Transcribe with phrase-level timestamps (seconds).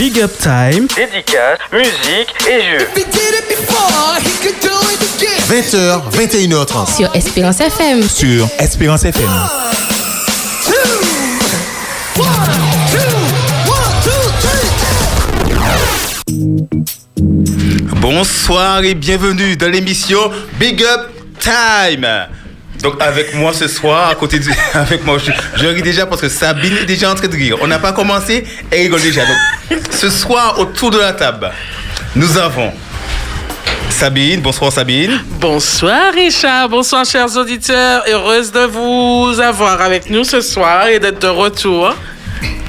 [0.00, 2.88] Big Up Time, dédicace, musique et jeux.
[5.46, 6.96] 20h, 21h30.
[6.96, 8.02] Sur Espérance FM.
[8.08, 9.28] Sur Espérance FM.
[18.00, 21.10] Bonsoir et bienvenue dans l'émission Big Up
[21.40, 22.06] Time.
[22.82, 24.46] Donc avec moi ce soir, à côté de...
[24.72, 27.58] avec moi, je, je ris déjà parce que Sabine est déjà en train de rire.
[27.60, 29.26] On n'a pas commencé, elle rigole déjà.
[29.26, 29.36] Donc
[29.90, 31.50] ce soir, autour de la table,
[32.16, 32.72] nous avons
[33.88, 34.40] Sabine.
[34.40, 35.20] Bonsoir Sabine.
[35.40, 38.02] Bonsoir Richard, bonsoir chers auditeurs.
[38.08, 41.94] Heureuse de vous avoir avec nous ce soir et d'être de retour.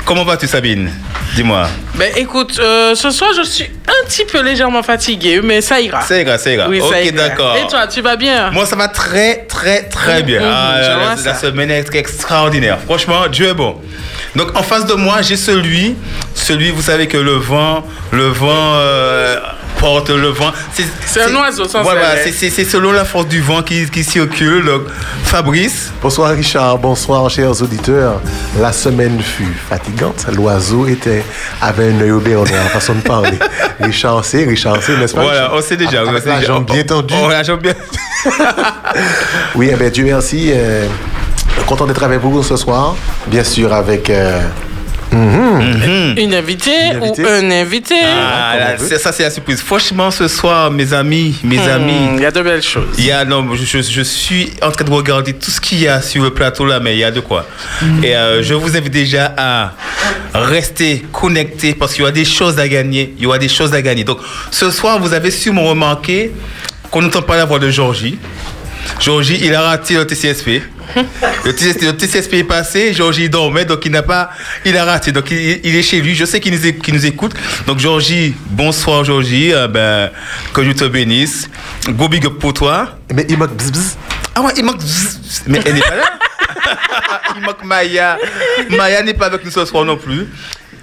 [0.05, 0.91] Comment vas-tu Sabine?
[1.35, 1.67] Dis-moi.
[1.95, 6.01] Ben écoute, euh, ce soir je suis un petit peu légèrement fatiguée, mais ça ira.
[6.01, 6.67] Ça ira, ça ira.
[6.67, 7.55] Oui, ça ok, d'accord.
[7.55, 8.51] Et toi, tu vas bien?
[8.51, 10.41] Moi, ça va très, très, très bien.
[10.43, 12.79] Ah, la, semaine est extraordinaire.
[12.85, 13.77] Franchement, Dieu est bon.
[14.35, 15.95] Donc, en face de moi, j'ai celui,
[16.35, 19.39] celui, vous savez que le vent, le vent euh,
[19.81, 20.51] porte le vent.
[21.07, 24.63] C'est un oiseau sans Voilà, c'est- selon la force du vent qui, qui circule.
[24.65, 24.83] Donc,
[25.23, 25.91] Fabrice.
[26.01, 28.21] Bonsoir Richard, bonsoir chers auditeurs.
[28.61, 30.27] La semaine fut fatigante.
[30.33, 31.23] L'oiseau était
[31.61, 33.39] avait un œil au béret en façon de parler.
[33.79, 35.57] Richard sait, Richard sait, n'est-ce pas Voilà, Richard?
[35.57, 36.03] on sait déjà.
[36.05, 37.13] on Avec la jambe bien tendue.
[37.21, 37.73] Oh, la jambe bien.
[39.55, 40.51] Oui, eh bien, Dieu merci.
[40.53, 40.85] euh,
[41.65, 42.95] content d'être avec vous ce soir.
[43.27, 44.09] Bien sûr, avec.
[44.09, 44.39] euh,
[45.11, 46.15] mhm.
[46.17, 47.23] Une invitée Une invitée.
[47.23, 47.95] ou un invité?
[48.03, 49.61] Ah, là, c'est- ça, c'est la surprise.
[49.61, 52.09] Franchement, ce soir, mes amis, mes Hmm, amis.
[52.15, 52.85] Il y a de belles choses.
[52.97, 55.79] Il y a, non, je, je- je suis en train de regarder tout ce qu'il
[55.79, 57.45] y a sur le plateau là, mais il y a de quoi.
[58.03, 59.73] Et euh, je vous invite déjà à
[60.33, 63.13] rester connectés parce qu'il y aura des choses à gagner.
[63.17, 64.03] Il y aura des choses à gagner.
[64.03, 64.19] Donc,
[64.51, 66.31] ce soir, vous avez sûrement remarqué
[66.89, 68.17] qu'on n'entend pas la voix de Georgie.
[68.99, 70.61] Georgie, il a raté le TCSP.
[71.45, 74.31] Le TCSP, le TCSP est passé, Georgie dormait, donc il n'a pas,
[74.65, 76.15] il a raté, donc il, il est chez lui.
[76.15, 77.33] Je sais qu'il nous, écoute.
[77.65, 80.11] Donc Georgie, bonsoir Georgie, Euh, ben,
[80.53, 81.49] que je te bénisse.
[81.89, 82.97] Go big up pour toi.
[83.13, 83.97] Mais il manque bzz bzz.
[84.35, 84.79] Ah ouais, il manque,
[85.47, 86.09] mais elle n'est pas là.
[87.35, 88.17] il manque Maya.
[88.69, 90.27] Maya n'est pas avec nous ce soir non plus.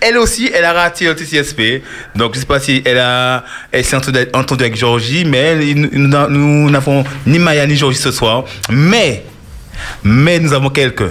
[0.00, 1.82] Elle aussi, elle a raté le TCSP.
[2.14, 6.68] Donc, je ne sais pas si elle, a, elle s'est entendue, avec Georgie, mais nous
[6.70, 8.44] n'avons ni Maya ni Georgie ce soir.
[8.70, 9.24] Mais,
[10.04, 11.10] mais nous avons quelqu'un.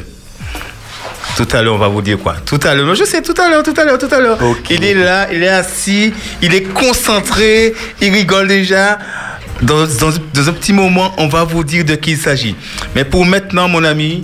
[1.35, 2.35] Tout à l'heure, on va vous dire quoi?
[2.45, 4.39] Tout à l'heure, je sais, tout à l'heure, tout à l'heure, tout à l'heure.
[4.71, 6.11] Il est là, il est assis,
[6.41, 8.97] il est concentré, il rigole déjà.
[9.61, 12.55] Dans, dans- dans un petit moment, on va vous dire de qui il s'agit.
[12.95, 14.23] Mais pour maintenant, mon ami,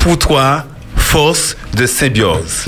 [0.00, 0.64] pour toi,
[0.96, 2.64] force de symbiose.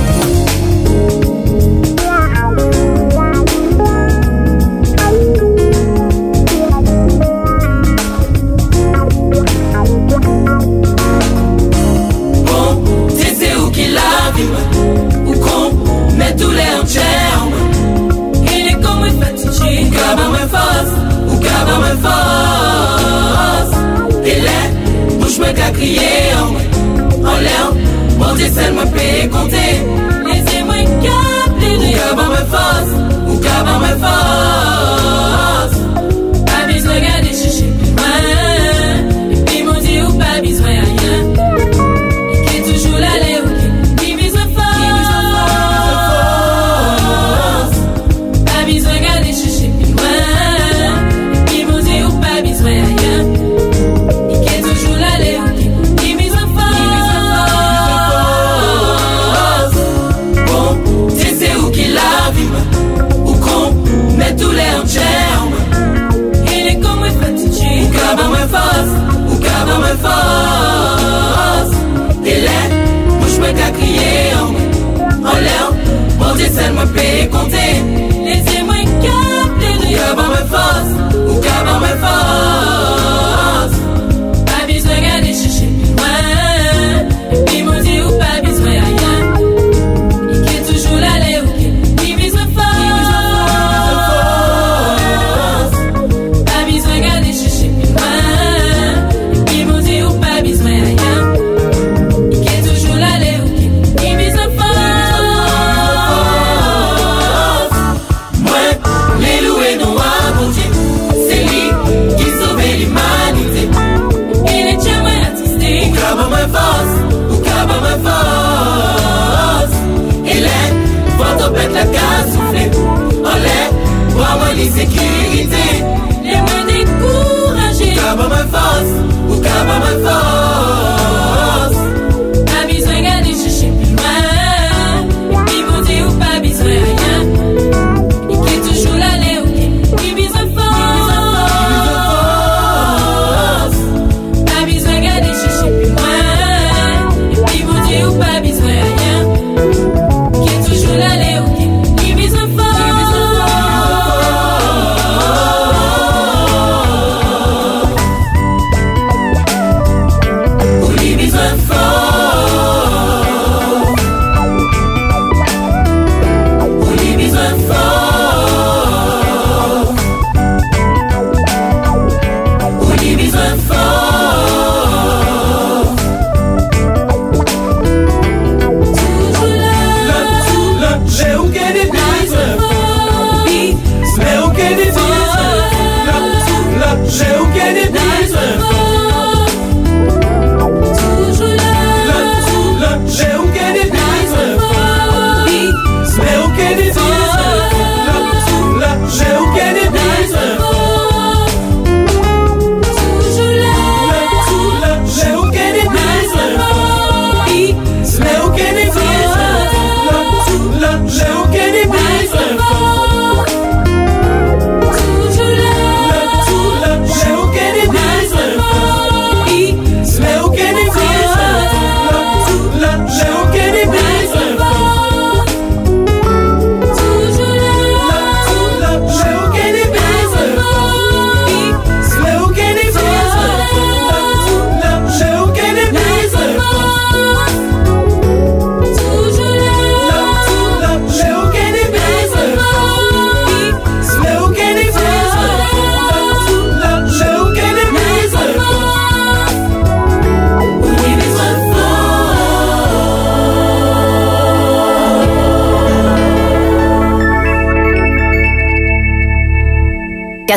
[77.47, 77.98] Me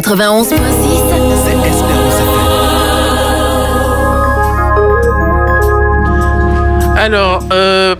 [0.01, 2.13] 91.6 C'est Espérance
[6.97, 7.95] Alors, euh,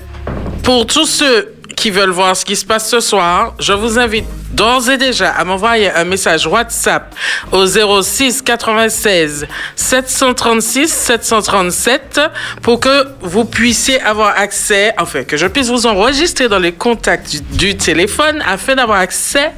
[0.64, 4.26] pour tous ceux qui veulent voir ce qui se passe ce soir, je vous invite
[4.62, 7.16] d'ores et déjà à m'envoyer un message WhatsApp
[7.52, 12.20] au 06 96 736 737
[12.62, 17.32] pour que vous puissiez avoir accès, enfin, que je puisse vous enregistrer dans les contacts
[17.32, 19.52] du, du téléphone afin d'avoir accès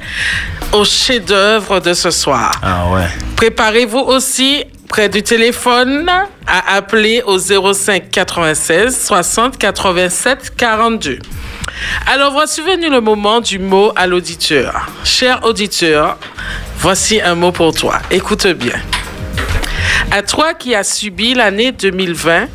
[0.72, 2.52] au chef-d'œuvre de ce soir.
[2.62, 3.06] Ah ouais.
[3.36, 6.10] Préparez-vous aussi près du téléphone
[6.46, 11.18] à appeler au 05 96 60 87 42.
[12.06, 14.86] Alors voici venu le moment du mot à l'auditeur.
[15.04, 16.18] Cher auditeur,
[16.78, 17.98] voici un mot pour toi.
[18.10, 18.80] Écoute bien.
[20.10, 22.46] À toi qui as subi l'année 2020,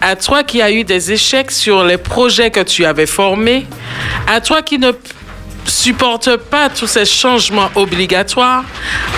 [0.00, 3.66] à toi qui as eu des échecs sur les projets que tu avais formés,
[4.26, 4.92] à toi qui ne
[5.64, 8.64] supporte pas tous ces changements obligatoires,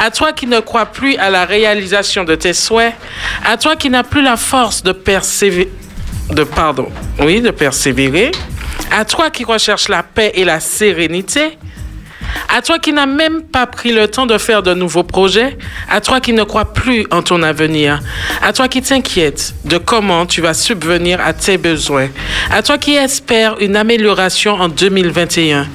[0.03, 2.95] à toi qui ne crois plus à la réalisation de tes souhaits,
[3.45, 5.71] à toi qui n'as plus la force de persévérer,
[7.21, 8.33] oui, de persévérer,
[8.91, 11.59] à toi qui recherches la paix et la sérénité,
[12.49, 15.57] à toi qui n'as même pas pris le temps de faire de nouveaux projets,
[15.91, 18.01] à toi qui ne crois plus en ton avenir,
[18.43, 22.09] à toi qui t'inquiète de comment tu vas subvenir à tes besoins,
[22.51, 25.67] à toi qui espères une amélioration en 2021,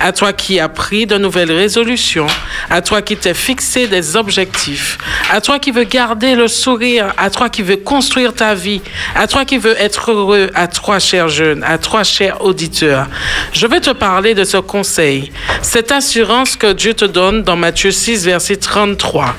[0.00, 2.26] à toi qui as pris de nouvelles résolutions,
[2.70, 4.98] à toi qui t'es fixé des objectifs,
[5.30, 8.80] à toi qui veux garder le sourire, à toi qui veux construire ta vie,
[9.14, 13.06] à toi qui veux être heureux, à toi, cher jeune, à toi, cher auditeur.
[13.52, 15.32] Je vais te parler de ce conseil,
[15.62, 19.34] cette assurance que Dieu te donne dans Matthieu 6, verset 33.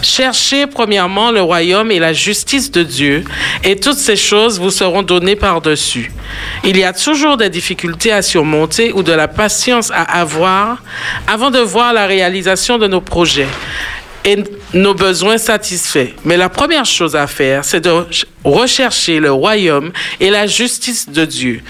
[0.00, 3.24] Cherchez premièrement le royaume et la justice de Dieu,
[3.64, 6.12] et toutes ces choses vous seront données par-dessus.
[6.62, 10.84] Il y a toujours des difficultés à surmonter ou de la patience à avoir
[11.26, 13.48] avant de voir la réalisation de nos projets
[14.24, 16.10] et nos besoins satisfaits.
[16.24, 17.92] Mais la première chose à faire, c'est de
[18.42, 21.62] rechercher le royaume et la justice de Dieu.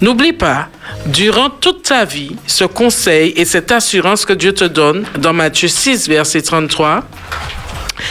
[0.00, 0.68] N'oublie pas,
[1.06, 5.68] durant toute ta vie, ce conseil et cette assurance que Dieu te donne dans Matthieu
[5.68, 7.04] 6, verset 33.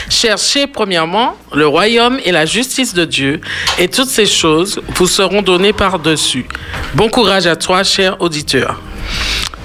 [0.08, 3.40] Cherchez premièrement le royaume et la justice de Dieu,
[3.78, 6.46] et toutes ces choses vous seront données par-dessus.
[6.94, 8.80] Bon courage à toi, cher auditeur.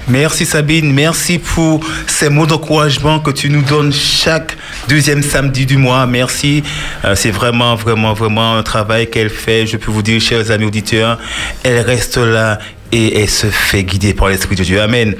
[0.08, 4.56] Merci Sabine, merci pour ces mots d'encouragement que tu nous donnes chaque
[4.88, 6.06] deuxième samedi du mois.
[6.06, 6.62] Merci.
[7.04, 9.66] Euh, c'est vraiment, vraiment, vraiment un travail qu'elle fait.
[9.66, 11.18] Je peux vous dire, chers amis auditeurs,
[11.62, 12.58] elle reste là
[12.90, 14.80] et elle se fait guider par l'Esprit de Dieu.
[14.80, 15.14] Amen.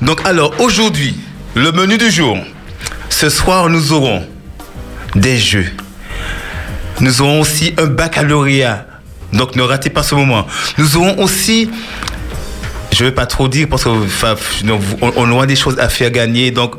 [0.00, 1.14] Donc alors, aujourd'hui,
[1.54, 2.38] le menu du jour.
[3.10, 4.26] Ce soir, nous aurons
[5.14, 5.70] des jeux.
[7.00, 8.86] Nous aurons aussi un baccalauréat.
[9.34, 10.46] Donc ne ratez pas ce moment.
[10.78, 11.70] Nous aurons aussi
[12.92, 14.06] je ne vais pas trop dire parce qu'on
[15.16, 16.50] on a des choses à faire gagner.
[16.50, 16.74] Donc,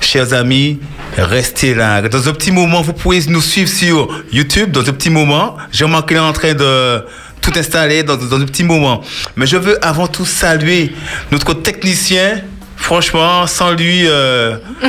[0.00, 0.78] chers amis,
[1.16, 2.02] restez là.
[2.02, 4.70] Dans un petit moment, vous pouvez nous suivre sur YouTube.
[4.70, 7.04] Dans un petit moment, Jean-Marc est en train de
[7.40, 9.02] tout installer dans, dans un petit moment.
[9.36, 10.92] Mais je veux avant tout saluer
[11.30, 12.40] notre technicien.
[12.76, 14.56] Franchement, sans lui, euh...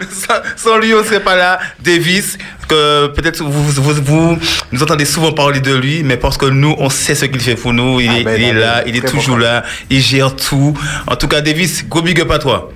[0.10, 1.58] sans, sans, lui, on ne serait pas là.
[1.80, 2.38] Davis,
[2.68, 4.38] que peut-être vous, vous, vous,
[4.72, 7.54] nous entendez souvent parler de lui, mais parce que nous, on sait ce qu'il fait
[7.54, 8.00] pour nous.
[8.00, 10.76] Il, est, il est, là, il est toujours bon là, il gère tout.
[11.06, 12.72] En tout cas, Davis, gros big up à toi.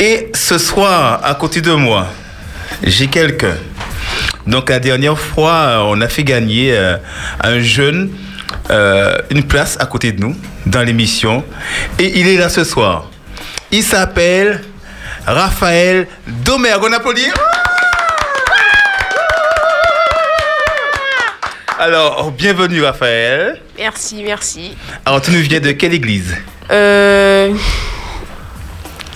[0.00, 2.08] Et ce soir, à côté de moi,
[2.82, 3.56] j'ai quelqu'un.
[4.46, 6.96] Donc la dernière fois, on a fait gagner euh,
[7.42, 8.10] un jeune
[8.70, 11.44] euh, une place à côté de nous dans l'émission.
[11.98, 13.10] Et il est là ce soir.
[13.70, 14.62] Il s'appelle
[15.26, 16.84] Raphaël Domergue.
[16.84, 17.30] On applaudit.
[21.78, 23.60] Alors, bienvenue Raphaël.
[23.76, 24.76] Merci, merci.
[25.04, 26.34] Alors, tu nous viens de quelle église?
[26.70, 27.52] Euh,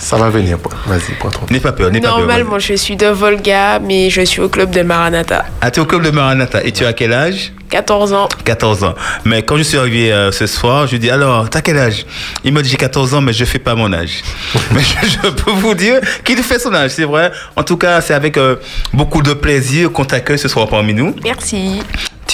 [0.00, 0.58] Ça va venir.
[0.86, 1.40] Vas-y, prends ton.
[1.50, 2.18] N'aie pas peur, n'aie pas peur.
[2.20, 5.44] normalement, je suis de Volga, mais je suis au club de Maranatha.
[5.60, 6.64] Ah, tu es au club de Maranatha.
[6.64, 7.52] Et tu as quel âge?
[7.68, 8.28] 14 ans.
[8.44, 8.94] 14 ans.
[9.26, 12.06] Mais quand je suis arrivé euh, ce soir, je lui dis alors, t'as quel âge?
[12.44, 14.22] Il me dit j'ai 14 ans, mais je fais pas mon âge.
[14.72, 17.30] mais je, je peux vous dire qu'il fait son âge, c'est vrai.
[17.54, 18.56] En tout cas, c'est avec euh,
[18.94, 21.14] beaucoup de plaisir qu'on t'accueille ce soir parmi nous.
[21.22, 21.82] Merci.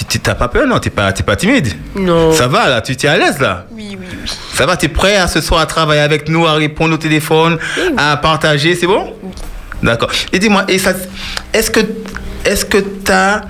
[0.05, 0.79] Tu t'as pas peur, non?
[0.79, 2.33] T'es pas, t'es pas timide Non.
[2.33, 3.65] Ça va là Tu es à l'aise là?
[3.73, 4.31] Oui, oui, oui.
[4.55, 6.99] Ça va Tu es prêt à ce soir à travailler avec nous, à répondre au
[6.99, 7.59] téléphone,
[7.97, 9.15] à partager C'est bon?
[9.83, 10.11] D'accord.
[10.33, 10.95] Et dis-moi, et ça-
[11.53, 11.81] est-ce que
[12.45, 13.43] est-ce que t'as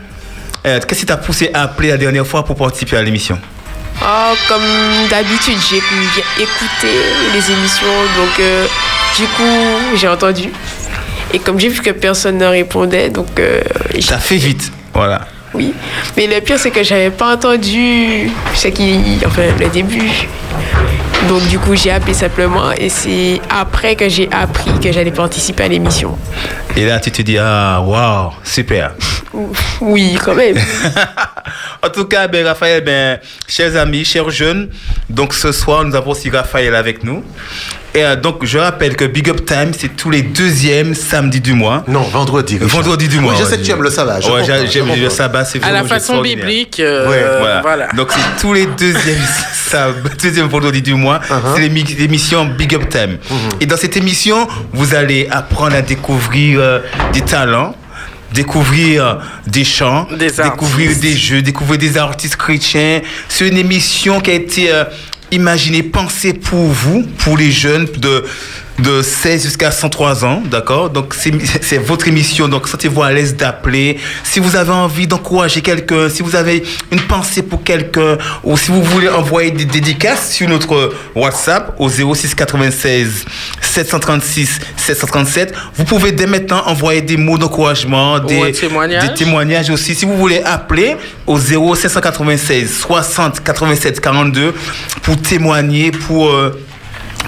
[0.66, 3.38] euh, qu'est-ce qui t'a poussé à appeler la dernière fois pour participer à l'émission?
[4.02, 4.62] Oh, comme
[5.08, 6.92] d'habitude, j'ai écouté
[7.32, 7.86] les émissions,
[8.16, 8.66] donc euh,
[9.16, 10.50] du coup, j'ai entendu.
[11.32, 13.60] Et comme j'ai vu que personne ne répondait, donc euh,
[13.94, 14.70] j'ai- T'as fait vite.
[14.92, 15.26] Voilà.
[15.56, 15.74] Oui.
[16.16, 20.28] Mais le pire, c'est que j'avais pas entendu ce qui, enfin, le début.
[21.28, 25.64] Donc du coup, j'ai appelé simplement, et c'est après que j'ai appris que j'allais participer
[25.64, 26.16] à l'émission.
[26.76, 28.92] Et là, tu te dis, ah, waouh, super.
[29.80, 30.56] Oui, quand même.
[31.82, 34.70] en tout cas, ben, Raphaël, ben, chers amis, chers jeunes,
[35.10, 37.24] donc ce soir, nous avons aussi Raphaël avec nous.
[37.96, 41.54] Et euh, donc, je rappelle que Big Up Time, c'est tous les deuxièmes samedis du
[41.54, 41.82] mois.
[41.88, 42.54] Non, vendredi.
[42.58, 42.68] Richard.
[42.68, 43.32] Vendredi du mois.
[43.32, 44.18] Oui, je sais que tu aimes le sabbat.
[44.18, 47.60] Ouais, j'aime le sabbat, c'est À la façon biblique, euh, Ouais, Voilà.
[47.62, 47.88] voilà.
[47.96, 49.24] Donc c'est tous les deuxièmes
[49.54, 51.20] sab- deuxième vendredi du mois.
[51.30, 51.54] Uh-huh.
[51.54, 53.12] C'est l'émi- l'émission Big Up Time.
[53.16, 53.62] Mm-hmm.
[53.62, 56.80] Et dans cette émission, vous allez apprendre à découvrir euh,
[57.14, 57.74] des talents.
[58.32, 59.14] Découvrir euh,
[59.46, 63.00] des chants, Des découvrir des jeux, découvrir des artistes chrétiens.
[63.28, 64.82] C'est une émission qui a été euh,
[65.32, 68.24] imaginée, pensée pour vous, pour les jeunes de,
[68.78, 70.90] de 16 jusqu'à 103 ans, d'accord?
[70.90, 73.98] Donc c'est votre émission, donc sentez-vous à l'aise d'appeler.
[74.22, 78.70] Si vous avez envie d'encourager quelqu'un, si vous avez une pensée pour quelqu'un, ou si
[78.70, 83.24] vous voulez envoyer des dédicaces sur notre WhatsApp au 06 96
[83.60, 89.08] 736 737, vous pouvez dès maintenant envoyer des mots d'encouragement, des, un témoignage.
[89.08, 89.94] des témoignages aussi.
[89.94, 94.54] Si vous voulez appeler au 0796 60 87 42
[95.02, 96.58] pour témoigner, pour, euh,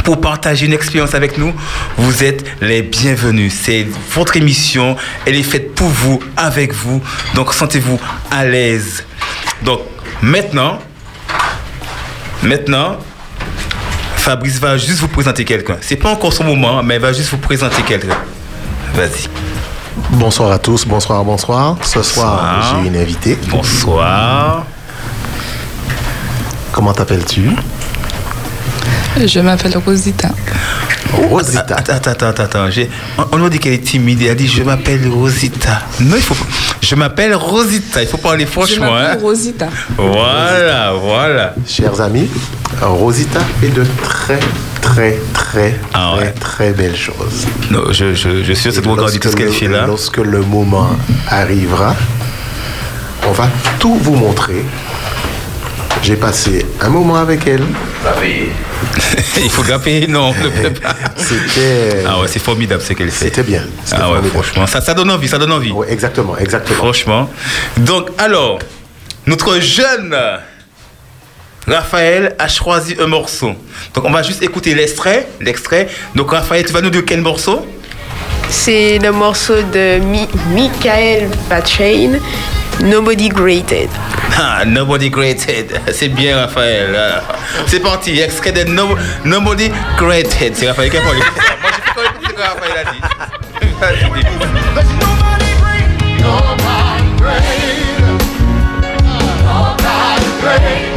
[0.04, 1.52] pour partager une expérience avec nous,
[1.96, 3.54] vous êtes les bienvenus.
[3.62, 4.96] C'est votre émission.
[5.26, 7.02] Elle est faite pour vous, avec vous.
[7.34, 7.98] Donc sentez-vous
[8.30, 9.04] à l'aise.
[9.62, 9.80] Donc
[10.22, 10.78] maintenant,
[12.42, 12.98] maintenant,
[14.16, 15.76] Fabrice va juste vous présenter quelqu'un.
[15.80, 18.16] C'est pas encore son moment, mais il va juste vous présenter quelqu'un.
[18.94, 19.28] Vas-y.
[20.10, 21.76] Bonsoir à tous, bonsoir, bonsoir.
[21.82, 23.38] Ce soir, j'ai une invitée.
[23.48, 24.64] Bonsoir.
[26.72, 27.50] Comment t'appelles-tu?
[29.16, 30.28] Je m'appelle Rosita.
[31.12, 31.60] Rosita.
[31.76, 32.70] Attends, attends, attends, attends.
[32.70, 32.90] J'ai-
[33.32, 34.22] On, m'a dit qu'elle est timide.
[34.22, 35.80] Elle a dit Je m'appelle Rosita.
[36.00, 36.44] Non, il faut pas.
[36.80, 38.02] Je m'appelle Rosita.
[38.02, 38.92] Il faut parler Je franchement.
[38.92, 39.22] m'appelle hein.
[39.22, 39.68] Rosita.
[39.96, 41.54] Voilà, voilà.
[41.66, 42.28] Chers amis,
[42.80, 44.38] Rosita fait de très,
[44.80, 46.32] très, très, Ah très, ouais.
[46.32, 47.46] très belles choses.
[47.70, 49.86] Non, je, je, je suis sûr que regarder tout ce qu'elle le- fait là.
[49.86, 50.90] Lorsque le moment
[51.28, 51.96] arrivera,
[53.26, 53.48] on va
[53.80, 54.64] tout vous montrer.
[56.02, 57.64] J'ai passé un moment avec elle.
[59.42, 59.62] il faut.
[60.08, 60.94] Non, ne plaît pas.
[61.16, 62.04] C'était.
[62.06, 63.26] Ah ouais, c'est formidable ce qu'elle fait.
[63.26, 63.62] C'était bien.
[63.92, 64.28] Ah ouais, formidable.
[64.30, 64.66] franchement.
[64.66, 65.72] Ça, ça donne envie, ça donne envie.
[65.72, 66.76] Ouais, exactement, exactement.
[66.78, 67.30] Franchement.
[67.78, 68.58] Donc, alors,
[69.26, 70.16] notre jeune
[71.66, 73.52] Raphaël a choisi un morceau.
[73.94, 75.28] Donc, on va juste écouter l'extrait.
[75.40, 75.88] L'extrait.
[76.14, 77.66] Donc, Raphaël, tu vas nous dire quel morceau?
[78.48, 82.18] C'est le morceau de Mi- Michael Pachain,
[82.80, 83.88] Nobody Greated.
[84.36, 85.80] Ah, Nobody Greated.
[85.92, 86.96] C'est bien, Raphaël.
[86.96, 87.22] Ah,
[87.66, 88.18] C'est parti.
[88.20, 90.54] Extrait de No- Nobody Greated.
[90.54, 91.18] C'est Raphaël qui a parlé.
[91.62, 93.00] Moi, je sais pas ce que Raphaël a dit.
[100.48, 100.87] Now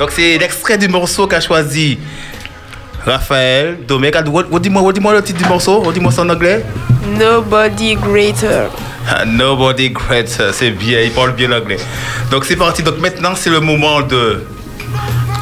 [0.00, 1.98] Donc c'est l'extrait du morceau qu'a choisi
[3.04, 4.16] Raphaël Domek.
[4.16, 5.80] Ah, Redis-moi redis-moi le titre du morceau.
[5.80, 6.64] Redis-moi ça en anglais.
[7.18, 8.70] Nobody Greater.
[9.06, 10.28] Ah, Nobody great.
[10.52, 11.00] C'est bien.
[11.00, 11.76] Il parle bien l'anglais.
[12.30, 12.82] Donc c'est parti.
[12.82, 14.42] Donc maintenant c'est le moment de.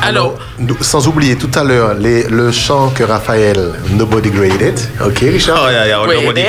[0.03, 0.39] Alors,
[0.81, 4.79] Sans oublier tout à l'heure le chant que Raphaël Nobody Graded.
[5.05, 5.61] Ok, Richard?
[5.67, 6.41] Oh, yeah, yeah, Nobody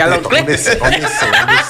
[0.00, 0.54] a Alors, on l'anglais?
[0.54, 1.67] essaie, on essaie, on essaie.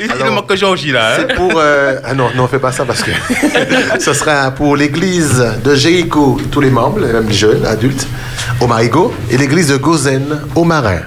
[0.00, 1.12] Il ne manque que Georgie là.
[1.14, 1.16] hein.
[1.28, 1.52] C'est pour.
[1.56, 3.10] euh, Ah non, non, fais pas ça parce que
[3.98, 8.06] ce sera pour l'église de Jéricho, tous les membres, même les jeunes, adultes,
[8.60, 11.00] au Marigot, et l'église de Gozen, au Marin.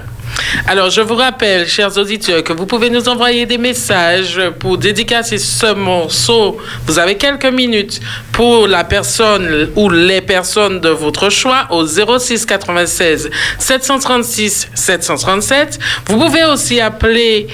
[0.66, 5.38] Alors, je vous rappelle, chers auditeurs, que vous pouvez nous envoyer des messages pour dédicacer
[5.38, 6.58] ce morceau.
[6.86, 8.00] Vous avez quelques minutes
[8.32, 15.78] pour la personne ou les personnes de votre choix au 06 96 736 737.
[16.06, 17.48] Vous pouvez aussi appeler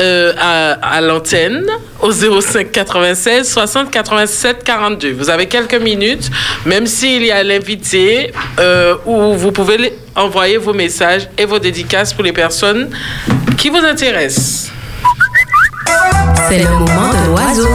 [0.00, 1.66] euh, à, l'antenne
[2.00, 5.12] au 05 96 60 87 42.
[5.12, 6.30] Vous avez quelques minutes,
[6.64, 12.12] même s'il y a l'invité, euh, où vous pouvez envoyer vos messages et vos dédicaces
[12.12, 12.90] pour les personnes
[13.56, 14.70] qui vous intéressent.
[16.48, 17.68] C'est le moment de l'oiseau.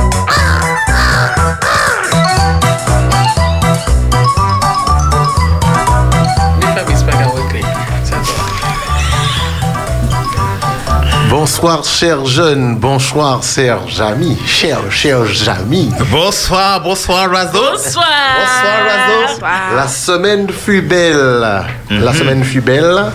[11.30, 12.76] Bonsoir, chers jeunes.
[12.78, 14.38] Bonsoir, chers amis.
[14.46, 15.92] Chers, chers amis.
[16.12, 17.60] Bonsoir, bonsoir, Razo.
[17.60, 18.06] Bonsoir.
[18.40, 19.76] Bonsoir, Razo.
[19.76, 21.64] La semaine fut belle.
[21.90, 23.12] La semaine fut belle.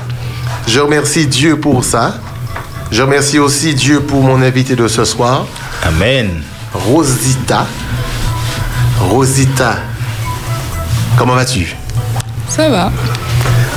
[0.67, 2.15] Je remercie Dieu pour ça.
[2.91, 5.47] Je remercie aussi Dieu pour mon invité de ce soir,
[5.83, 6.43] Amen.
[6.75, 7.67] Rosita.
[9.01, 9.77] Rosita,
[11.19, 11.75] comment vas-tu?
[12.49, 12.93] Ça va.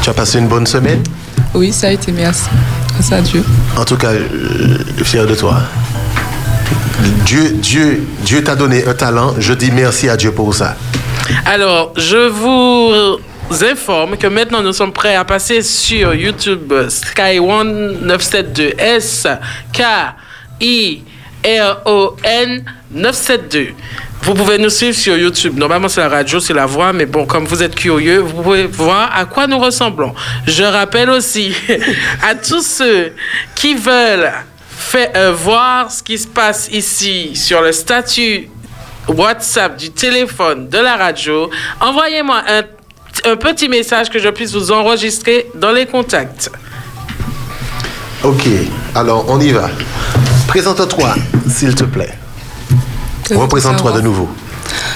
[0.02, 1.02] Tu as passé une bonne semaine?
[1.54, 2.50] Oui, ça a été, merci.
[2.94, 3.44] Grâce à Dieu.
[3.78, 5.62] En tout cas, euh, fier de toi.
[7.26, 9.34] Dieu, Dieu, Dieu t'a donné un talent.
[9.40, 10.76] Je dis merci à Dieu pour ça.
[11.46, 13.18] Alors, je vous
[13.52, 19.28] informe que maintenant nous sommes prêts à passer sur YouTube Sky One 972 S
[19.72, 19.82] K
[20.60, 21.04] I
[21.44, 23.74] R O N 972.
[24.22, 25.56] Vous pouvez nous suivre sur YouTube.
[25.58, 28.66] Normalement, c'est la radio, c'est la voix, mais bon, comme vous êtes curieux, vous pouvez
[28.66, 30.16] voir à quoi nous ressemblons.
[30.48, 31.54] Je rappelle aussi
[32.24, 33.14] à tous ceux
[33.54, 34.32] qui veulent
[34.76, 38.50] faire, euh, voir ce qui se passe ici sur le statut
[39.08, 42.64] WhatsApp du téléphone de la radio, envoyez-moi un,
[43.26, 46.52] un petit message que je puisse vous enregistrer dans les contacts.
[48.24, 48.48] Ok,
[48.94, 49.70] alors on y va.
[50.48, 51.16] Présente-toi,
[51.50, 52.14] s'il te plaît.
[53.32, 54.30] Représente-toi de nouveau.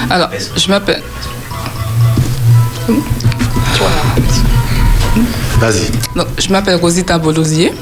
[0.10, 1.02] Alors, je m'appelle.
[5.60, 5.90] Vas-y.
[6.38, 7.74] Je m'appelle Rosita Bolosier.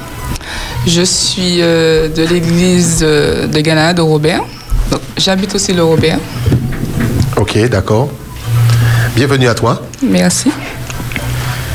[0.86, 4.44] Je suis euh, de l'église euh, de Ghana de Robert.
[4.90, 6.20] Donc, j'habite aussi le Robert.
[7.36, 8.10] Ok, d'accord.
[9.18, 9.82] Bienvenue à toi.
[10.04, 10.52] Merci.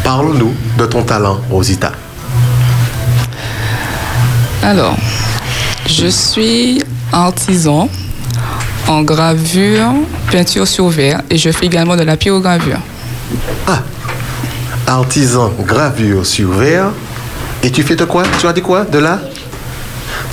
[0.04, 1.90] Parle-nous de ton talent, Rosita.
[4.62, 4.96] Alors,
[5.88, 7.88] je suis artisan
[8.86, 9.92] en gravure,
[10.30, 12.78] peinture sur verre et je fais également de la pyrogravure.
[14.86, 16.92] Artisan gravure sur verre.
[17.64, 18.22] Et tu fais de quoi?
[18.38, 18.84] Tu as dit quoi?
[18.84, 19.18] De la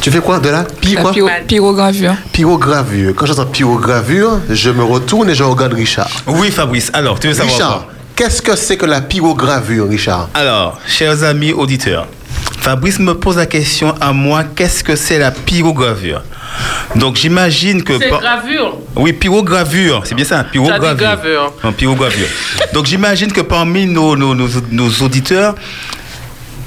[0.02, 1.12] Tu fais quoi De la pi La quoi?
[1.12, 2.16] Pyro- pyrogravure.
[2.32, 3.14] Pyrogravure.
[3.16, 6.10] Quand j'entends pyrogravure, je me retourne et je regarde Richard.
[6.28, 6.90] Oui, Fabrice.
[6.94, 10.30] Alors, tu veux savoir Richard, qu'est-ce que c'est que la pyrogravure, Richard?
[10.34, 12.08] Alors, chers amis auditeurs,
[12.60, 16.22] Fabrice me pose la question à moi, qu'est-ce que c'est la pyrogravure?
[16.96, 17.98] Donc j'imagine que...
[18.00, 18.78] C'est par- gravure.
[18.96, 20.96] Oui, pyrogravure, c'est bien ça, pyrogravure.
[20.96, 21.54] gravure.
[21.64, 22.28] Non, pyrogravure.
[22.74, 25.56] Donc j'imagine que parmi nos, nos, nos, nos auditeurs,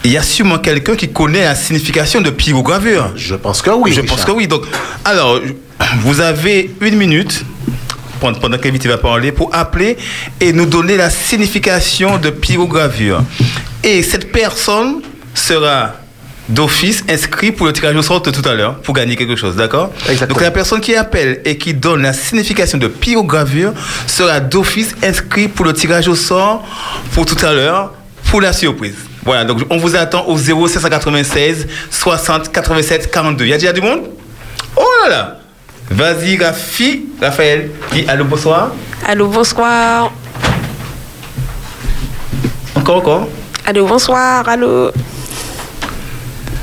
[0.04, 3.12] il y a sûrement quelqu'un qui connaît la signification de pyrogravure.
[3.16, 3.92] Je pense que oui.
[3.92, 4.16] Je Richard.
[4.16, 4.48] pense que oui.
[4.48, 4.64] Donc,
[5.04, 5.40] alors,
[6.00, 7.44] vous avez une minute
[8.20, 9.96] pendant pendant que l'invité va parler pour appeler
[10.40, 13.22] et nous donner la signification de pyrogravure.
[13.82, 15.02] Et cette personne
[15.34, 15.94] sera
[16.48, 19.56] d'office inscrit pour le tirage au sort de tout à l'heure pour gagner quelque chose,
[19.56, 19.92] d'accord?
[20.28, 23.72] Donc la personne qui appelle et qui donne la signification de pyrogravure
[24.06, 26.64] sera d'office inscrit pour le tirage au sort
[27.12, 27.92] pour tout à l'heure
[28.28, 28.96] pour la surprise.
[29.24, 33.44] Voilà, donc on vous attend au 0796 60 87 42.
[33.44, 34.02] Il y a déjà du monde?
[34.76, 35.38] Oh là là
[35.90, 38.70] Vas-y, Rafi, Raphaël, dis allô, bonsoir.
[39.06, 40.10] Allô, bonsoir.
[42.74, 43.28] Encore, encore?
[43.66, 44.48] Allô, bonsoir.
[44.48, 44.90] Allô.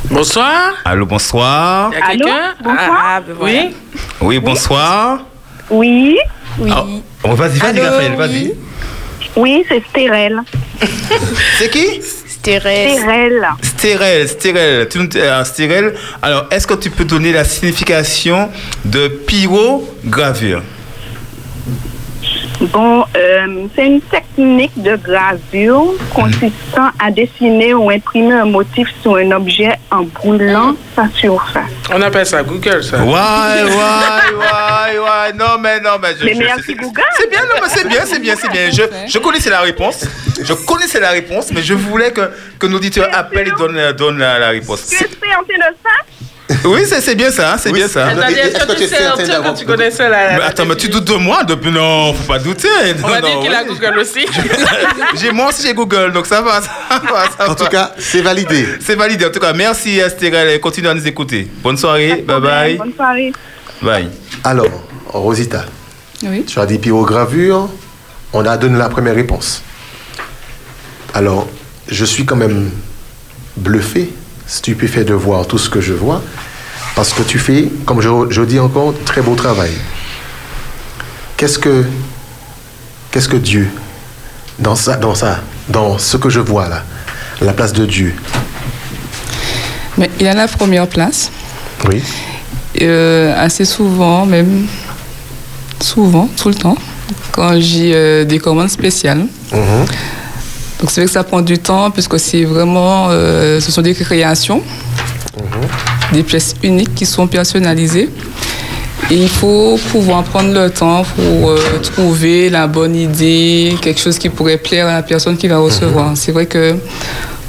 [0.10, 0.74] Bonsoir.
[0.84, 1.92] Allô, bonsoir.
[1.94, 2.56] Y a quelqu'un?
[2.66, 3.54] Ah, ben voilà.
[3.62, 3.76] Oui.
[4.22, 5.20] Oui, bonsoir.
[5.70, 6.18] Oui.
[6.58, 6.72] Oui.
[6.74, 6.84] Ah,
[7.24, 8.18] oh, vas-y, vas-y, Allô, Raphaël, oui.
[8.18, 8.54] vas-y.
[9.36, 10.42] Oui, c'est Stérel.
[11.60, 12.02] C'est qui?
[12.42, 13.46] Stérel.
[13.62, 14.28] Stérel.
[14.30, 18.50] Stérel, euh, Stérel, alors est-ce que tu peux donner la signification
[18.86, 20.62] de pyrogravure?
[22.62, 29.16] Bon, euh, c'est une technique de gravure consistant à dessiner ou imprimer un motif sur
[29.16, 31.64] un objet en brûlant sa surface.
[31.94, 32.98] On appelle ça Google, ça.
[32.98, 35.34] Ouais, ouais, ouais, ouais.
[35.38, 36.26] Non, mais non, mais je.
[36.26, 37.02] Mais je- merci c'est- Google.
[37.18, 38.70] C'est bien, non, mais c'est bien, c'est bien, c'est bien.
[38.72, 40.06] Je, je connaissais la réponse.
[40.44, 42.22] Je connaissais la réponse, mais je voulais que,
[42.60, 44.86] que nos auditeurs appellent et donnent, donnent la, la réponse.
[44.88, 45.90] Tu es fiancé de ça?
[46.66, 48.12] Oui, c'est c'est bien ça, c'est bien ça.
[48.12, 50.46] Est-ce que tu sais un truc que tu connaissais la.
[50.46, 52.68] Attends, mais tu doutes de moi depuis Non, faut pas douter.
[53.04, 53.64] On va Non, dire qu'il a.
[53.64, 54.26] Google aussi.
[55.22, 58.22] J'ai moi aussi j'ai Google, donc ça va, ça va, ça En tout cas, c'est
[58.22, 58.66] validé.
[58.82, 59.26] C'est validé.
[59.26, 61.48] En tout cas, merci Astérel et continue à nous écouter.
[61.62, 62.78] Bonne soirée, bye bye.
[62.78, 63.32] Bonne soirée.
[63.82, 64.10] Bye.
[64.44, 64.68] Alors,
[65.08, 65.66] Rosita,
[66.24, 66.46] Oui.
[66.46, 67.70] tu as des pyrogravures.
[68.34, 69.62] On a donné la première réponse.
[71.14, 71.48] Alors,
[71.90, 72.70] je suis quand même
[73.58, 74.10] bluffé,
[74.48, 76.22] stupéfait de voir tout ce que je vois,
[76.96, 79.72] parce que tu fais, comme je, je dis encore, très beau travail.
[81.38, 81.86] Qu'est-ce que,
[83.12, 83.70] qu'est-ce que Dieu,
[84.60, 86.84] dans ça, dans ça, dans ce que je vois là,
[87.42, 88.14] la place de Dieu,
[89.98, 91.32] Mais il a la première place.
[91.88, 92.02] oui,
[92.82, 94.68] Euh, assez souvent, même
[95.82, 96.78] souvent, tout le temps,
[97.32, 99.26] quand j'ai euh, des commandes spéciales.
[99.52, 99.86] Mhm.
[100.80, 103.94] Donc c'est vrai que ça prend du temps puisque c'est vraiment, euh, ce sont des
[103.94, 104.62] créations,
[106.14, 108.10] des pièces uniques qui sont personnalisées.
[109.12, 114.18] Et il faut pouvoir prendre le temps pour euh, trouver la bonne idée, quelque chose
[114.20, 116.12] qui pourrait plaire à la personne qui va recevoir.
[116.16, 116.76] C'est vrai que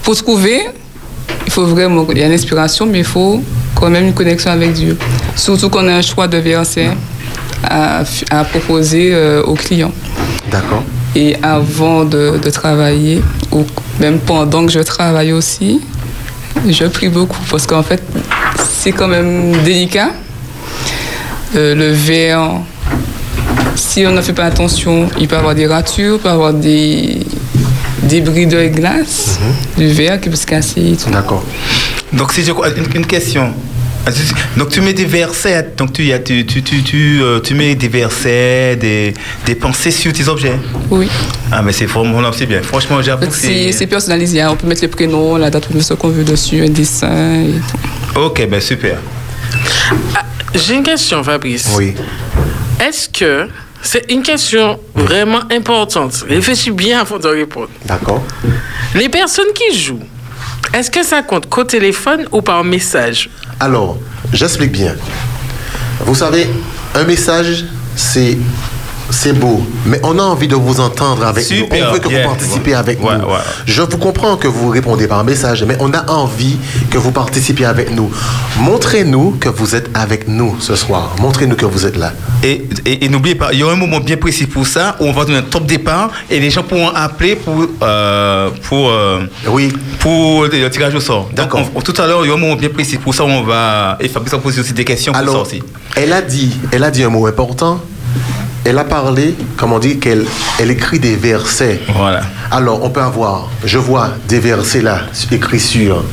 [0.02, 0.62] pour trouver,
[1.46, 3.42] il faut vraiment, il y a l'inspiration, mais il faut
[3.74, 4.96] quand même une connexion avec Dieu.
[5.36, 6.90] Surtout qu'on a un choix de versets
[7.62, 9.92] à, à proposer euh, aux clients.
[10.50, 10.82] d'accord.
[11.16, 13.64] Et avant de, de travailler, ou
[13.98, 15.80] même pendant que je travaille aussi,
[16.68, 18.02] je prie beaucoup parce qu'en fait,
[18.58, 20.10] c'est quand même délicat.
[21.56, 22.60] Euh, le verre,
[23.74, 27.26] si on ne fait pas attention, il peut avoir des ratures, il peut avoir des
[28.04, 29.38] débris de glace,
[29.76, 31.10] du verre qui peut se casser et tout.
[31.10, 31.44] D'accord.
[32.12, 33.52] Donc, si je crois, une, une question.
[34.56, 37.54] Donc, tu mets des versets, donc tu, y as- tu, tu, tu, tu, euh, tu
[37.54, 39.14] mets des versets, des,
[39.46, 40.58] des pensées sur tes objets.
[40.90, 41.08] Oui.
[41.52, 42.62] Ah, mais c'est vraiment, c'est bien.
[42.62, 43.86] Franchement, j'avoue que C'est c'est.
[43.86, 44.50] personnalisé, hein.
[44.52, 47.60] on peut mettre les prénoms, la date de ce qu'on veut dessus, un dessin et
[47.70, 48.20] tout.
[48.20, 48.98] Ok, ben super.
[50.54, 51.68] J'ai une question, Fabrice.
[51.76, 51.94] Oui.
[52.80, 53.48] Est-ce que
[53.82, 56.24] c'est une question vraiment importante?
[56.28, 57.68] Réfléchis bien avant de répondre.
[57.84, 58.22] D'accord.
[58.94, 60.00] Les personnes qui jouent,
[60.74, 63.30] est-ce que ça compte qu'au téléphone ou par message?
[63.62, 63.98] Alors,
[64.32, 64.94] j'explique bien.
[66.06, 66.48] Vous savez,
[66.94, 68.38] un message, c'est
[69.10, 71.86] c'est beau, mais on a envie de vous entendre avec Super, nous.
[71.90, 72.22] On veut que yeah.
[72.22, 73.24] vous participez avec Ouais, nous.
[73.24, 73.38] ouais.
[73.66, 76.56] Je vous comprends que vous répondez par message, mais on a envie
[76.90, 78.10] que vous participiez avec nous.
[78.60, 81.14] Montrez-nous que vous êtes avec nous ce soir.
[81.20, 82.12] Montrez-nous que vous êtes là.
[82.42, 85.04] Et, et, et n'oubliez pas, il y aura un moment bien précis pour ça où
[85.06, 89.20] on va donner un top départ et les gens pourront appeler pour, euh, pour, euh,
[89.48, 89.72] oui.
[89.98, 91.28] pour le, tirage au sort.
[91.34, 91.68] D'accord.
[91.84, 93.96] tout à l'heure, il y aura un moment bien précis pour ça où on va.
[94.00, 95.62] Et Fabrice va poser aussi des questions pour ça Alors, aussi.
[95.96, 97.80] elle a dit, elle a dit un mot important.
[98.64, 100.26] Elle a parlé, comme on dit, qu'elle
[100.58, 101.80] elle écrit des versets.
[101.94, 102.20] Voilà.
[102.50, 106.04] Alors, on peut avoir, je vois des versets là, écrits sur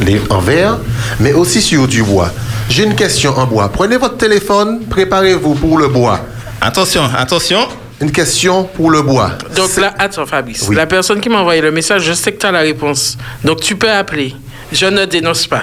[0.00, 0.78] les, en verre,
[1.20, 2.30] mais aussi sur du bois.
[2.68, 3.70] J'ai une question en bois.
[3.70, 6.20] Prenez votre téléphone, préparez-vous pour le bois.
[6.60, 7.68] Attention, attention.
[8.00, 9.32] Une question pour le bois.
[9.54, 12.46] Donc là, attends Fabrice, la personne qui m'a envoyé le message, je sais que tu
[12.46, 13.16] as la réponse.
[13.44, 14.34] Donc tu peux appeler.
[14.72, 15.62] Je ne dénonce pas.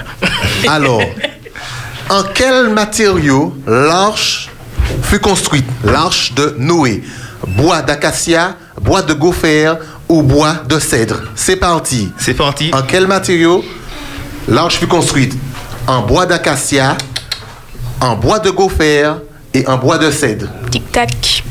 [0.68, 1.02] Alors,
[2.10, 4.51] en quel matériau l'arche
[5.04, 7.04] fut construite L'arche de Noé.
[7.48, 9.74] Bois d'acacia, bois de gopher
[10.08, 12.12] ou bois de cèdre C'est parti.
[12.18, 12.72] C'est parti.
[12.74, 13.64] En quel matériau
[14.48, 15.36] l'arche fut construite?
[15.88, 16.96] En bois d'acacia,
[18.00, 19.14] en bois de gopher
[19.54, 20.48] et en bois de cèdre.
[20.70, 21.44] Tic-tac.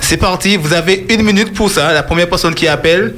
[0.00, 1.92] C'est parti, vous avez une minute pour ça.
[1.92, 3.14] La première personne qui appelle.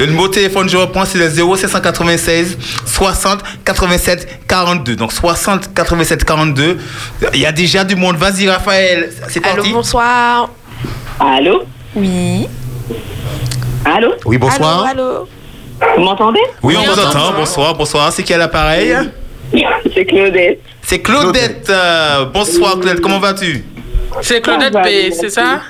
[0.00, 4.96] Le numéro de téléphone, je reprends, c'est le 0796 60 87 42.
[4.96, 6.78] Donc 60 87 42.
[7.34, 8.16] Il y a déjà du monde.
[8.16, 9.10] Vas-y, Raphaël.
[9.28, 9.72] C'est Allô, parti.
[9.72, 10.50] bonsoir.
[11.18, 11.62] Allô?
[11.94, 12.46] Oui.
[13.84, 14.12] Allô?
[14.24, 14.84] Oui, bonsoir.
[14.86, 15.28] Allô, allô.
[15.96, 16.40] Vous m'entendez?
[16.62, 17.32] Oui, on vous entend.
[17.32, 18.12] Bonsoir, bonsoir.
[18.12, 18.94] C'est qui à l'appareil?
[19.94, 20.60] C'est Claudette.
[20.82, 21.68] C'est Claudette.
[21.70, 23.00] Euh, bonsoir, Claudette.
[23.00, 23.64] Comment vas-tu?
[24.22, 25.60] C'est Claudette B, c'est ça?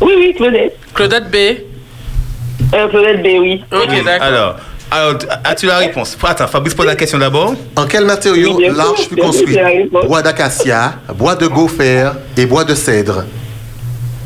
[0.00, 0.76] Oui, oui, Claudette.
[0.94, 1.36] Claudette B.
[2.74, 3.64] Euh, Claudette B, oui.
[3.72, 4.26] Ok, d'accord.
[4.26, 4.56] Alors,
[4.90, 6.16] alors, as-tu la réponse?
[6.22, 7.54] Attends, Fabrice pose la question d'abord.
[7.76, 9.58] En quel matériau Oui, l'arche fut construite?
[10.06, 13.24] Bois d'acacia, bois de gopher et bois de cèdre.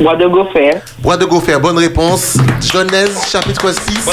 [0.00, 0.70] Bois de gopher.
[1.00, 2.38] Bois de gopher, bonne réponse.
[2.72, 4.08] Genèse chapitre 6,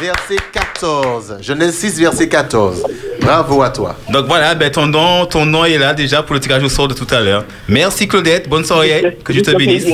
[0.00, 1.36] verset 14.
[1.40, 2.82] Genèse 6, verset 14.
[3.20, 3.94] Bravo à toi.
[4.08, 6.88] Donc voilà, ben, ton, nom, ton nom est là déjà pour le tirage au sort
[6.88, 7.44] de tout à l'heure.
[7.68, 9.86] Merci Claudette, bonne soirée, que Dieu te bénisse.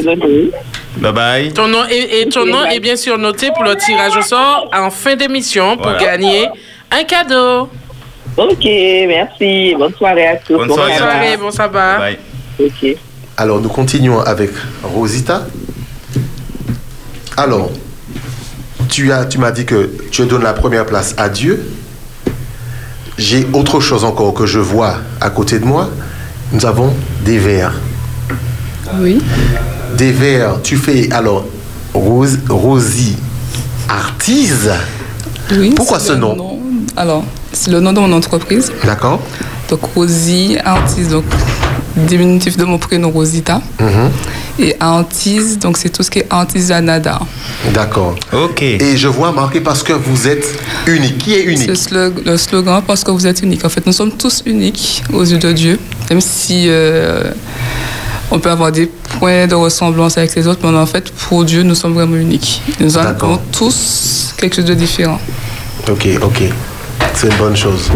[0.97, 1.53] Bye bye.
[1.53, 4.71] Ton nom est, et ton nom est bien sûr noté pour le tirage au sort
[4.75, 5.99] en fin d'émission pour Voilà.
[6.03, 6.49] gagner
[6.91, 7.69] un cadeau.
[8.39, 8.65] Ok,
[9.07, 9.75] merci.
[9.79, 10.57] Bonne soirée à tous.
[10.57, 11.99] Bonne Bon soirée bon sabbat.
[11.99, 12.19] Bye.
[12.59, 12.97] Ok.
[13.37, 14.51] Alors, nous continuons avec
[14.83, 15.47] Rosita.
[17.37, 17.71] Alors,
[18.89, 21.63] tu as, tu m'as dit que tu donnes la première place à Dieu.
[23.19, 25.91] j'ai autre chose encore que je vois à côté de moi.
[26.53, 26.95] Nous avons
[27.25, 27.75] des verres.
[28.99, 29.21] Oui.
[29.99, 31.45] Des verres, tu fais alors
[31.93, 33.17] Rose, Rosie
[33.89, 34.71] Artise.
[35.53, 36.59] Oui, Pourquoi ce nom?
[36.97, 38.73] Alors, c'est le nom de mon entreprise.
[38.85, 39.21] D'accord
[39.69, 41.25] Donc, Rosie Artiste, donc
[41.97, 43.61] diminutif de mon prénom Rosita.
[43.81, 44.11] Mhm.
[44.59, 47.01] Et Antise, donc c'est tout ce qui est artisanat
[47.75, 48.15] D'accord.
[48.33, 48.63] Ok.
[48.63, 50.47] Et je vois marqué parce que vous êtes
[50.87, 51.19] unique.
[51.19, 51.67] Qui est unique?
[51.69, 53.65] Le, slog- le slogan, parce que vous êtes unique.
[53.65, 55.79] En fait, nous sommes tous uniques aux yeux de Dieu,
[56.09, 57.33] même si euh,
[58.31, 58.87] on peut avoir des
[59.19, 62.63] points de ressemblance avec les autres, mais en fait, pour Dieu, nous sommes vraiment uniques.
[62.81, 65.21] Nous avons tous quelque chose de différent.
[65.91, 66.43] Ok, ok.
[67.15, 67.91] C'est une bonne chose.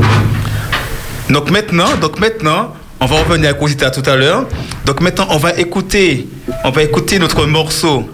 [1.29, 4.47] Donc maintenant, donc maintenant, on va revenir à Cosita tout à l'heure.
[4.85, 6.29] Donc maintenant, on va écouter,
[6.65, 8.09] on va écouter notre morceau.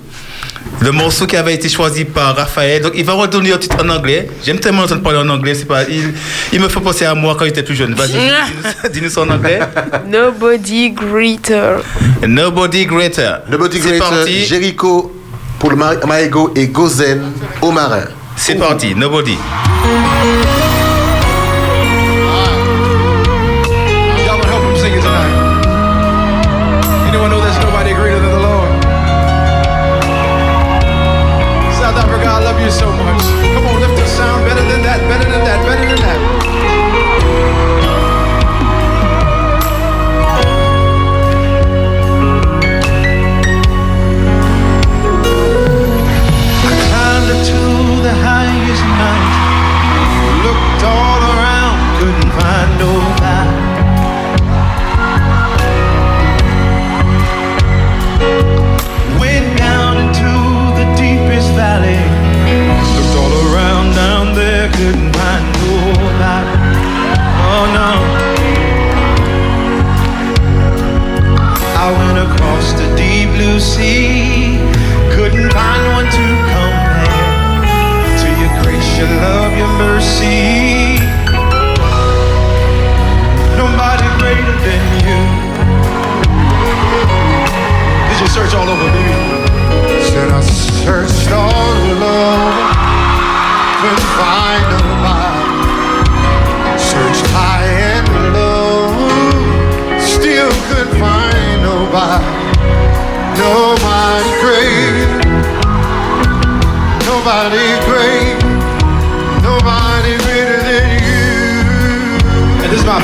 [0.80, 2.82] Le morceau qui avait été choisi par Raphaël.
[2.82, 4.28] Donc il va redonner un titre en anglais.
[4.44, 5.54] J'aime tellement entendre parler en anglais.
[5.54, 6.12] C'est pas, il,
[6.52, 7.94] il me fait penser à moi quand j'étais plus jeune.
[7.94, 9.60] Vas-y, dis-nous- ça en anglais.
[10.06, 11.78] Nobody greater.
[12.26, 13.40] Nobody greater.
[13.50, 14.44] Nobody C'est Greater, parti.
[14.44, 15.12] Jericho
[15.58, 17.22] pour le Ma- Maego et Gozen
[17.62, 18.04] au marin.
[18.36, 18.94] C'est parti.
[18.94, 19.38] Nobody.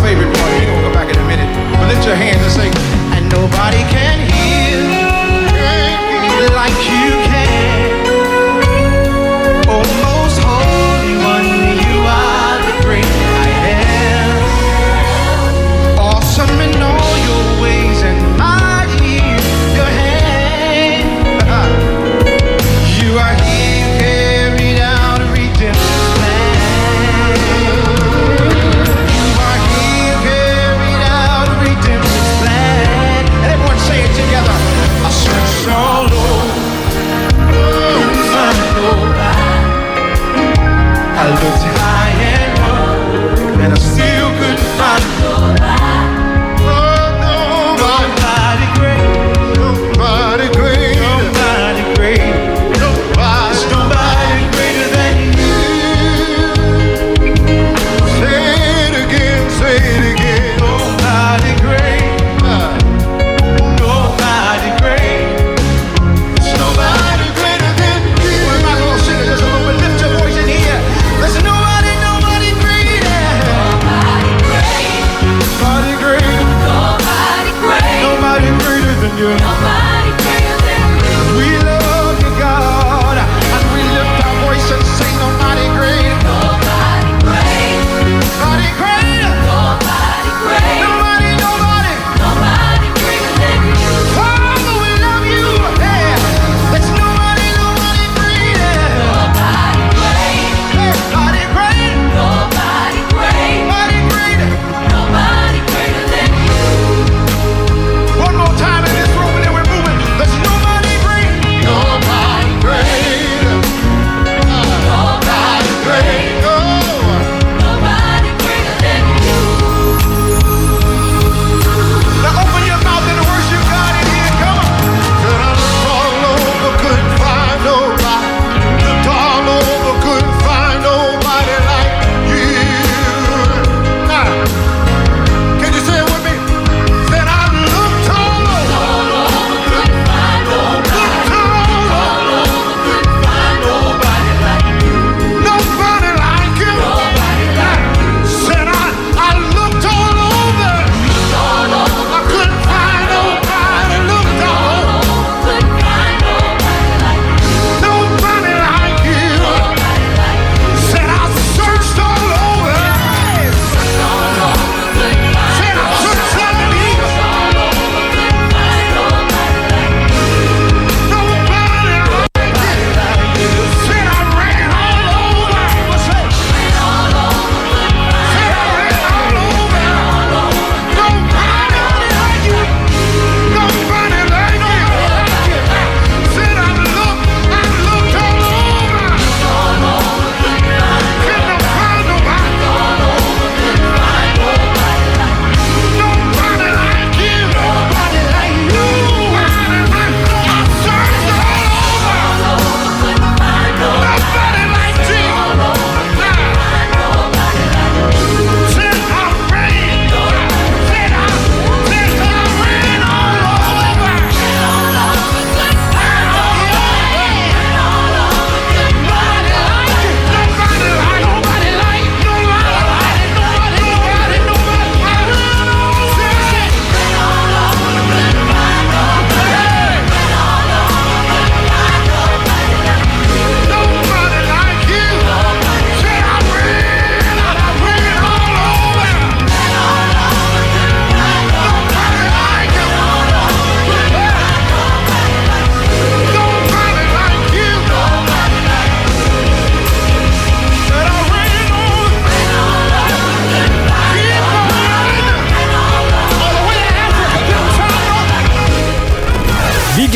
[0.02, 0.50] Favorite part.
[0.58, 1.48] We're gonna go back in a minute.
[1.78, 2.91] But lift your hands and say,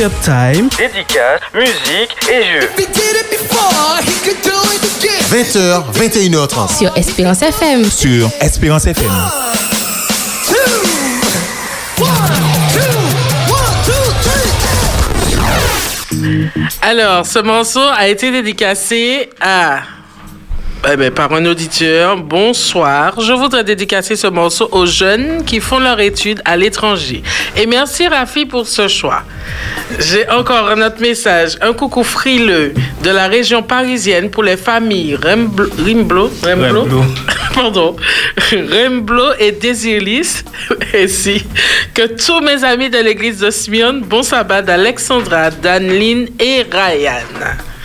[0.07, 0.69] Big Up Time.
[0.79, 2.71] Dédicace, musique et jeux.
[5.31, 6.79] 20h, 21h30.
[6.79, 7.85] Sur Espérance FM.
[7.90, 9.11] Sur Espérance FM.
[16.83, 19.81] Alors, ce morceau a été dédicacé à.
[20.88, 22.16] Eh ben, par un auditeur.
[22.16, 23.20] Bonsoir.
[23.20, 27.22] Je voudrais dédicacer ce morceau aux jeunes qui font leur étude à l'étranger.
[27.57, 29.22] Et merci Rafi pour ce choix.
[29.99, 31.57] J'ai encore un autre message.
[31.61, 37.05] Un coucou frileux de la région parisienne pour les familles Remblo, Rimblo, Remblo, Remblo.
[37.55, 37.96] pardon,
[38.53, 40.44] Remblo et Désiris,
[40.94, 41.44] ainsi
[41.94, 44.03] que tous mes amis de l'église de Smyrne.
[44.03, 47.76] Bon sabbat d'Alexandra, Danline et Ryan.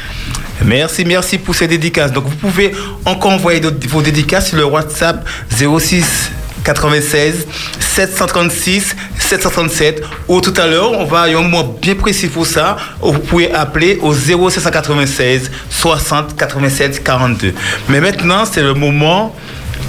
[0.65, 2.12] Merci, merci pour ces dédicaces.
[2.12, 2.71] Donc, vous pouvez
[3.06, 6.32] encore envoyer vos dédicaces sur le WhatsApp 06
[6.63, 7.47] 96
[7.80, 12.45] 736 737 ou tout à l'heure, on va, y a un moment bien précis pour
[12.45, 12.78] ça.
[13.02, 17.54] Vous pouvez appeler au 0796 60 87 42.
[17.89, 19.36] Mais maintenant, c'est le moment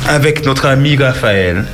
[0.09, 1.65] avec notre ami Raphaël.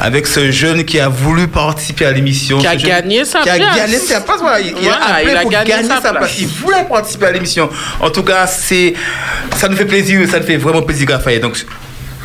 [0.00, 2.58] Avec ce jeune qui a voulu participer à l'émission.
[2.58, 3.76] Qui a jeune- gagné sa qui a place.
[3.76, 4.38] gagné sa place.
[4.40, 6.16] Voilà, il, a il a pour gagné gagner sa sa place.
[6.16, 6.38] place.
[6.40, 7.68] Il voulait participer à l'émission.
[8.00, 8.94] En tout cas, c'est,
[9.56, 11.40] ça nous fait plaisir, ça nous fait vraiment plaisir, Raphaël.
[11.40, 11.56] Donc,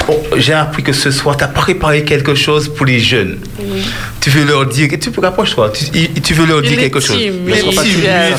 [0.09, 3.39] oh, j'ai appris que ce soir, tu as préparé quelque chose pour les jeunes.
[4.21, 7.17] Tu veux leur dire, tu peux rapproche-toi, tu, tu veux leur dire quelque chose.
[7.17, 7.55] timide,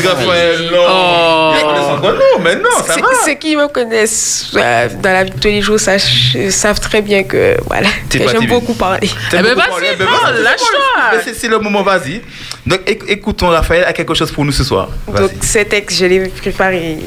[0.04, 0.70] Raphaël.
[0.72, 0.84] Non.
[0.88, 1.54] Oh.
[1.62, 2.12] Condescendant.
[2.12, 3.08] Non, mais non, ça va.
[3.24, 7.22] Ceux qui me connaissent euh, dans la vie de tous les jours savent très bien
[7.24, 9.08] que voilà, que j'aime beaucoup parler.
[9.32, 11.32] Eh ben, vas-y, parler, ben, vas-y, lâche-toi.
[11.34, 12.20] C'est- le moment, vas-y.
[12.66, 14.90] Donc, éc- écoutons, Raphaël a quelque chose pour nous ce soir.
[15.16, 16.98] Donc, ce texte, je l'ai préparé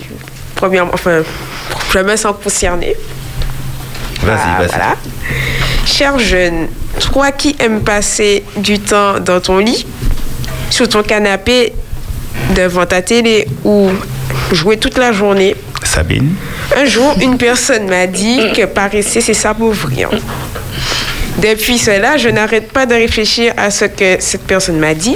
[0.56, 1.22] premièrement, enfin,
[1.94, 2.96] je me sens concernée.
[4.24, 4.70] Vas-y, Ah, vas-y.
[4.70, 4.96] voilà.
[5.86, 6.68] Cher jeune,
[7.00, 9.86] toi qui aimes passer du temps dans ton lit,
[10.70, 11.74] sur ton canapé,
[12.56, 13.90] devant ta télé ou
[14.52, 16.34] jouer toute la journée, Sabine.
[16.78, 20.10] un jour, une personne m'a dit que paresser, c'est s'appauvrir.
[21.42, 25.16] Depuis cela, je n'arrête pas de réfléchir à ce que cette personne m'a dit.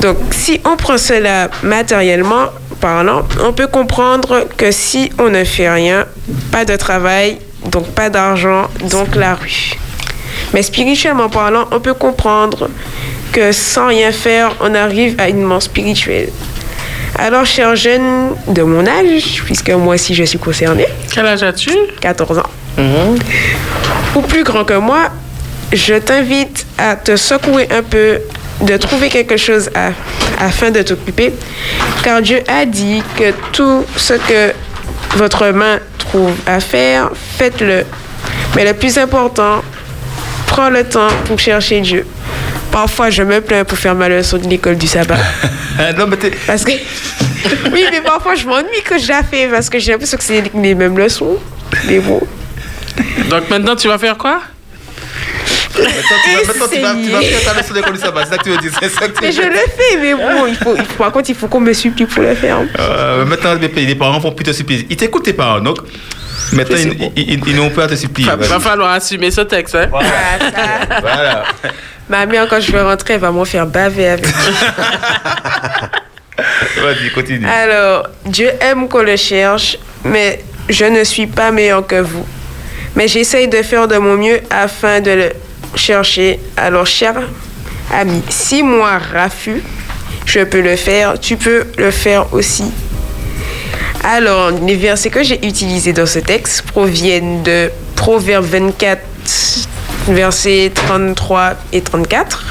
[0.00, 2.46] Donc, si on prend cela matériellement
[2.80, 6.06] parlant, on peut comprendre que si on ne fait rien,
[6.50, 9.72] pas de travail, donc pas d'argent, donc la rue.
[10.54, 12.68] Mais spirituellement parlant, on peut comprendre
[13.32, 16.28] que sans rien faire, on arrive à une mort spirituelle.
[17.18, 21.70] Alors, cher jeune de mon âge, puisque moi aussi je suis concernée, Quel âge as-tu?
[22.00, 22.50] 14 ans,
[24.14, 25.08] ou plus grand que moi,
[25.72, 28.18] je t'invite à te secouer un peu,
[28.62, 29.90] de trouver quelque chose à-
[30.44, 31.32] afin de t'occuper,
[32.02, 34.52] car Dieu a dit que tout ce que
[35.16, 35.78] votre main
[36.12, 37.84] trouve à faire, faites-le.
[38.54, 39.62] Mais le plus important,
[40.46, 42.06] prends le temps pour chercher Dieu.
[42.70, 45.16] Parfois, je me plains pour faire ma leçon de l'école du sabbat.
[45.98, 46.72] non, mais t'es- Parce que.
[47.72, 50.42] oui, mais parfois, je m'ennuie que je la fais parce que j'ai l'impression que c'est
[50.54, 51.36] les mêmes leçons.
[51.86, 52.20] Mais bon.
[53.30, 54.40] Donc maintenant, tu vas faire quoi?
[55.78, 58.24] Maintenant, tu vas, tu faire ta leçon d'école du sabbat.
[58.24, 58.70] C'est ça que tu veux dire.
[58.80, 61.12] C'est ça que tu Mais je le fais, mais bon, il faut, il faut- par
[61.12, 62.58] contre, il faut qu'on me supplie pour le faire.
[62.78, 64.86] Euh, maintenant, les les parents vont plus te supplier.
[64.90, 65.60] Ils t'écoutent, tes parents.
[65.60, 65.78] Donc,
[66.52, 68.28] maintenant, ils, ils, ils- ils n'ont pas à te supplier.
[68.28, 68.48] Va, Vas-y.
[68.48, 69.74] va falloir assumer ce texte.
[69.76, 69.88] Hein?
[69.90, 71.44] Voilà.
[72.08, 74.26] Ma mère, quand je vais rentrer, elle va m'en faire baver avec.
[76.76, 77.46] Vas-y, continue.
[77.46, 82.26] Alors, Dieu aime qu'on le cherche, mais je ne suis pas meilleur que vous.
[82.96, 85.32] Mais j'essaye de faire de mon mieux afin de le
[85.74, 86.40] chercher.
[86.56, 87.14] Alors, cher
[87.92, 89.62] ami, si moi, Rafu,
[90.26, 92.64] je peux le faire, tu peux le faire aussi.
[94.04, 99.00] Alors, les versets que j'ai utilisés dans ce texte proviennent de Proverbe 24,
[100.08, 102.44] versets 33 et 34.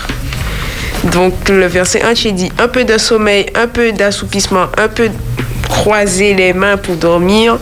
[1.11, 5.09] Donc le verset 1 qui dit un peu de sommeil, un peu d'assoupissement, un peu
[5.67, 7.57] croiser les mains pour dormir,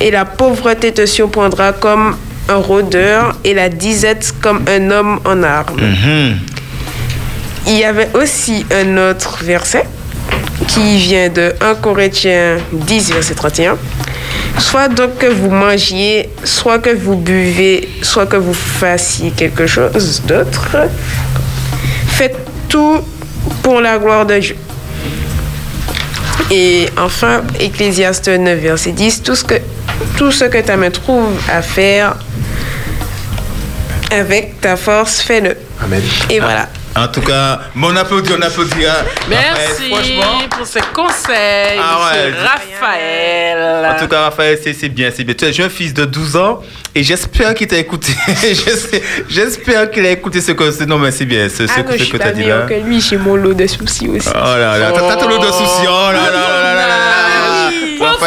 [0.00, 2.16] et la pauvreté te surprendra comme
[2.48, 5.80] un rôdeur, et la disette comme un homme en armes.
[5.80, 6.38] Mhm.
[7.66, 9.84] Il y avait aussi un autre verset
[10.68, 13.76] qui vient de 1 Corinthiens 10, verset 31.
[14.58, 20.22] Soit donc que vous mangiez, soit que vous buvez, soit que vous fassiez quelque chose
[20.26, 20.76] d'autre,
[22.08, 22.38] faites
[22.68, 22.98] tout
[23.62, 24.56] pour la gloire de Dieu.
[26.50, 29.54] Et enfin, Ecclésiaste 9, verset 10, tout ce que,
[30.16, 32.16] tout ce que ta main trouve à faire,
[34.10, 35.56] avec ta force, fais-le.
[35.82, 36.02] Amen.
[36.30, 36.68] Et voilà.
[36.96, 38.84] En tout cas, mon applaudit, on applaudit.
[38.86, 39.04] hein.
[39.28, 42.30] Merci Raphaël, pour ces conseils, Ah ouais.
[42.30, 43.86] monsieur Raphaël.
[43.94, 45.34] En tout cas, Raphaël, c'est bien, c'est bien.
[45.34, 46.60] Tu es un fils de 12 ans
[46.94, 48.12] et j'espère qu'il t'a écouté.
[49.28, 52.04] J'espère- qu'il a écouté ce que Non, mais c'est bien, ce, ce, Ah non, ce
[52.10, 52.62] que tu as dit là.
[52.68, 54.28] que lui, j'ai mon lot de soucis aussi.
[54.34, 55.86] Oh là là, t'as t'as ton lot de soucis.
[55.86, 56.97] Oh là là là là là là.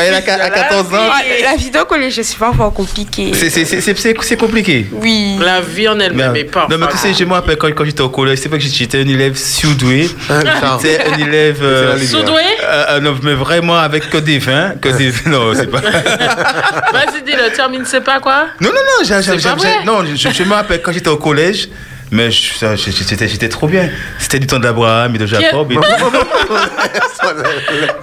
[0.09, 1.09] A 14 ans.
[1.43, 3.31] La vie d'un collège, je suis parfois compliquée.
[3.33, 4.87] C'est- c'est- c'est- C'est c'est- c'est compliqué.
[4.91, 5.37] Oui.
[5.41, 6.67] La vie en elle-même est pas.
[6.69, 8.65] non, mais tu sais, je me rappelle quand, quand j'étais au collège, c'est vrai que
[8.65, 10.09] j'étais un élève surdoué.
[10.29, 11.59] J'étais un élève.
[11.61, 14.73] euh, Surdoué euh, euh, non, mais vraiment avec que des vins.
[14.81, 15.11] Que des...
[15.27, 15.79] Non, c'est pas.
[16.93, 18.45] Vas-y, dis-le, termine, c'est pas quoi?
[18.59, 21.69] Non, non, non, C'est non je, je me rappelle quand j'étais au collège,
[22.11, 23.89] mais j'étais trop bien.
[24.19, 25.71] C'était du temps d'Abraham et de Jacob.
[25.71, 25.75] et-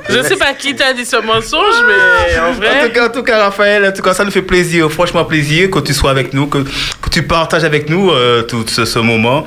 [0.09, 2.86] Je sais pas qui t'a dit ce mensonge, mais en En vrai.
[2.88, 5.70] tout, cas, en tout cas, Raphaël, en tout cas, ça nous fait plaisir, franchement plaisir
[5.70, 8.98] que tu sois avec nous, que, que tu partages avec nous euh, tout ce, ce
[8.98, 9.44] moment.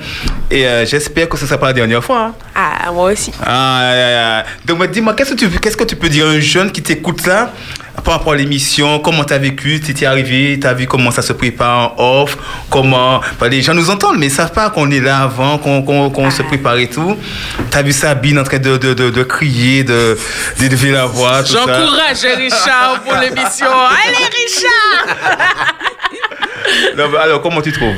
[0.52, 2.20] Et euh, j'espère que ce ne sera pas la dernière fois.
[2.28, 2.34] hein.
[2.54, 3.32] Ah, moi aussi.
[3.42, 4.46] Ah, ah, ah, ah.
[4.66, 6.82] Donc, bah, dis-moi, qu'est-ce que, tu, qu'est-ce que tu peux dire à un jeune qui
[6.84, 7.52] t'écoute là
[8.04, 9.80] par rapport à l'émission Comment tu as vécu?
[9.80, 12.38] Tu t'es arrivé Tu as vu comment ça se prépare en off?
[12.70, 13.22] Comment?
[13.40, 16.32] Bah, Les gens nous entendent, mais ils ne savent pas qu'on est là avant, qu'on,
[16.32, 17.16] se prépare et tout.
[17.70, 20.18] Tu as vu Sabine en train de, de, de, de crier, de,
[20.60, 21.44] d'élever la voix.
[21.44, 23.68] J'encourage Richard pour l'émission.
[23.68, 25.18] Allez, Richard
[26.98, 27.98] Non, bah, alors, comment tu trouves?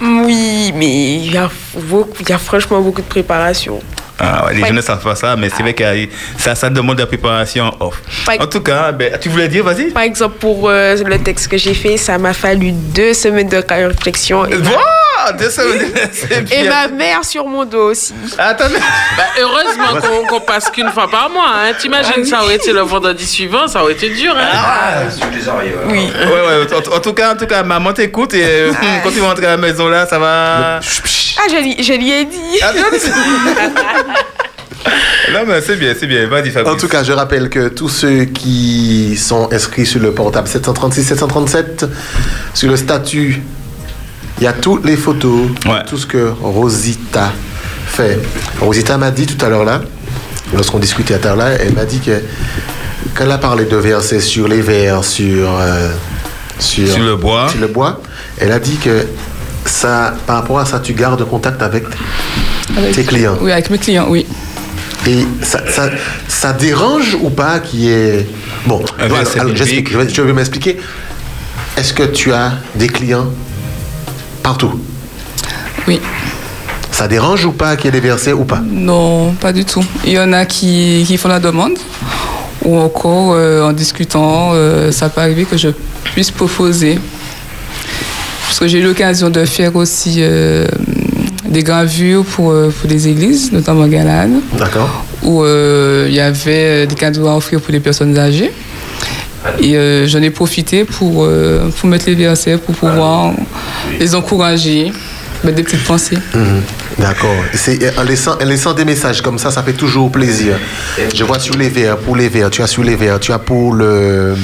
[0.00, 3.80] Oui, mais il y, a beaucoup- il y a franchement beaucoup de préparation.
[4.20, 4.66] Ah, ouais, les Ouais.
[4.68, 5.84] jeunes ne savent pas ça, mais c'est vrai que
[6.38, 8.00] ça, ça demande de la préparation en off.
[8.38, 11.56] En tout cas, ben, tu voulais dire, vas-y Par exemple, pour euh, le texte que
[11.56, 14.44] j'ai fait, ça m'a fallu deux semaines de réflexion.
[14.46, 16.70] Et, ma- Wow, deux semaines, c'est et bien.
[16.70, 18.14] ma mère sur mon dos aussi.
[18.38, 18.76] Attendez.
[19.18, 21.44] Bah, heureusement qu'on passe qu'une fois par mois.
[21.46, 21.72] Hein.
[21.78, 24.34] T'imagines, ça aurait été le vendredi suivant, ça aurait été dur.
[24.34, 24.48] Hein.
[24.54, 25.02] Ah,
[25.88, 26.10] Oui.
[26.14, 28.70] Ouais, ouais, en, en tout cas, en tout cas, maman t'écoute et
[29.02, 30.80] quand tu vas rentrer à la maison là, ça va.
[31.42, 32.58] Ah, je, lui- je lui ai dit.
[35.32, 36.26] Non, mais c'est bien, c'est bien.
[36.26, 36.74] Vas-y, Fabrice.
[36.74, 41.86] En tout cas, je rappelle que tous ceux qui sont inscrits sur le portable 736-737,
[42.54, 43.40] sur le statut,
[44.38, 45.42] il y a toutes les photos,
[45.88, 47.32] tout ce que Rosita
[47.86, 48.18] fait.
[48.60, 49.82] Rosita m'a dit tout à l'heure là,
[50.54, 52.20] lorsqu'on discutait à tout à l'heure, elle m'a dit que
[53.14, 55.90] quand elle a parlé de versets sur les vers, sur, euh,
[56.58, 57.48] sur, Sur le bois.
[57.50, 58.00] sur le bois,
[58.38, 59.06] elle a dit que
[59.70, 61.84] ça, par rapport à ça, tu gardes contact avec
[62.76, 63.36] Avec- tes clients.
[63.40, 64.26] Oui, avec mes clients, oui.
[65.06, 65.90] Et ça, ça,
[66.28, 68.26] ça dérange ou pas qu'il y ait...
[68.66, 69.16] Bon, alors,
[69.54, 69.88] j'explique, biblique.
[69.90, 70.76] je vais, je vais m'expliquer.
[71.76, 73.26] Est-ce que tu as des clients
[74.42, 74.78] partout?
[75.88, 76.00] Oui.
[76.92, 78.60] Ça dérange ou pas qu'il y ait des versets ou pas?
[78.62, 79.84] Non, pas du tout.
[80.04, 81.78] Il y en a qui, qui font la demande,
[82.62, 85.68] ou encore euh, en discutant, euh, ça peut arriver que je
[86.12, 86.98] puisse proposer.
[88.50, 90.66] Parce que j'ai eu l'occasion de faire aussi euh,
[91.48, 95.04] des gravures pour, euh, pour des églises, notamment Galade, D'accord.
[95.22, 98.50] où euh, il y avait des cadeaux à offrir pour les personnes âgées.
[99.60, 103.34] Et euh, j'en ai profité pour, euh, pour mettre les versets, pour pouvoir
[104.00, 104.90] les encourager,
[105.44, 106.18] mettre des petites pensées.
[106.34, 106.62] Mhm.
[106.98, 107.34] D'accord.
[107.54, 110.54] C'est en laissant, en laissant des messages comme ça, ça fait toujours plaisir.
[111.14, 113.38] Je vois sur les verres, pour les verres, tu as sur les verres, tu as
[113.38, 114.34] pour le,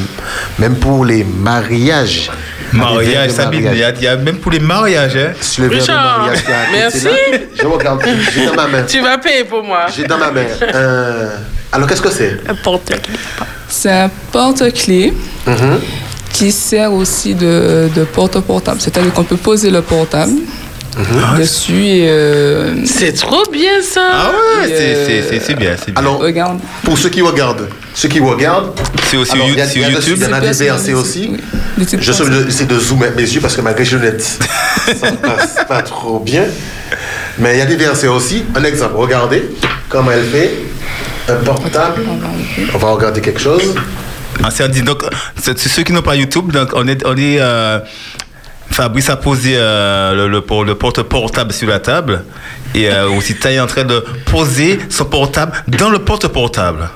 [0.58, 2.30] même pour les mariages.
[2.72, 5.16] Mariage, Sabine, il y, a- il y a même pour les mariages.
[5.16, 5.32] Hein.
[5.40, 7.04] Sur les verres de Richard, mariage merci.
[7.04, 7.10] là.
[7.60, 8.02] Je regarde,
[8.34, 8.82] j'ai dans ma main.
[8.82, 9.86] Tu vas payer pour moi.
[9.94, 10.42] J'ai dans ma main.
[10.74, 11.28] un-
[11.72, 12.38] Alors qu'est-ce que c'est?
[12.48, 13.16] Un porte-clés.
[13.68, 15.12] C'est un porte-clés
[15.46, 15.78] Mhm.
[16.32, 18.80] qui sert aussi de, de porte-portable.
[18.80, 20.32] C'est-à-dire qu'on peut poser le portable
[21.38, 22.08] dessus et.
[22.08, 24.00] euh, C'est trop bien ça.
[24.12, 26.00] Ah ouais, euh, c'est bien, c'est bien.
[26.00, 26.58] Alors, regarde.
[26.84, 28.72] pour ceux qui regardent, ceux qui regardent,
[29.10, 30.16] C'est aussi alors, You- il y a- sur il y a de- YouTube?
[30.18, 31.36] Il y en a des versets aussi.
[31.78, 36.18] Je j'essaie de zoomer mes yeux parce que malgré je net, ça passe pas trop
[36.20, 36.44] bien.
[37.38, 38.44] Mais il y a des versets aussi.
[38.54, 39.42] Un exemple, regardez
[39.88, 40.50] comment elle fait
[41.28, 42.02] un portable.
[42.74, 43.74] On va regarder quelque chose.
[44.42, 44.48] Ah,
[44.84, 45.02] donc,
[45.42, 47.78] c'est- c'est ceux qui n'ont pas YouTube, donc on est, on est euh,
[48.70, 52.24] Fabrice a posé euh, le, le, por- le porte-portable sur la table
[52.74, 56.88] et euh, aussi Taï est en train de poser son portable dans le porte-portable.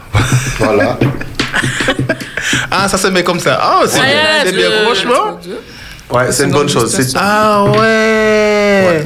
[0.59, 0.99] Voilà.
[2.71, 3.59] ah, ça se met comme ça.
[3.61, 5.41] Ah, c'est Ouais, bien, c'est bien, franchement.
[6.11, 6.93] Ouais, c'est une bonne chose.
[6.95, 9.05] C'est- Ah ouais.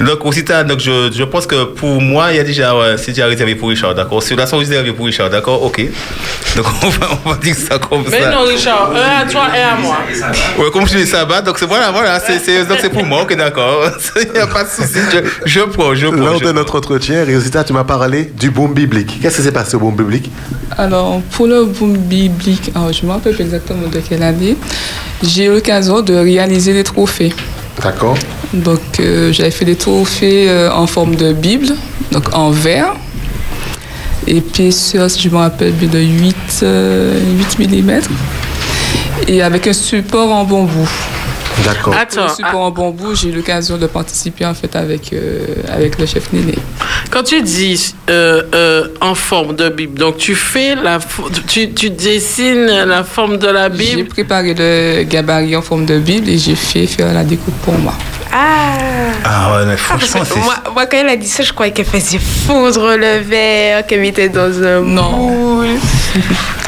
[0.00, 3.12] Donc aussi donc je, je pense que pour moi il y a déjà ouais, c'est
[3.12, 4.22] déjà réservé pour Richard, d'accord.
[4.22, 5.62] Celui-là sont réservés pour Richard, d'accord.
[5.62, 5.80] Ok.
[6.56, 8.30] Donc on va, on va dire ça comme Mais ça.
[8.30, 9.98] non, Richard, un à toi et à moi.
[10.58, 13.04] Ouais, comme je dis ça va, donc c'est voilà, voilà, c'est c'est donc c'est pour
[13.04, 13.88] moi, ok, d'accord.
[14.16, 16.16] Il n'y a pas de souci, je, je prends, je prends.
[16.16, 19.20] Lors je de notre entretien, Rosita, tu m'as parlé du boom biblique.
[19.22, 20.30] Qu'est-ce qui s'est passé au boom biblique?
[20.76, 24.56] Alors, pour le boom biblique, alors, je ne me rappelle plus exactement de quelle année,
[25.22, 27.32] j'ai eu l'occasion de réaliser des trophées.
[27.82, 28.16] D'accord.
[28.52, 31.68] Donc, euh, j'avais fait des trophées euh, en forme de Bible,
[32.12, 32.94] donc en verre.
[34.26, 37.18] Épaisseur, si je me rappelle bien, de 8, euh,
[37.58, 38.00] 8 mm.
[39.28, 40.88] Et avec un support en bambou.
[41.64, 41.94] D'accord.
[41.94, 45.98] Attends, Le support en bambou, j'ai eu l'occasion de participer en fait avec, euh, avec
[45.98, 46.54] le chef Néné.
[47.10, 50.98] Quand tu dis euh, euh, en forme de Bible, donc tu fais la,
[51.48, 54.08] tu, tu dessines la forme de la J'ai Bible.
[54.08, 57.94] préparé le gabarit en forme de Bible et j'ai fait faire la découpe pour moi.
[58.36, 58.78] Ah
[59.24, 60.40] Ah ouais, mais Ah, franchement, c'est.
[60.40, 64.00] moi, moi, quand elle a dit ça, je croyais qu'elle faisait fondre le verre, qu'elle
[64.00, 65.68] mettait dans un moule.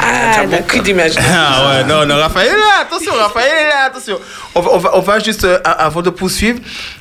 [0.09, 1.13] Ah, T'as beaucoup d'images.
[1.17, 4.17] Ah ouais, non, non, Raphaël est là, attention, Raphaël est là, attention.
[4.55, 6.59] On va, on va, on va juste, euh, avant de poursuivre,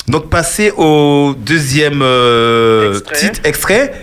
[0.08, 3.16] donc passer au deuxième euh, Extrait.
[3.16, 3.94] titre extrait.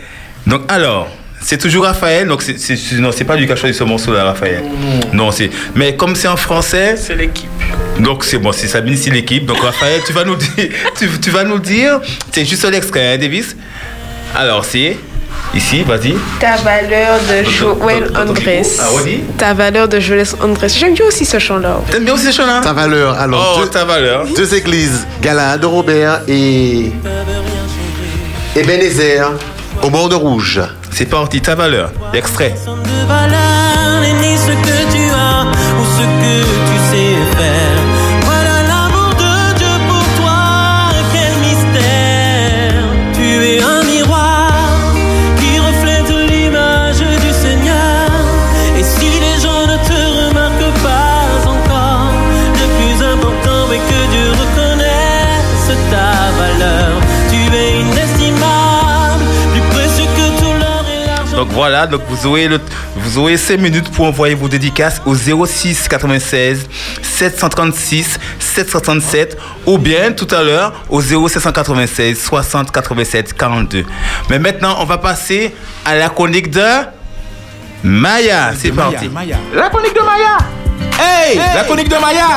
[0.48, 1.08] Donc alors,
[1.46, 2.56] c'est toujours Raphaël, donc c'est,
[3.00, 4.64] non, c'est pas lui qui a choisi ce morceau-là, Raphaël.
[5.12, 7.50] Non, c'est, mais comme c'est en français, C'est l'équipe.
[8.00, 9.46] donc c'est bon, c'est Sabine, c'est l'équipe.
[9.46, 10.50] Donc Raphaël, tu vas nous dire,
[10.98, 12.00] tu, tu vas nous dire,
[12.32, 13.56] c'est juste l'extrait, hein, Davis?
[14.36, 14.98] Alors c'est
[15.54, 16.16] ici, vas-y.
[16.40, 18.64] Ta valeur de Joël Andrés.
[18.80, 19.20] Ah, redis.
[19.38, 20.70] Ta valeur de Joël Andrés.
[20.70, 21.82] J'aime bien aussi ce chant-là.
[21.92, 22.62] T'aimes bien aussi ce chant-là?
[22.64, 23.56] Ta valeur, alors.
[23.58, 24.26] Oh, deux, ta valeur.
[24.36, 26.92] deux églises, Galade, Robert et.
[28.56, 29.30] et Bénézer,
[29.82, 30.62] au bord de rouge.
[30.94, 31.92] C'est parti, ta valeur.
[32.14, 32.54] L'extrait.
[61.84, 62.60] Voilà, donc vous aurez, le,
[62.96, 66.68] vous aurez 5 minutes pour envoyer vos dédicaces au 06 96
[67.02, 73.86] 736 767 ou bien tout à l'heure au 0796 60 87 42.
[74.30, 75.54] Mais maintenant, on va passer
[75.86, 76.62] à la chronique de
[77.84, 78.54] Maya.
[78.58, 79.10] C'est parti.
[79.54, 80.38] La chronique de Maya.
[81.00, 82.28] Hey, la chronique de Maya.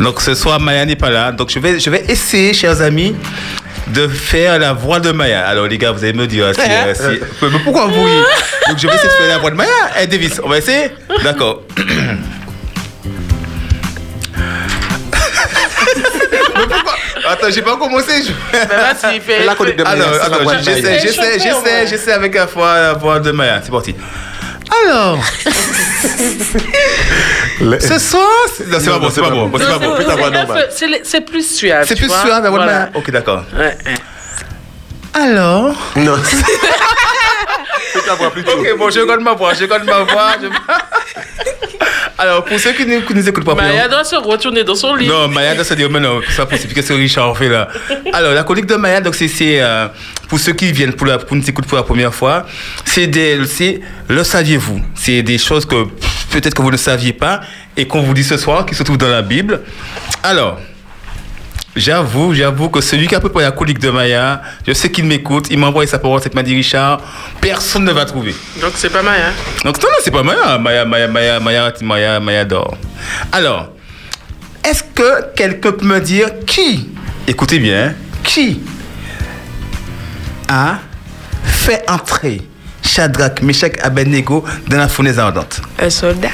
[0.00, 1.32] Donc ce soir, Maya n'est pas là.
[1.32, 3.14] Donc je vais, je vais essayer, chers amis,
[3.88, 5.46] de faire la voix de Maya.
[5.46, 6.60] Alors les gars, vous allez me dire si...
[6.60, 7.92] euh, si- Mais pourquoi vous
[8.68, 9.70] Donc je vais essayer de faire la voix de Maya.
[10.00, 10.90] Eh Davis, on va essayer
[11.22, 11.62] D'accord.
[17.26, 18.22] Attends, j'ai pas commencé.
[18.22, 18.32] Je...
[18.52, 19.46] Mais vas-y, fais.
[19.54, 23.30] Chronique de Maya, Alors, attends, j'essaie, j'essaie, j'essaie, j'essaie avec la voix, la voix de
[23.30, 23.60] Maya.
[23.64, 23.94] C'est parti.
[24.86, 25.18] Alors,
[27.60, 28.28] Le- ce soir...
[28.56, 29.50] c'est- Non, c'est pas bon, c'est pas bon.
[29.58, 30.54] C'est pas bon.
[31.02, 31.86] C'est plus suave.
[31.86, 32.90] C'est plus suave, Voilà.
[32.94, 33.44] Ok, d'accord.
[35.14, 35.74] Alors...
[35.96, 36.16] Non.
[37.94, 38.52] Fais ta voix plus tôt.
[38.58, 40.32] Ok, bon, je garde ma voix, je garde ma voix.
[40.42, 40.48] je-
[42.18, 44.74] Alors, pour ceux qui ne qui nous écoutent pas, Maya pour- doit se retourner dans
[44.76, 45.08] son lit.
[45.08, 47.66] non, Maya doit se dire, mais non, c'est pas possible, qu'est-ce que Richard fait là
[48.12, 49.28] Alors, la chronique de Maya, donc c'est,
[49.60, 49.88] euh,
[50.28, 52.46] pour ceux qui viennent, pour, la, pour nous écouter pour la première fois,
[52.84, 53.36] c'est, des,
[54.08, 54.80] le saviez-vous?
[54.94, 55.84] C'est des choses que
[56.30, 57.40] peut-être que vous ne saviez pas
[57.76, 59.60] et qu'on vous dit ce soir, qui se trouvent dans la Bible.
[60.22, 60.60] Alors,
[61.76, 65.48] J'avoue, j'avoue que celui qui a préparé la chronique de Maya, je sais qu'il m'écoute,
[65.50, 67.00] il m'a envoyé sa parole, cette m'a dit Richard,
[67.40, 68.34] personne ne va trouver.
[68.60, 69.32] Donc c'est pas Maya.
[69.64, 70.56] Donc non, non, c'est pas Maya.
[70.58, 72.76] Maya, Maya, Maya, Maya, Maya, Maya dort.
[73.32, 73.70] Alors,
[74.62, 76.90] est-ce que quelqu'un peut me dire qui,
[77.26, 78.60] écoutez bien, hein, qui
[80.48, 80.78] a
[81.42, 82.40] fait entrer
[82.82, 85.60] Shadrach, Meshach, Abednego dans la fournaise ardente?
[85.80, 86.28] Un soldat.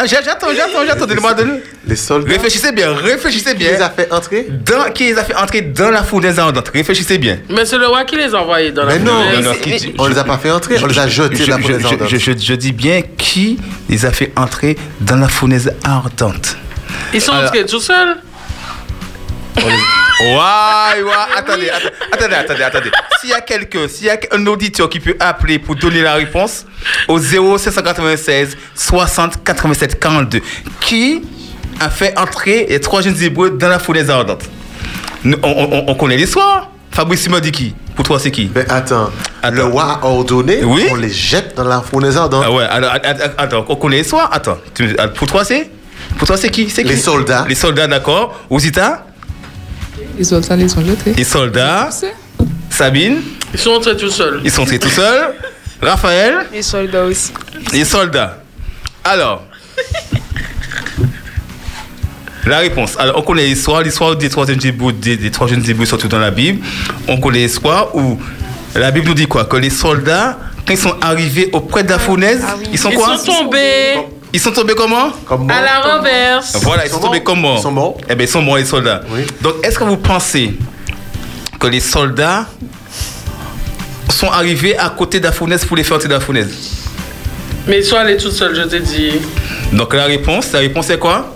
[0.00, 1.58] Ah, j'attends, j'attends, j'attends, donnez-moi de nous.
[1.84, 2.30] Les soldats.
[2.30, 3.80] Réfléchissez bien, réfléchissez Qui les bien.
[3.80, 7.38] a fait entrer Dans, qui les a fait entrer dans la fournaise ardente Réfléchissez bien.
[7.48, 9.76] Mais c'est le roi qui les a envoyés dans la Mais non, non, qui mais-
[9.76, 11.62] dit- On les a pas fait entrer, on les a jetés je, dans la je-
[11.66, 12.08] fournaise je- ardente.
[12.10, 16.56] je- je- je dis bien qui les a fait entrer dans la fournaise ardente.
[17.12, 18.18] Ils sont entrés tout seuls.
[19.56, 22.90] Ouais, ouais, attendez, attendez, attendez, attendez.
[23.20, 26.14] S'il y a quelqu'un, s'il y a un auditeur qui peut appeler pour donner la
[26.14, 26.66] réponse
[27.06, 30.40] au 0796 60 87 42,
[30.80, 31.22] qui
[31.80, 34.42] a fait entrer les trois jeunes hébreux dans la fournaise ardente
[35.24, 36.70] Nous, on, on- on connaît l'histoire.
[36.90, 37.74] Fabrice m'a dit qui?
[37.94, 38.50] Pour toi, c'est qui?
[38.54, 39.10] Mais attends,
[39.42, 39.54] Attends.
[39.54, 40.86] le roi a ordonné Oui.
[40.88, 42.42] qu'on les jette dans la fournaise ardente.
[42.44, 44.58] Ah ouais, alors, att- att- attends, on connaît l'histoire Attends,
[44.98, 45.70] ah, pour toi, c'est
[46.16, 46.68] Pour toi, c'est qui?
[46.70, 46.88] C'est qui?
[46.90, 47.44] Les soldats.
[47.48, 48.40] Les soldats, d'accord.
[48.50, 49.04] Ouzita?
[50.18, 51.12] Les autres, ils sont jetés.
[51.16, 51.90] Les soldats.
[52.70, 53.18] Sabine
[53.52, 54.40] Ils sont entrés tout seuls.
[54.44, 55.34] Ils sont entrés tout seuls.
[55.80, 57.32] Raphaël Les soldats aussi.
[57.72, 58.38] Les soldats.
[59.04, 59.44] Alors.
[62.46, 62.96] La réponse.
[62.98, 66.08] Alors, on connaît l'histoire, l'histoire des trois jeunes hébreux, des, des trois jeunes hébreux surtout
[66.08, 66.64] dans la Bible.
[67.06, 68.18] On connaît l'histoire où
[68.74, 69.44] la Bible nous dit quoi?
[69.44, 72.66] Que les soldats, quand ils sont arrivés auprès de la fournaise, Ah oui.
[72.72, 73.18] ils sont Ils quoi?
[73.18, 73.94] sont tombés.
[74.32, 76.56] Ils sont tombés comment Comme À la renverse.
[76.62, 77.96] Voilà, ils sont tombés comment Ils sont morts.
[78.08, 79.02] Eh bien, ils sont morts, les soldats.
[79.40, 80.54] Donc, est-ce que vous pensez
[81.58, 82.46] que les soldats
[84.10, 86.48] sont arrivés à côté d'Afounès pour les faire entrer d'Afounès
[87.66, 89.12] Mais sois allée toute seule, je te dis.
[89.72, 91.34] Donc, la réponse, la réponse est quoi?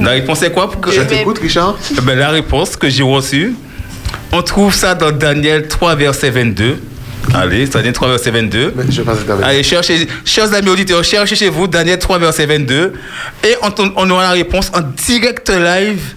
[0.00, 0.70] La réponse est quoi?
[0.70, 0.90] Pour que...
[0.90, 1.76] Je t'écoute, Richard.
[1.96, 3.54] Eh ben, la réponse que j'ai reçue,
[4.32, 6.80] on trouve ça dans Daniel 3, verset 22.
[7.34, 8.74] Allez, Daniel 3, verset 22.
[8.90, 9.02] Je
[9.42, 12.92] Allez, cherchez, chers amis auditeurs, cherchez chez vous Daniel 3, verset 22.
[13.44, 16.14] Et on, on aura la réponse en direct live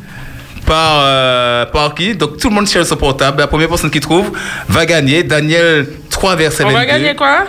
[0.65, 2.15] par, euh, par qui?
[2.15, 3.39] Donc tout le monde cherche son portable.
[3.39, 4.31] La première personne qui trouve
[4.67, 5.23] va gagner.
[5.23, 6.79] Daniel 3, verset On 22.
[6.79, 7.45] va gagner quoi?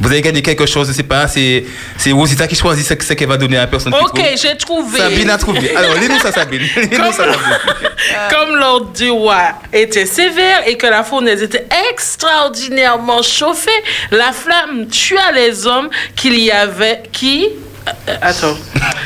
[0.00, 1.26] Vous avez gagné quelque chose, je sais pas.
[1.28, 1.64] C'est
[2.12, 4.98] Rosita qui choisit ce, ce qu'elle va donner à la personne Ok, j'ai trouvé.
[4.98, 5.74] Sabine a trouvé.
[5.74, 6.62] Alors, lis-nous ça, Sabine.
[6.76, 7.58] Lis-nous ça, Sabine.
[8.30, 13.70] Comme l'ordre du roi était sévère et que la fournaise était extraordinairement chauffée,
[14.10, 17.48] la flamme tua les hommes qu'il y avait qui
[17.86, 18.56] euh, euh, attends.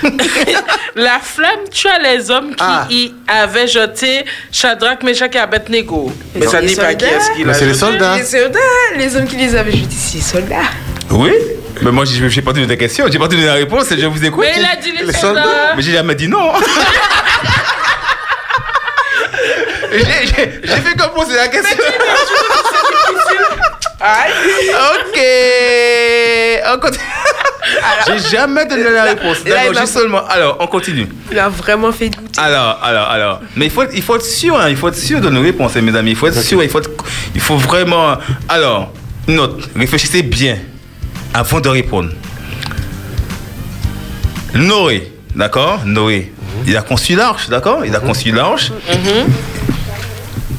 [0.96, 2.54] la flamme tua les hommes
[2.88, 6.12] qui y avaient jeté Shadrach, Meshach et Abednego.
[6.34, 8.16] Mais ça n'est pas qui est-ce qu'il a Mais c'est les soldats.
[8.16, 8.58] Les soldats,
[8.96, 10.70] les hommes qui les avaient jetés, c'est les soldats.
[11.10, 11.32] Oui
[11.80, 14.24] mais moi, je n'ai pas donné de question, j'ai pas donné la réponse, je vous
[14.24, 14.44] écoute.
[14.44, 15.74] Mais il a dit les soldats.
[15.74, 16.52] Mais j'ai jamais dit non.
[19.92, 21.76] J'ai- fait comme poser la question.
[24.02, 25.18] Ok.
[26.66, 27.21] On continue.
[28.06, 29.44] J'ai jamais donné la réponse.
[29.44, 30.26] D'accord, juste seulement.
[30.28, 31.06] Alors, on continue.
[31.30, 32.40] Il a vraiment fait douter.
[32.40, 33.40] Alors, alors, alors.
[33.56, 35.72] Mais il faut, il faut être sûr, hein, il faut être sûr de nos réponses,
[35.76, 36.10] hein, mes amis.
[36.10, 36.90] Il faut être sûr, il faut, être-
[37.34, 38.16] il faut vraiment.
[38.48, 38.92] Alors,
[39.28, 40.58] note, réfléchissez bien
[41.34, 42.10] avant de répondre.
[44.54, 45.80] Noé, d'accord?
[45.84, 46.32] Noé,
[46.66, 47.84] il a conçu l'arche, d'accord?
[47.84, 48.70] Il a conçu l'arche.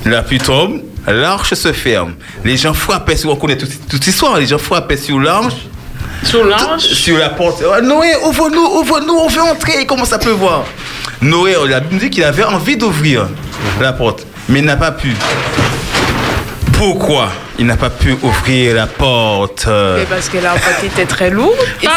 [0.05, 2.15] La pluie tombe, l'arche se ferme.
[2.43, 5.53] Les gens frappaient sur, on connaît toute, toute l'histoire, les gens frappaient sur l'arche.
[6.24, 7.64] Sur l'arche Sur la porte.
[7.66, 9.82] Oh, Noé, ouvre-nous, ouvre-nous, on veut entrer.
[9.82, 10.64] Il commence à pleuvoir.
[11.22, 13.28] Noé, on a dit qu'il avait envie d'ouvrir
[13.80, 15.16] la porte, mais il n'a pas pu.
[16.74, 17.30] Pourquoi
[17.60, 21.56] il n'a pas pu ouvrir la porte Mais parce que la porte était très lourde.
[21.82, 21.88] Et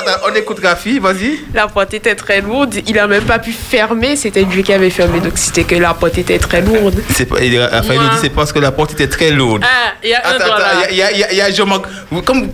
[0.00, 1.40] attends, on écoute Rafi, vas-y.
[1.54, 2.74] La porte était très lourde.
[2.86, 4.16] Il a même pas pu fermer.
[4.16, 5.20] C'était Dieu qui avait fermé.
[5.20, 7.00] Donc c'était que la porte était très lourde.
[7.14, 9.64] C'est pas, il, Raphaël nous dit c'est parce que la porte était très lourde.
[9.64, 10.54] Ah, il y a un Attends,
[10.90, 11.84] il y a, il y a- il y a Jean-Marc.
[12.24, 12.50] Comme,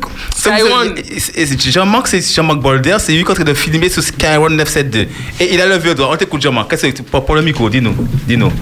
[1.70, 5.06] Jean-Marc, c'est Jean-Marc Bolder, c'est lui qui est en train de filmer sur Skyone 972.
[5.40, 6.10] Et il a levé le doigt.
[6.12, 6.70] On t'écoute, Jean-Marc.
[6.70, 7.94] Qu'est-ce que tu pour, pour le micro Dis-nous.
[8.26, 8.52] Dis-nous.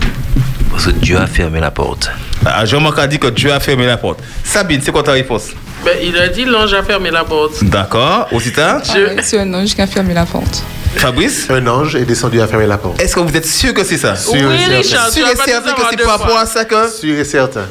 [0.70, 2.11] Parce que Dieu a fermé la porte.
[2.45, 4.20] Ah, Jean-Marc a dit que Dieu a fermé la porte.
[4.43, 5.51] Sabine, c'est quoi ta réponse?
[5.85, 7.62] Ben, il a dit l'ange a fermé la porte.
[7.64, 8.28] D'accord.
[8.32, 10.62] Osita Ah ouais, C'est un ange qui a fermé la porte.
[10.97, 13.01] Fabrice Un ange est descendu à fermer la porte.
[13.03, 14.14] Est-ce que vous êtes sûr que c'est ça?
[14.16, 14.76] Sûr et Oui, certain.
[14.78, 16.89] Richard, tu Sûr et certain que c'est par rapport à ça que.
[16.91, 17.66] Sûr et certain.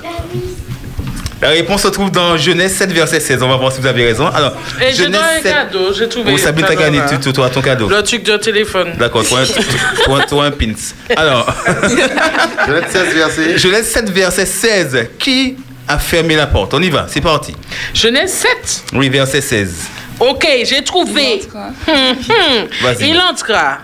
[1.41, 3.41] La réponse se trouve dans Genèse 7, verset 16.
[3.43, 4.28] On va voir si vous avez raison.
[4.28, 5.53] Alors, Et je Genèse un 7.
[5.53, 6.32] cadeau, j'ai trouvé.
[6.34, 7.89] Oh, Sabine, t'as gagné tu- tu- toi, ton cadeau.
[7.89, 8.93] Le truc de téléphone.
[8.97, 10.72] D'accord, toi, un- toi, toi un pins.
[11.18, 11.53] Alors,
[12.68, 13.57] Genèse 16, verset.
[13.57, 15.07] Genèse 7, verset 16.
[15.20, 15.57] Qui
[15.88, 17.54] a fermé la porte On y va, c'est parti.
[17.94, 18.84] Genèse 7.
[18.94, 19.88] Oui, verset 16.
[20.20, 21.42] Ok, j'ai trouvé.
[21.54, 22.68] Hum, hum.
[22.82, 23.10] Vas-y.
[23.10, 23.80] Il entrera.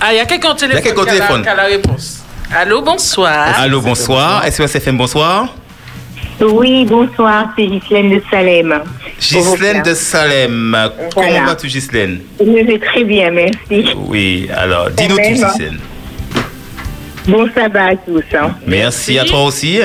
[0.00, 0.82] Ah, il y a quelqu'un au téléphone.
[0.82, 1.42] quelqu'un au qui a la- téléphone.
[1.42, 2.18] qui a la réponse.
[2.54, 3.54] Allô, bonsoir.
[3.58, 4.44] Allô, bonsoir.
[4.50, 5.54] SOS FM, bonsoir?
[6.40, 8.80] Oui, bonsoir, c'est Ghislaine de Salem.
[9.20, 10.76] Ghislaine de Salem.
[11.12, 11.46] Comment Voilà.
[11.46, 12.20] vas-tu, Ghislaine?
[12.38, 13.88] Je vais très bien, merci.
[13.96, 15.22] Oui, alors, dis-nous tout.
[15.22, 15.78] Ghislaine.
[17.26, 18.22] Bon sabbat à tous.
[18.36, 18.52] hein.
[18.66, 19.80] Merci à toi aussi.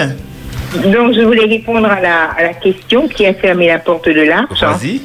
[0.91, 4.21] Donc, je voulais répondre à la, à la question qui a fermé la porte de
[4.21, 4.61] l'arche.
[4.61, 5.01] Vas-y.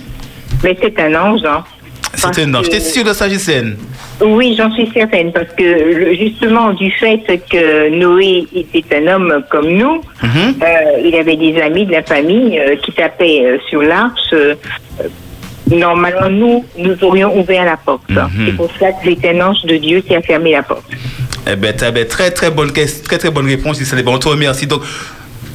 [0.65, 1.41] Mais c'est un ange.
[1.45, 1.65] hein.
[2.15, 2.69] C'est un ange.
[2.71, 3.77] T'es sûr de ça, Ghislaine
[4.21, 9.69] Oui, j'en suis certaine, parce que justement, du fait que Noé était un homme comme
[9.69, 10.55] nous, Mhm.
[10.63, 14.35] euh, il avait des amis de la famille euh, qui tapaient euh, sur l'arche.
[15.71, 18.09] normalement, nous, nous aurions ouvert la porte.
[18.09, 18.29] Mhm.
[18.47, 20.85] C'est pour cela que c'est un ange de Dieu qui a fermé la porte.
[21.47, 24.05] Eh ben, tu avais très très bonne très très bonne réponse, Ghislaine.
[24.05, 24.67] Bon, on te remercie.
[24.67, 24.83] Donc,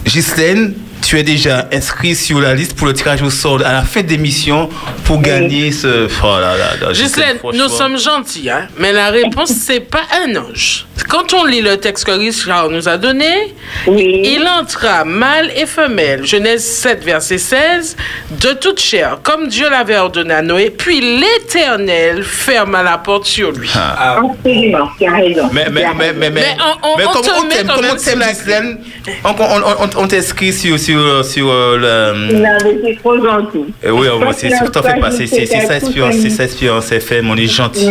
[0.05, 3.81] Ghislaine, tu es déjà inscrit sur la liste pour le tirage au sort à la
[3.83, 4.69] fin d'émission
[5.05, 6.07] pour gagner ce.
[6.23, 10.85] Oh là là là, nous sommes gentils, hein, mais la réponse, c'est pas un ange.
[11.09, 13.53] Quand on lit le texte que Richard nous a donné,
[13.87, 17.97] il entra mâle et femelle, Genèse 7, verset 16,
[18.41, 23.51] de toute chair, comme Dieu l'avait ordonné à Noé, puis l'Éternel ferma la porte sur
[23.51, 23.69] lui.
[23.75, 24.17] Ah.
[24.23, 25.49] Absolument, tu as raison.
[25.51, 27.67] Mais, mais, mais, mais, mais, Mais on- on- on on on t'aime,
[27.99, 28.77] sur la- Ghislaine?
[29.25, 29.61] On, on,
[29.97, 32.33] on, on t'inscrit sur, sur, sur euh, le.
[32.37, 33.65] Non, mais c'est trop gentil.
[33.83, 36.43] Eh oui, Parce c'est que c'est- t'en fais pas, c'est c'est- c'est ça, c'est ça,
[36.43, 37.89] Espérance FM, on est gentil,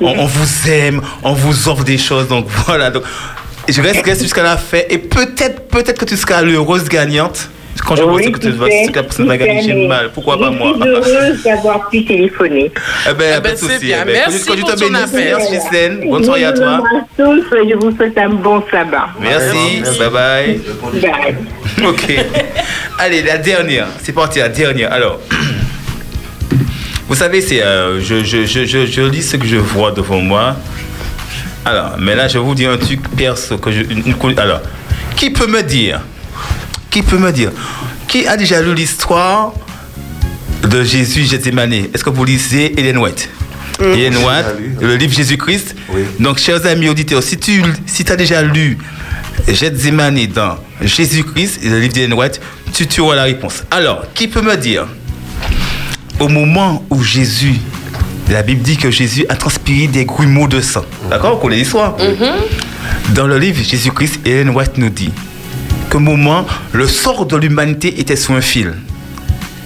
[0.00, 2.90] on vous aime, on vous offre des choses, donc voilà.
[2.90, 3.04] Donc,
[3.68, 7.48] je reste, reste jusqu'à la fin et peut-être, peut-être que tu seras l'heureuse gagnante
[7.86, 9.74] Quand je vois Oui, ce que tu tu vois, sais, ce que la personne j'ai
[9.74, 10.10] mais mal.
[10.12, 10.74] Pourquoi pas je moi?
[10.80, 12.70] suis heureuse d'avoir pu téléphoner.
[13.10, 13.86] Eh ben, Eh pas ben, de c'est souci.
[13.86, 13.98] bien.
[14.02, 15.36] Eh ben, Merci quand je pour ton appel.
[15.40, 16.08] merci.
[16.08, 16.82] Bonne soirée à Je toi.
[17.16, 19.08] tous et je vous souhaite un bon sabbat.
[19.20, 20.60] Merci, bye bye.
[21.00, 21.86] Bye.
[21.88, 22.14] Ok.
[22.98, 23.86] Allez, la dernière.
[24.02, 24.92] C'est parti, la dernière.
[24.92, 25.18] Alors,
[27.08, 30.20] vous savez, c'est, euh, je, je, je, je, je lis ce que je vois devant
[30.20, 30.56] moi.
[31.64, 33.80] Alors, mais là, je vais vous dire un truc perso que je.
[33.82, 34.60] une- une- alors,
[35.16, 36.00] qui peut me dire
[36.92, 37.50] Qui peut me dire
[38.06, 39.54] Qui a déjà lu l'histoire
[40.62, 41.72] de Jésus Gethsemane?
[41.72, 43.30] Est-ce que vous lisez Hélène White
[43.80, 44.46] Hélène White,
[44.80, 45.74] le livre Jésus-Christ.
[46.20, 48.76] Donc, chers amis auditeurs, si tu si as déjà lu
[49.48, 52.40] Gethsemane dans Jésus-Christ, le livre d'Hélène White,
[52.74, 53.64] tu, tu auras la réponse.
[53.70, 54.86] Alors, qui peut me dire
[56.20, 57.54] au moment où Jésus,
[58.30, 60.84] la Bible dit que Jésus a transpiré des grumeaux de sang.
[61.08, 61.38] D'accord?
[61.38, 61.96] On connaît l'histoire?
[63.14, 65.10] Dans le livre Jésus-Christ, Hélène White nous dit
[65.98, 68.74] moment, le sort de l'humanité était sur un fil.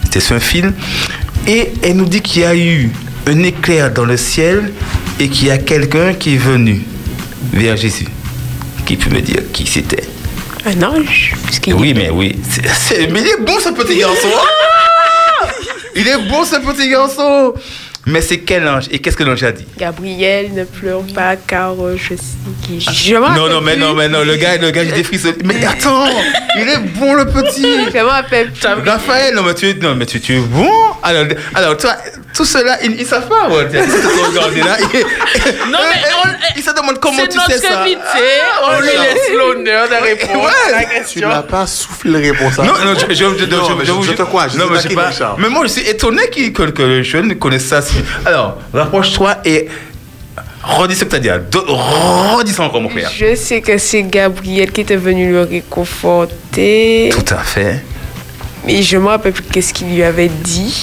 [0.05, 0.73] C'était sur un fil.
[1.47, 2.91] Et elle nous dit qu'il y a eu
[3.27, 4.73] un éclair dans le ciel
[5.21, 6.83] et qu'il y a quelqu'un qui est venu
[7.53, 8.09] vers Jésus.
[8.85, 10.05] Qui peut me dire qui c'était
[10.65, 11.35] Un ange.
[11.69, 12.37] Oui, mais oui.
[13.13, 14.29] Mais il est bon ce petit garçon.
[14.33, 15.47] Ah
[15.97, 17.55] il est bon ce petit garçon.
[18.09, 19.67] Mais c'est quel ange Et qu'est-ce que l'ange a dit?
[19.77, 22.23] Gabriel, ne pleure pas car euh, je sais
[22.63, 22.81] qui.
[22.81, 23.81] Je Non, non, mais plus.
[23.81, 25.33] non, mais non, le gars, le gars, j'ai des frissons.
[25.45, 26.07] Mais attends,
[26.57, 27.63] il est bon le petit.
[27.93, 28.65] Je m'en rappelle plus.
[28.89, 30.71] Raphaël, non, mais tu es, non, mais tu, tu es bon.
[31.03, 31.97] Alors, alors toi,
[32.37, 33.49] tout cela, ils ne savent pas.
[33.49, 33.67] Ouais.
[33.73, 34.77] Ils se sont regardés là.
[34.81, 35.01] Ils,
[35.71, 37.81] Non, mais on- ils se demandent comment tu sais notre ça.
[37.83, 37.99] invité.
[38.05, 40.75] Ah, On lui laisse l'honneur de répondre Ouais.
[40.75, 41.29] à la Tu question.
[41.29, 42.59] n'as pas soufflé la réponse.
[42.59, 42.65] hein.
[42.65, 44.67] Non, non, je, je, je, Non, je- mais je vous je te crois, je non,
[44.79, 45.11] sais mais pas.
[45.39, 47.81] Mais moi, je suis étonné qu'il- que, que le jeune connaisse ça.
[48.25, 49.69] Alors, rapproche-toi et
[50.63, 51.31] redis ce que tu as dit.
[51.31, 51.41] hein.
[52.37, 53.11] Redis ça encore, mon frère.
[53.17, 57.11] Je sais que c'est Gabriel qui était venu le réconforter.
[57.13, 57.83] Tout à fait.
[58.67, 60.75] Mais je me rappelle plus qu'est-ce qu'il lui avait dit.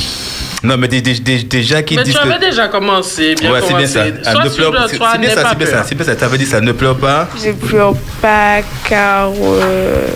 [0.63, 2.27] Non, mais dé- dé- dé- déjà Mais disent tu que...
[2.29, 4.03] avais déjà commencé, bien ouais, c'est bien ça.
[4.25, 4.87] Ah, ne sûr pleure pas.
[4.87, 5.85] C'est bien ça, c'est bien ça, peur.
[5.89, 6.15] c'est bien ça.
[6.15, 7.27] T'avais dit ça, ne pleure pas.
[7.43, 9.29] Je pleure pas car.
[9.31, 10.07] euh,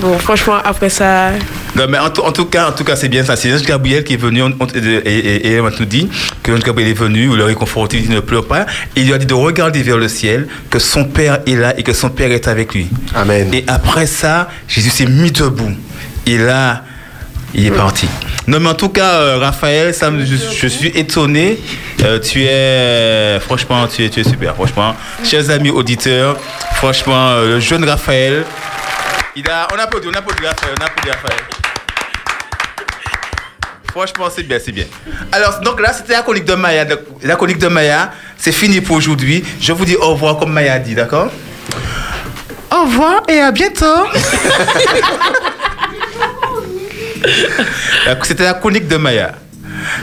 [0.00, 1.30] Bon, franchement, après ça.
[1.74, 3.34] Non, mais en, tout- en tout cas, en tout cas, c'est bien ça.
[3.34, 6.08] C'est l'ange Gabriel qui est venu on- on- et, et, et elle m'a tout dit
[6.44, 8.66] que l'ange Gabriel est venu, il leur réconforté, il dit ne pleure pas.
[8.94, 11.76] Et il lui a dit de regarder vers le ciel, que son père est là
[11.76, 12.86] et que son père est avec lui.
[13.16, 13.52] Amen.
[13.52, 15.72] Et après ça, Jésus s'est mis debout.
[16.26, 16.84] Et là,
[17.54, 18.08] il est parti.
[18.46, 21.58] Non, mais en tout cas, euh, Raphaël, ça, me- je, je suis étonné.
[22.02, 24.54] Euh, tu es, franchement, tu es, tu es super.
[24.54, 24.94] Franchement,
[25.24, 26.36] chers amis auditeurs,
[26.74, 28.44] franchement, euh, le jeune Raphaël,
[29.36, 31.40] il a, on applaudit, on applaudit Raphaël, on applaudit Raphaël.
[33.90, 34.84] Franchement, c'est bien, c'est bien.
[35.32, 36.84] Alors, donc là, c'était la chronique de Maya.
[36.84, 39.42] Donc, La chronique de Maya, c'est fini pour aujourd'hui.
[39.60, 41.28] Je vous dis au revoir comme Maya dit, d'accord?
[42.70, 43.84] Au revoir et à bientôt.
[48.22, 49.32] C'était la chronique de Maya.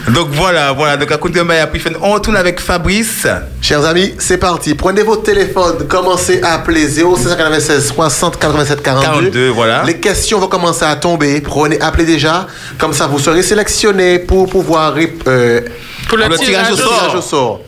[0.10, 0.98] Donc voilà, voilà.
[0.98, 1.68] Donc la chronique de Maya.
[1.68, 3.28] Puis on retourne avec Fabrice.
[3.62, 4.74] Chers amis, c'est parti.
[4.76, 9.06] Prenez votre téléphone, commencez à appeler 0596 60 87 42.
[9.30, 9.84] 42, voilà.
[9.86, 11.42] Les questions vont commencer à tomber.
[11.42, 12.48] Prenez, appelez déjà.
[12.78, 14.96] Comme ça, vous serez sélectionné pour pouvoir
[15.28, 15.62] euh,
[16.08, 17.16] Pour le tirage au sort.
[17.18, 17.62] au sort.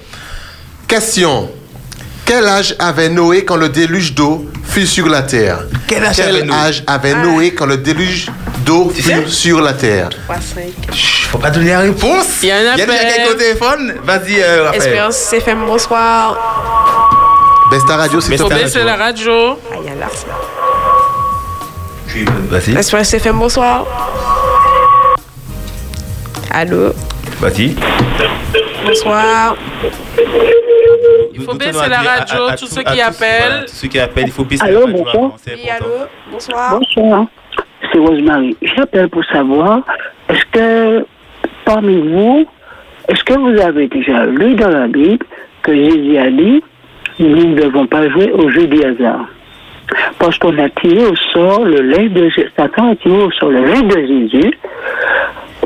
[0.88, 1.50] Question.
[2.26, 5.60] Quel âge avait Noé quand le déluge d'eau fut sur la terre?
[5.88, 8.28] Quel âge avait Noé âge avait Noé quand le déluge
[8.66, 10.96] d'eau fut sur la terre 3, 5.
[11.32, 12.28] Faut pas donner la réponse.
[12.44, 13.14] Il y a un Il y a déjà appel.
[13.14, 13.96] quelqu'un au téléphone.
[14.04, 14.82] Vas-y, euh, Raphaël.
[14.82, 16.38] Espérance FM, bonsoir.
[17.72, 18.84] Besta Radio, s'il te plaît.
[18.84, 19.58] la radio.
[19.72, 20.30] Ah, il y a Larsen.
[22.50, 22.76] Vas-y.
[22.78, 23.86] Espérance FM, bonsoir.
[26.52, 26.94] Allô,
[27.42, 27.76] Vas-y.
[28.86, 29.56] bonsoir.
[31.34, 33.66] Il faut baisser la radio, tous ceux qui appellent.
[33.68, 35.04] Tous ceux qui appellent, il faut baisser Allô, la radio.
[35.04, 35.32] bonsoir.
[35.46, 35.86] Oui, important.
[35.86, 36.80] allô, bonsoir.
[36.80, 37.26] Bonsoir,
[37.92, 38.58] c'est Rosemary.
[38.62, 39.82] J'appelle pour savoir,
[40.30, 41.06] est-ce que
[41.66, 42.46] parmi vous,
[43.10, 45.26] est-ce que vous avez déjà lu dans la Bible
[45.64, 46.64] que Jésus a dit,
[47.20, 49.26] nous ne devons pas jouer au jeu du hasard?
[50.20, 53.50] Parce qu'on a tiré au sort le lait de Jésus, Satan a tiré au sort
[53.52, 54.52] le lait de Jésus,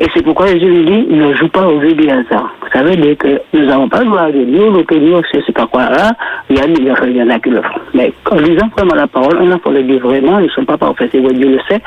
[0.04, 2.52] et c'est pourquoi Jésus lui dit, ne joue pas au jeu du hasard.
[2.72, 5.40] Ça veut dire que nous n'avons pas le droit de dire, nous que dire, je
[5.46, 6.12] sais pas quoi, là,
[6.50, 7.80] il y, a, il y en a qui le font.
[7.94, 10.64] Mais en lisant vraiment la parole, on a pour le dire vraiment, ils ne sont
[10.64, 11.80] pas parfaits, c'est vrai, Dieu le sait,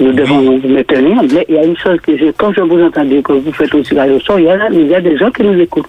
[0.00, 1.22] nous devons nous maintenir.
[1.32, 3.52] Mais il y a une chose que je, quand je vous entends dire que vous
[3.52, 5.86] faites aussi la leçon, il y, a, il y a des gens qui nous écoutent.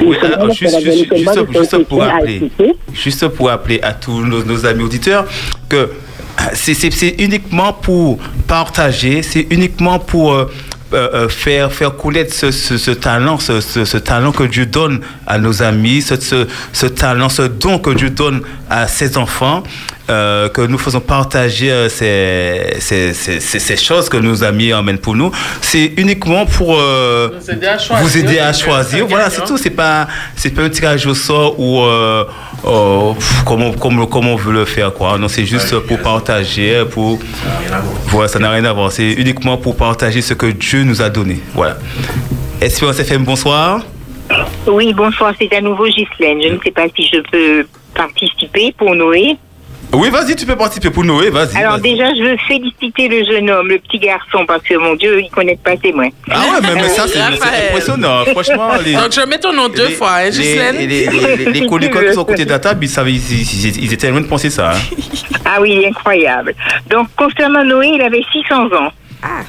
[0.00, 1.34] Oui, Ils sont alors, là juste, pour juste- juste- juste
[2.00, 2.50] à appeler,
[2.92, 5.24] juste pour appeler à tous nos, nos amis auditeurs
[5.68, 5.90] que
[6.52, 10.44] c'est uniquement pour partager, c'est uniquement pour euh,
[10.92, 16.02] euh, euh, faire, faire connaître ce, talent, ce, talent que Dieu donne à nos amis,
[16.02, 19.62] ce talent, ce don que Dieu donne à ses enfants.
[20.10, 25.14] Euh, que nous faisons partager euh, ces, ces, ces, choses que nos amis emmènent pour
[25.14, 25.30] nous,
[25.60, 28.04] c'est uniquement pour euh, Vous aider à choisir.
[28.06, 29.04] vous aider à C'est choisir.
[29.04, 29.56] un Voilà, c'est tout.
[29.56, 32.24] C'est pas, c'est pas un tirage au sort ou euh,
[32.66, 35.16] euh, pff, comme, on, comme, comme on veut le faire, quoi.
[35.16, 37.18] Non, c'est juste pour partager, pour.
[38.06, 38.90] Voilà, ça n'a rien à voir.
[38.92, 41.40] C'est uniquement pour partager ce que Dieu nous a donné.
[41.54, 41.76] Voilà.
[42.60, 43.80] Espérance FM, bonsoir.
[44.66, 46.40] Oui, bonsoir, c'est à nouveau Ghislaine.
[46.42, 49.36] Je ne sais pas si je peux participer pour Noé.
[49.92, 51.56] Oui, vas-y, tu peux participer pour Noé, vas-y.
[51.56, 55.20] Alors déjà, je veux féliciter le jeune homme, le petit garçon, parce que mon Dieu,
[55.20, 56.08] il connaît pas ses moins.
[56.30, 58.24] Ah ouais, mais, mais ça, c'est impressionnant.
[58.26, 60.76] Franchement, les, Donc, je mets ton nom deux les- fois, hein, les, Ghislaine.
[60.76, 63.84] les, les, les, les chroniqueurs qui sont côté de la table, ils, savaient, ils, ils-
[63.84, 64.70] ils étaient loin de penser ça.
[64.70, 64.78] hein.
[65.44, 66.54] Ah oui, incroyable.
[66.88, 68.92] Donc, concernant Noé, il avait 600 ans.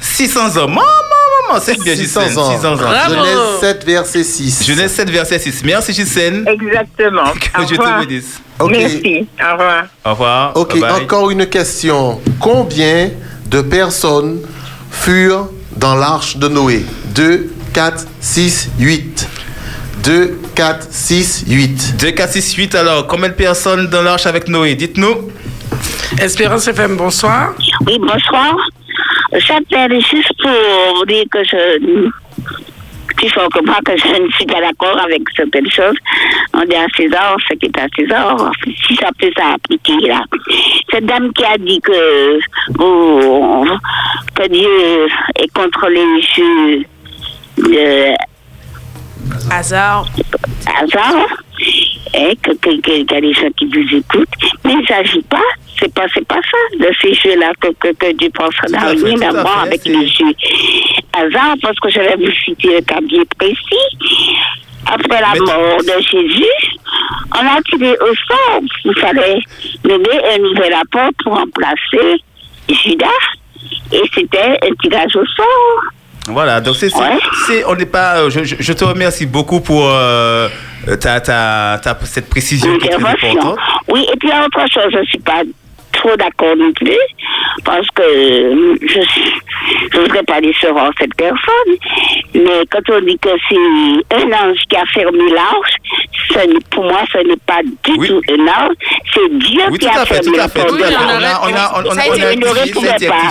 [0.00, 0.68] 600 ans.
[0.68, 0.80] Maman,
[1.48, 2.38] maman, c'est bien, 600 Gisèle.
[2.38, 2.50] ans.
[2.56, 2.78] 600 ans.
[3.08, 4.64] Genèse 7, verset 6.
[4.66, 5.64] Genèse 7, verset 6.
[5.64, 6.44] Merci, Gisèle.
[6.46, 7.32] Exactement.
[7.54, 8.40] Que Au Dieu te bénisse.
[8.68, 9.26] Merci.
[9.40, 9.84] Au revoir.
[10.04, 10.52] Au revoir.
[10.56, 11.02] Ok, Bye bye.
[11.04, 12.20] encore une question.
[12.40, 13.10] Combien
[13.46, 14.40] de personnes
[14.90, 16.84] furent dans l'arche de Noé?
[17.14, 19.28] 2, 4, 6, 8.
[20.04, 21.96] 2, 4, 6, 8.
[21.98, 22.74] 2, 4, 6, 8.
[22.74, 24.74] Alors, combien de personnes dans l'arche avec Noé?
[24.74, 25.30] Dites-nous.
[26.18, 27.54] Espérance FM, bonsoir.
[27.86, 28.54] Oui, bonsoir.
[29.34, 32.10] J'appelle juste pour dire que je.
[33.18, 35.96] qu'il faut que moi, que je ne suis pas d'accord avec certaines choses.
[36.54, 38.52] On dit à César ce qui est à César.
[38.86, 40.22] Si ça peut s'appliquer là.
[40.90, 42.38] Cette dame qui a dit que,
[42.78, 43.64] oh,
[44.34, 45.06] que Dieu
[45.38, 46.84] est contre les jeux
[47.58, 48.14] de
[49.50, 50.06] Hasard.
[50.66, 51.26] hasard,
[52.14, 54.28] et que, que, que- y a des gens qui vous écoutent,
[54.64, 55.42] mais il ne s'agit pas,
[55.78, 59.84] c'est pas, pas ça, de ces jeux-là que, que, que à à voir fait, avec
[59.86, 60.34] les jeux
[61.12, 64.36] hasard, parce que je vais vous citer un cas bien précis.
[64.86, 66.44] Après la mort de Jésus,
[67.34, 69.38] on a tiré au sort, il fallait
[69.84, 72.20] nommer un nouvel apport pour remplacer
[72.68, 73.06] Judas,
[73.92, 75.82] et c'était un tirage au sort.
[76.28, 77.18] Voilà, donc c'est, c'est- Ouais.
[77.46, 78.18] c'est- on n'est pas.
[78.18, 80.48] euh, Je, je- je te remercie beaucoup pour euh,
[81.00, 83.58] ta, ta, ta- cette précision qui est très importante.
[83.88, 85.42] Oui, et puis autre chose, je ne suis pas
[85.92, 86.96] trop d'accord non plus,
[87.64, 91.74] parce que euh, je ne voudrais pas décevoir cette personne,
[92.34, 95.74] mais quand on dit que c'est un ange qui a fermé l'arche,
[96.70, 98.74] pour moi, ce n'est pas du tout un ange,
[99.12, 100.86] c'est Dieu Oui, qui a fait, fermé tout à la fait, porte tout de à
[100.86, 100.92] fait.
[100.92, 101.04] l'arche.
[101.04, 103.24] On a- on a- on- a- on ne pouvait pas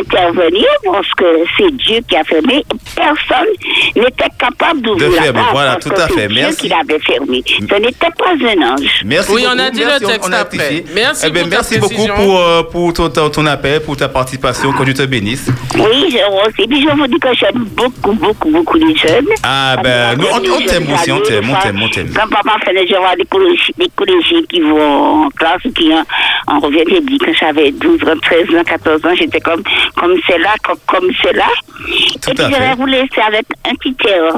[0.00, 1.24] intervenir parce que
[1.56, 2.64] c'est Dieu qui a fermé.
[2.94, 3.48] Personne
[3.94, 6.56] n'était capable d'ouvrir la fermer, porte voilà, parce tout que à fait, Dieu merci.
[6.56, 7.42] qui l'avait fermé.
[7.46, 9.02] Ce n'était pas un ange.
[9.04, 9.62] Merci Oui, on beaucoup.
[9.62, 10.58] a dit le merci, texte on a après.
[10.58, 10.84] rectifié.
[10.94, 14.72] Merci Eh ben, pour ta merci beaucoup pour, euh, pour ton, appel, pour ta participation.
[14.72, 15.48] Que Dieu te bénisse.
[15.74, 16.66] Oui, je aussi.
[16.68, 19.26] Puis je vous dis que j'aime beaucoup, beaucoup, beaucoup les jeunes.
[19.42, 22.10] Ah, ben, nous, on, t'aime aussi, on t'aime, on t'aime, on t'aime.
[22.14, 26.04] Quand papa fait les vois des collégiens, qui vont en classe, qui en,
[26.54, 29.62] en revient, j'ai dit que j'avais 12 ans, 13 ans, 14 ans, j'étais comme,
[29.96, 31.46] comme c'est là, comme, c'est là.
[31.88, 34.34] Et puis je vais vous laisser avec un petit air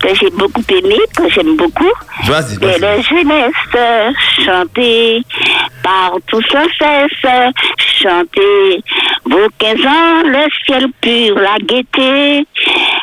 [0.00, 1.92] que j'ai beaucoup aimé, que j'aime beaucoup.
[2.24, 2.80] Vas-y, Et vas-y.
[2.80, 4.04] la jeunesse
[4.44, 5.22] chantée
[5.82, 7.52] par tout sans cesse,
[8.02, 8.82] chantez
[9.24, 12.46] vos 15 ans, le ciel pur, la gaieté,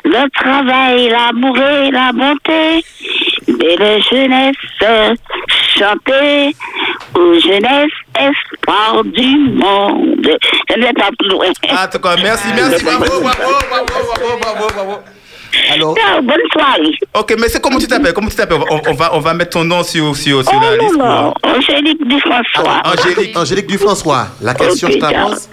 [0.06, 2.84] le travail, l'amour et la bonté.
[3.48, 4.56] Belle jeunesse
[5.78, 6.56] chantez
[7.16, 10.38] aux jeunesse espoir du monde.
[10.70, 11.46] Je ne vais pas plus loin.
[11.70, 15.00] Ah, en tout cas, merci, merci, bravo, bravo, bravo, bravo, bravo, bravo.
[15.74, 16.92] Alors, bonne soirée.
[17.16, 18.14] Ok, mais c'est comment tu t'appelles?
[18.14, 18.60] Comment tu t'appelles?
[18.70, 20.98] On, on va, on va mettre ton nom sur, sur, sur Oh la liste.
[20.98, 22.82] non, Angélique Dufrançois.
[22.86, 25.12] Angélique, Angélique Dufrançois, la question, Ok, je ciao.
[25.12, 25.50] t'avance.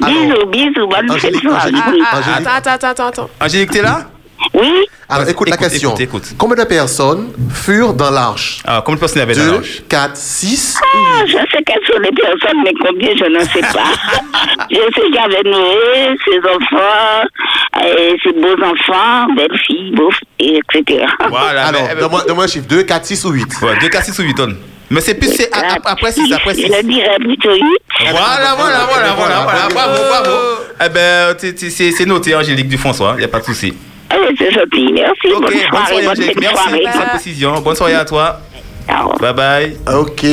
[0.00, 1.70] Bisous, bisous, bonne Angélique, soirée.
[1.70, 1.82] Angélique.
[2.10, 2.46] Ah, Angélique.
[2.46, 3.30] attends, attends, attends, attends.
[3.40, 4.06] Angélique, t'es là?
[4.60, 4.72] Oui.
[5.08, 5.90] Alors, écoute la Écoute, question.
[5.94, 6.34] écoute, écoute.
[6.38, 8.58] Combien de personnes furent dans l'arche?
[8.66, 9.82] Ah, combien de personnes il y avait dans 2, l'arche?
[9.88, 13.92] 4, 6 Ah, je sais quelles sont les personnes, mais combien, je ne sais pas.
[14.70, 21.04] je sais qu'il y avait Noé, ses enfants, et ses beaux-enfants, belles-filles, beaux, et etc.
[21.30, 21.66] Voilà.
[21.68, 24.18] Alors, mais- donne-moi donne-moi un chiffre 2, 4, 6 ou 8 Ouais, 2, 4, 6
[24.18, 24.56] ou 8 tonnes.
[24.90, 26.62] Mais c'est plus, c'est a- a- après 6, après 6.
[26.66, 27.62] Je dirais plutôt 8.
[28.10, 30.36] Voilà, voilà, voilà, voilà, voilà, bravo, bravo.
[30.84, 33.74] Eh ben, c'est noté, Angélique Dufonsois, il n'y a pas de souci.
[34.10, 35.28] C'est gentil, merci.
[35.34, 36.26] Ok, bonne bonne soirée, soirée, bonne Angélique.
[36.28, 36.80] fête de Merci soirée.
[36.92, 37.60] pour la précision.
[37.60, 38.40] Bonne soirée à toi.
[39.20, 39.76] Bye bye.
[39.94, 40.24] Ok.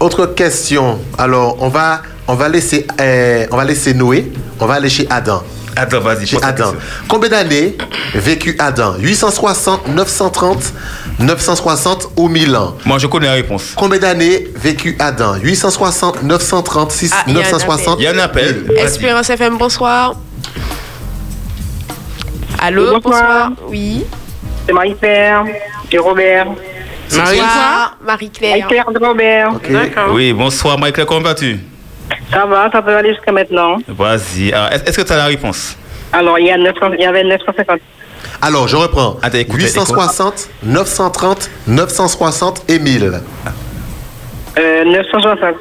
[0.00, 0.98] Autre question.
[1.16, 4.30] Alors, on va, on va, laisser, euh, on va laisser Noé.
[4.60, 5.42] On va aller chez Adam.
[5.76, 6.26] Adam, vas-y.
[6.26, 6.72] Chez Adam.
[7.08, 7.76] Combien d'années
[8.14, 8.94] vécu Adam?
[8.98, 10.72] 860, 930,
[11.20, 12.76] 960 ou 1000 ans?
[12.86, 13.72] Moi, je connais la réponse.
[13.76, 15.34] Combien d'années vécu Adam?
[15.42, 18.66] 860, 936, Ah, il y a un 960 Il y a un appel.
[18.78, 20.14] Espérance FM, bonsoir.
[22.66, 23.50] Allô, Oui, bonsoir.
[23.50, 23.68] bonsoir.
[23.68, 24.04] Oui.
[24.66, 25.44] C'est Marie-Père,
[25.88, 26.46] c'est Robert.
[26.46, 28.56] Marie Bonsoir, Marie-Claire.
[28.58, 29.52] Marie-Claire de Robert.
[29.70, 30.12] D'accord.
[30.14, 31.60] Oui, bonsoir, Michael, comment vas-tu?
[32.32, 33.76] Ça va, ça peut aller jusqu'à maintenant.
[33.86, 34.52] Vas-y.
[34.52, 35.76] Alors, Est-ce que tu as la réponse?
[36.12, 37.78] Alors, il y, a 900 il y avait 950.
[38.42, 39.16] Alors, je reprends.
[39.22, 43.20] Attends, écoute, 860, 930, 960 et 1000.
[44.58, 45.54] Euh, 960.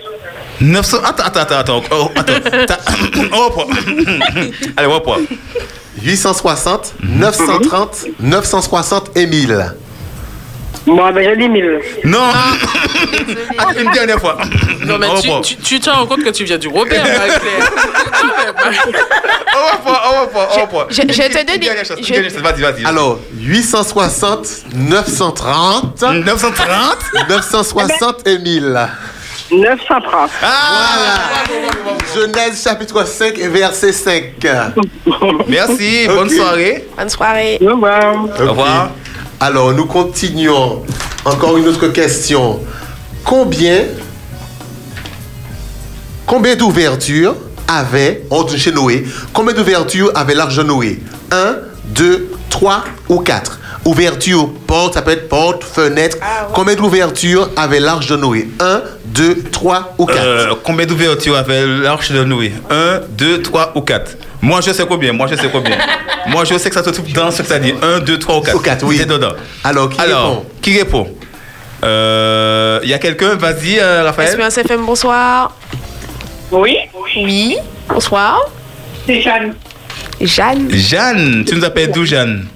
[0.59, 0.97] 900.
[1.03, 1.57] Attends, attends, attends.
[1.57, 1.81] attends.
[1.91, 2.73] Oh, attends.
[3.31, 3.65] On reprend.
[4.77, 5.17] Allez, on reprend.
[6.01, 9.73] 860, 930, 960 et 1000.
[10.87, 11.79] Bon, ben, j'ai dit 1000.
[12.03, 12.19] Non
[13.57, 14.37] Attends, Une dernière fois.
[14.85, 17.71] Non, mais On tu, tu, tu te rends compte que tu viens du Robert, Marie-Claire.
[19.57, 20.83] On reprend, on reprend, on reprend.
[20.89, 22.41] je- je te Une donne- dernière chose, une je- dernière chose.
[22.41, 22.85] Vas-y, vas-y.
[22.85, 26.97] Alors, 860, 930, 930,
[27.29, 28.87] 960 et 1000.
[29.51, 30.29] 930.
[30.39, 31.19] Voilà.
[32.15, 34.23] Genèse chapitre 5 et verset 5.
[35.47, 36.87] Merci, bonne soirée.
[36.97, 37.59] Bonne soirée.
[37.61, 38.15] Au revoir.
[38.15, 38.91] Au revoir.
[39.39, 40.83] Alors, nous continuons.
[41.25, 42.59] Encore une autre question.
[43.23, 43.83] Combien,
[46.25, 47.35] combien d'ouvertures
[47.67, 50.99] avait, on chez Noé, combien d'ouvertures avait l'arche de Noé?
[51.31, 56.17] 1, 2, 3 ou 4 Ouverture, porte, ça peut être porte, fenêtre.
[56.53, 58.49] Combien d'ouvertures avait l'arche de Noé?
[58.59, 58.81] 1,
[59.15, 62.51] 2, 3 ou 4 Euh, combien d'ouvertures avait l'arche de Noé?
[62.69, 65.13] 1, 2, 3 ou 4 Moi, je sais combien.
[65.13, 65.77] Moi, je sais combien.
[66.27, 67.73] Moi, je sais que ça se trouve dans ce que ça dit.
[67.81, 68.55] 1, 2, 3 ou 4.
[68.55, 68.97] Ou quatre, oui.
[68.97, 69.33] C'est dedans.
[69.63, 70.45] Alors, qui Alors, répond?
[70.61, 71.07] qui répond?
[71.83, 73.35] Euh, Il y a quelqu'un?
[73.35, 74.29] Vas-y, euh, Raphaël.
[74.29, 75.55] Espérance FM, bonsoir.
[76.51, 76.77] Oui
[77.15, 77.57] Oui,
[77.87, 78.39] bonsoir.
[79.05, 79.53] C'est Jeanne.
[80.21, 80.67] Jeanne.
[80.71, 82.47] Jeanne, tu nous appelles d'où, Jeanne?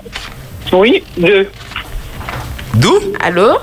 [0.71, 1.47] Oui, deux.
[2.75, 3.57] D'où Allô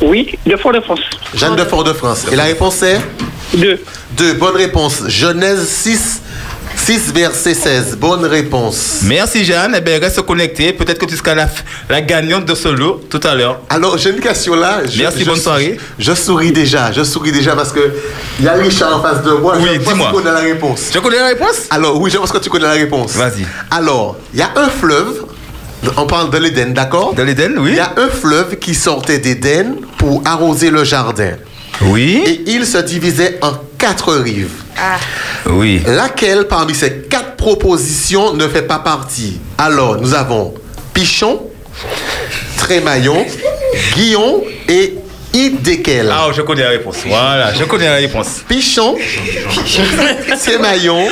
[0.00, 1.00] Oui, de Fort-de-France.
[1.34, 2.26] Jeanne de Fort-de-France.
[2.32, 3.00] Et la réponse est
[3.54, 3.78] 2.
[4.16, 4.32] 2.
[4.34, 5.02] Bonne réponse.
[5.08, 6.22] Genèse 6,
[6.76, 7.96] 6 verset 16.
[7.98, 9.00] Bonne réponse.
[9.02, 9.74] Merci, Jeanne.
[9.76, 10.72] Eh bien, reste connecté.
[10.72, 11.48] Peut-être que tu seras la,
[11.90, 13.60] la gagnante de ce lot tout à l'heure.
[13.68, 14.80] Alors, j'ai une question là.
[14.88, 15.78] Je- Merci, je- bonne soirée.
[15.98, 16.90] Je souris déjà.
[16.92, 17.92] Je souris déjà parce que
[18.38, 19.56] il y a Richard en face de moi.
[19.58, 20.06] Oui, je dis-moi.
[20.10, 20.90] qu'il connaît la réponse.
[20.92, 21.66] Tu connais la réponse?
[21.70, 23.12] Alors, oui, je pense que tu connais la réponse.
[23.16, 23.44] Vas-y.
[23.70, 25.24] Alors, il y a un fleuve.
[25.96, 27.14] On parle de l'Éden, d'accord?
[27.14, 27.70] De l'Éden, oui.
[27.72, 31.32] Il y a un fleuve qui sortait d'Éden pour arroser le jardin.
[31.82, 32.22] Oui.
[32.26, 34.62] Et il se divisait en quatre rives.
[35.46, 35.82] Oui.
[35.86, 39.40] Laquelle parmi ces quatre propositions ne fait pas partie?
[39.58, 40.54] Alors, nous avons
[40.92, 41.42] Pichon,
[42.56, 43.26] Trémaillon,
[43.94, 44.94] Guillon et
[45.32, 46.12] Idéquel.
[46.12, 46.98] Ah, je connais la réponse.
[47.06, 48.42] Voilà, je connais la réponse.
[48.48, 48.96] Pichon,
[50.40, 51.08] Trémaillon,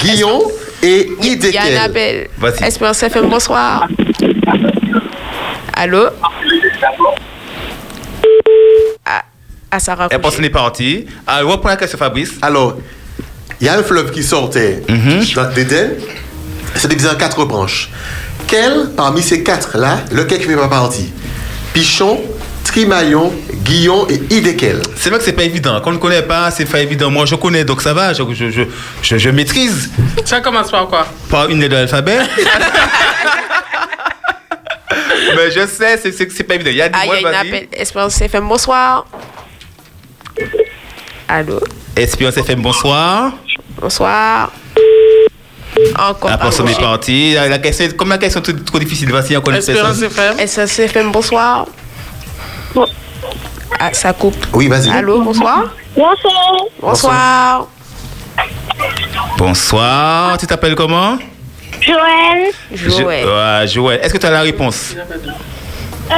[0.00, 0.42] Guillon
[0.82, 2.28] et Il y a un appel.
[2.38, 2.64] Vas-y.
[2.64, 3.88] Espérance FM, bonsoir.
[5.74, 6.06] Allô?
[9.04, 9.22] Ah,
[9.70, 10.36] ah, ça pense raccroche.
[10.36, 11.06] qu'on est parti.
[11.26, 12.32] Alors, reprends la question, Fabrice.
[12.42, 12.76] Alors,
[13.60, 15.92] il y a un fleuve qui sortait dans- d'Éden,
[16.88, 17.90] divisait en quatre branches.
[18.46, 21.12] Quel parmi ces quatre-là, lequel qui fait pas partie?
[21.72, 22.20] Pichon,
[22.66, 23.32] Trimaillon,
[23.64, 24.82] Guillon et Idéquel.
[24.96, 25.80] C'est vrai que c'est pas évident.
[25.80, 27.10] Quand on ne connaît pas, c'est pas évident.
[27.10, 28.12] Moi, je connais, donc ça va.
[28.12, 28.62] Je, je, je,
[29.02, 29.90] je, je maîtrise
[30.24, 31.06] Ça commence par quoi?
[31.30, 32.18] Par une lettre de l'alphabet.
[35.36, 36.70] Mais je sais, c'est- c'est c'est pas évident.
[36.70, 37.48] Il y a Ah, il y a dis-moi, un vas-y.
[37.48, 37.68] appel.
[37.72, 39.06] Espérance FM, bonsoir.
[41.28, 41.60] Allô?
[41.96, 43.32] Espérance FM, bonsoir.
[43.80, 44.52] Bonsoir.
[45.98, 46.30] Encore.
[46.30, 47.34] La personne est partie.
[47.34, 50.00] La, la question, comme la question est trop, difficile, vas-y, encore une Espérance.
[50.00, 50.38] FM.
[50.38, 51.66] Espérance FM, bonsoir.
[53.78, 54.36] Ah, ça coupe.
[54.52, 54.90] Oui, vas-y.
[54.90, 55.64] Allô, bonsoir.
[55.94, 56.56] Bonsoir.
[56.80, 57.66] Bonsoir.
[59.38, 60.38] Bonsoir.
[60.38, 61.18] Tu t'appelles comment?
[61.80, 62.52] Joël.
[62.72, 63.68] Joël.
[63.68, 64.00] Joël.
[64.02, 64.94] Est-ce que tu as la réponse?
[64.96, 66.14] Euh,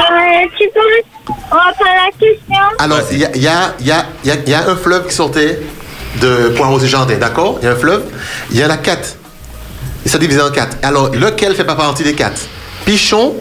[0.56, 4.04] tu peux reprendre la question Alors, il y a, il y, a, il y, a,
[4.24, 5.60] il y a- il y a un fleuve qui sortait
[6.20, 7.58] de, arroser le jardin, d'accord?
[7.60, 8.04] Il y a un fleuve.
[8.50, 9.16] Il y en a quatre.
[10.04, 10.76] Il s'est divisé en quatre.
[10.82, 12.42] Alors, lequel fait pas partie des quatre?
[12.84, 13.34] Pichon,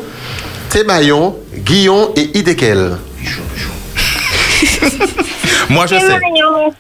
[0.70, 2.98] Thémaillon, Guillon et Idéquel.
[5.70, 6.02] Moi, je sais.
[6.08, 6.74] Témaillon.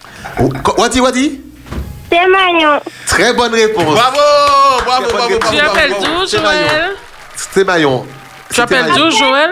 [0.78, 1.42] Wadi, Wadi?
[2.10, 2.80] Témaillon.
[3.06, 3.84] Très bonne réponse.
[3.96, 4.18] Bravo
[4.86, 5.50] Bravo, Très bonne bravo, réponse.
[5.52, 6.06] Tu bravo, appelles bravo.
[6.06, 6.28] d'où.
[6.38, 6.92] Joël?
[7.54, 8.06] Thémaillon.
[8.54, 9.52] Tu appelles d'où, Joël?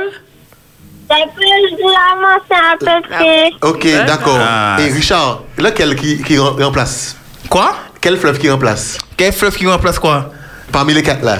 [3.61, 4.39] Ok, d'accord.
[4.41, 4.77] Ah.
[4.79, 7.15] Et Richard, lequel qui, qui rem- remplace?
[7.49, 7.75] Quoi?
[8.01, 8.97] Quel fleuve qui remplace?
[9.15, 10.31] Quel fleuve qui remplace quoi?
[10.71, 11.37] Parmi les quatre là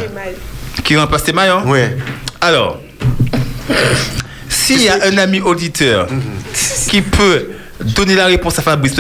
[0.83, 1.79] Qui remplace tes maillons Oui.
[2.41, 2.77] Alors,
[4.49, 6.07] s'il y a un ami auditeur
[6.89, 7.47] qui peut
[7.79, 8.93] donner la réponse à Fabrice,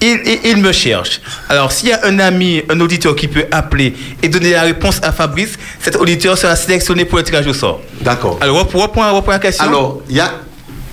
[0.00, 1.20] il, il- il me cherche.
[1.48, 5.00] Alors, s'il y a un ami, un auditeur qui peut appeler et donner la réponse
[5.02, 7.80] à Fabrice, cet auditeur sera sélectionné pour le tirage au sort.
[8.00, 8.38] D'accord.
[8.40, 9.64] Alors, reprends, la question.
[9.66, 10.32] Alors, il y a.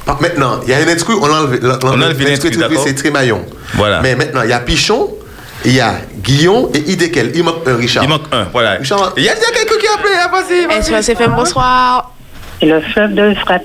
[0.07, 3.45] ah, Maintenant, il y a un intrus, on a enlevé l'intrus, c'est Trémaillon.
[3.76, 4.01] Voilà.
[4.01, 5.09] Mais maintenant, il y a Pichon,
[5.63, 7.32] il y a Guillon et Idéquel.
[7.36, 8.03] Il manque un Richard.
[8.03, 8.72] Il manque un, voilà.
[8.74, 12.13] Richard, Il y a déjà quelqu'un qui a appelé, hein, vas-y, FM, bonsoir.
[12.60, 13.62] C'est le fleuve de l'Euphrate.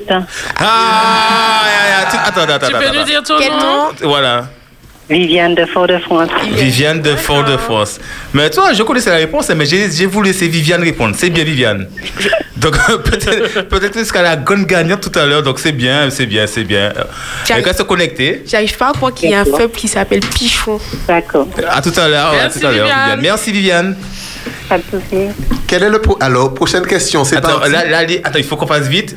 [0.58, 1.62] Ah,
[2.10, 2.78] tu- attends, attends, Tu attends.
[2.78, 2.98] peux attends.
[2.98, 4.46] nous dire ton Quel nom Voilà.
[5.10, 6.28] Viviane de Fort-de-France.
[6.52, 7.98] Viviane de Fort-de-France.
[8.32, 11.14] Mais toi, je connaissais la réponse, mais j'ai voulu laisser Viviane répondre.
[11.18, 11.88] C'est bien, Viviane.
[12.56, 15.42] Donc, peut-être peut-être jusqu'à la grande gagnante tout à l'heure.
[15.42, 16.92] Donc, c'est bien, c'est bien, c'est bien.
[17.50, 18.42] Elle reste connectée.
[18.46, 20.80] J'arrive pas à croire qu'il y a un peuple qui s'appelle Pichon.
[21.08, 21.48] D'accord.
[21.68, 22.32] À tout à l'heure.
[22.54, 23.20] Viviane.
[23.20, 23.96] Merci, Viviane.
[24.72, 25.26] Pas de souci.
[25.66, 28.66] Quel est le pro- Alors, prochaine question, c'est Attends, là, là, attends, il faut qu'on
[28.66, 29.14] fasse vite.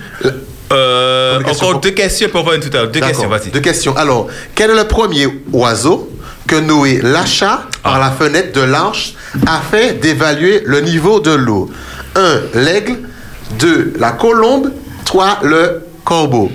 [0.73, 2.91] Euh, encore deux questions pour voir tout à l'heure.
[2.91, 3.51] Deux questions, vas-y.
[3.51, 3.95] Deux questions.
[3.95, 6.09] Alors, quel est le premier oiseau
[6.45, 7.67] que Noé lâcha Ah.
[7.83, 9.13] par la fenêtre de l'arche
[9.47, 11.71] afin d'évaluer le niveau de l'eau?
[12.15, 12.41] 1.
[12.55, 12.97] L'aigle.
[13.57, 13.93] 2.
[13.97, 14.73] La colombe.
[15.05, 15.39] 3.
[15.43, 16.51] Le corbeau.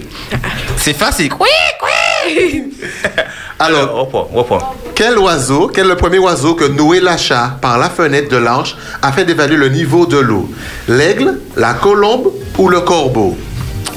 [0.76, 1.32] C'est facile.
[1.40, 1.48] Oui,
[1.82, 1.89] oui.
[3.58, 4.74] Alors, reprends.
[4.94, 8.76] Quel oiseau, quel est le premier oiseau que Noé lâcha par la fenêtre de l'arche
[9.02, 10.48] afin d'évaluer le niveau de l'eau?
[10.88, 13.36] L'aigle, la colombe ou le corbeau?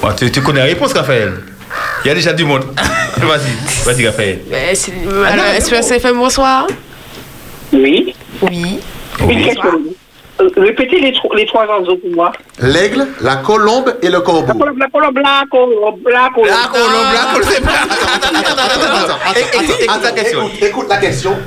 [0.02, 1.34] Oh, tu, tu connais la réponse, Raphaël
[2.04, 2.66] Il y a déjà du monde.
[3.18, 4.40] vas-y, vas-y, Raphaël.
[4.52, 4.92] Euh, c'est-
[5.28, 6.68] Alors, Espérance FM, bonsoir?
[7.72, 8.14] Oui.
[8.42, 8.80] Oui.
[9.30, 9.64] Une question.
[10.42, 12.32] Euh, Répétez les, tro- les trois oiseaux pour moi.
[12.60, 14.48] L'aigle, la colombe et le corbeau.
[14.48, 16.50] La colombe, la colombe, la colombe, la colombe.
[16.50, 17.62] La colombe, la colombe, c'est
[18.98, 21.38] Attends, attends, écoute, écoute la question.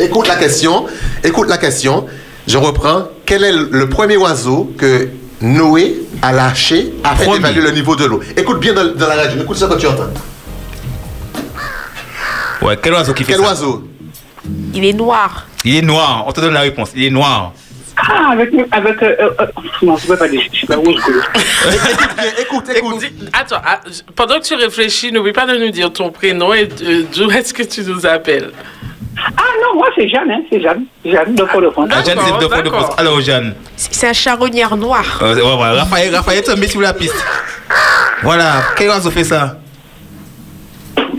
[0.00, 0.86] Écoute la question.
[1.22, 2.06] Écoute la question.
[2.46, 3.08] Je reprends.
[3.26, 5.08] Quel est le premier oiseau que
[5.42, 7.36] Noé a lâché afin Premier.
[7.38, 8.20] d'évaluer le niveau de l'eau?
[8.36, 9.42] Écoute bien dans, dans la radio.
[9.42, 10.08] Écoute ça quand tu entends.
[12.62, 13.48] Ouais, quel oiseau qui fait Quel ça?
[13.48, 13.84] oiseau?
[14.74, 15.46] Il est noir.
[15.64, 16.24] Il est noir.
[16.26, 16.90] On te donne la réponse.
[16.96, 17.52] Il est noir.
[17.96, 18.50] Ah, avec.
[18.70, 19.46] avec euh, euh, euh,
[19.82, 20.42] non, je ne peux pas dire.
[20.50, 20.96] Je suis pas rouge.
[22.40, 23.04] écoute, écoute.
[23.32, 23.80] Attends, ah,
[24.16, 27.52] pendant que tu réfléchis, n'oublie pas de nous dire ton prénom et euh, d'où est-ce
[27.52, 28.50] que tu nous appelles.
[29.36, 30.84] Ah non, moi c'est Jeanne, hein, c'est Jeanne.
[31.04, 31.88] Jeanne de Fort-de-France.
[31.92, 32.84] Ah, Jeanne, c'est deux fois de plus.
[32.96, 33.54] Alors, Jeanne.
[33.76, 35.20] C'est un charognard noir.
[35.22, 35.84] Euh, ouais, voilà.
[35.84, 37.24] Raphaël, Raphaël, tu met sur la piste.
[38.22, 38.62] Voilà.
[38.76, 39.58] Quel oiseau fait ça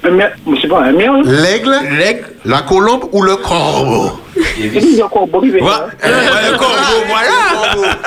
[0.03, 4.19] Je sais pas, un merle L'aigle, L'aigle, la colombe ou le corbeau?
[4.57, 5.88] Il y a encore Bobby Voilà.
[6.03, 7.97] le corbeau, voilà.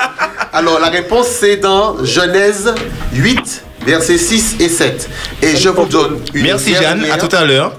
[0.53, 2.73] Alors, la réponse, c'est dans Genèse
[3.13, 5.09] 8, versets 6 et 7.
[5.41, 6.99] Et je vous donne une Merci, Jeanne.
[6.99, 7.73] dernière- À tout à l'heure.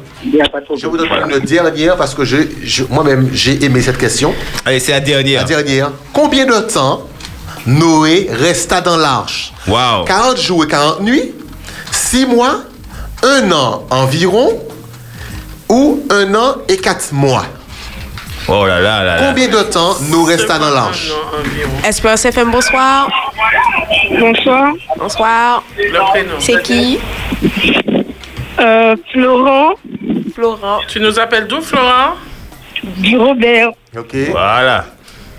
[0.76, 4.34] Je vous donne une dernière parce que je, je- moi-même, j'ai aimé cette question.
[4.64, 5.42] Allez, c'est la dernière.
[5.42, 5.90] La dernière.
[6.12, 7.02] Combien de temps
[7.66, 9.52] Noé resta dans l'arche?
[9.68, 10.04] Wow.
[10.06, 11.32] 40 jours et 40 nuits?
[11.92, 12.62] 6 mois?
[13.22, 14.60] Un an environ
[15.68, 17.44] Ou un an et 4 mois
[18.50, 19.26] Oh là là là là.
[19.28, 21.10] Combien de temps nous resta dans l'arche
[21.86, 23.08] Espérance FM, bonsoir.
[24.18, 24.72] Bonsoir.
[24.98, 25.62] Bonsoir.
[25.76, 26.32] Le prénom.
[26.38, 26.98] C'est qui?
[28.58, 29.74] Euh, Florent
[30.34, 30.78] Florent.
[30.88, 32.14] Tu nous appelles d'où, Florent?
[32.96, 33.70] Du Robert.
[33.96, 34.14] Ok.
[34.30, 34.86] Voilà.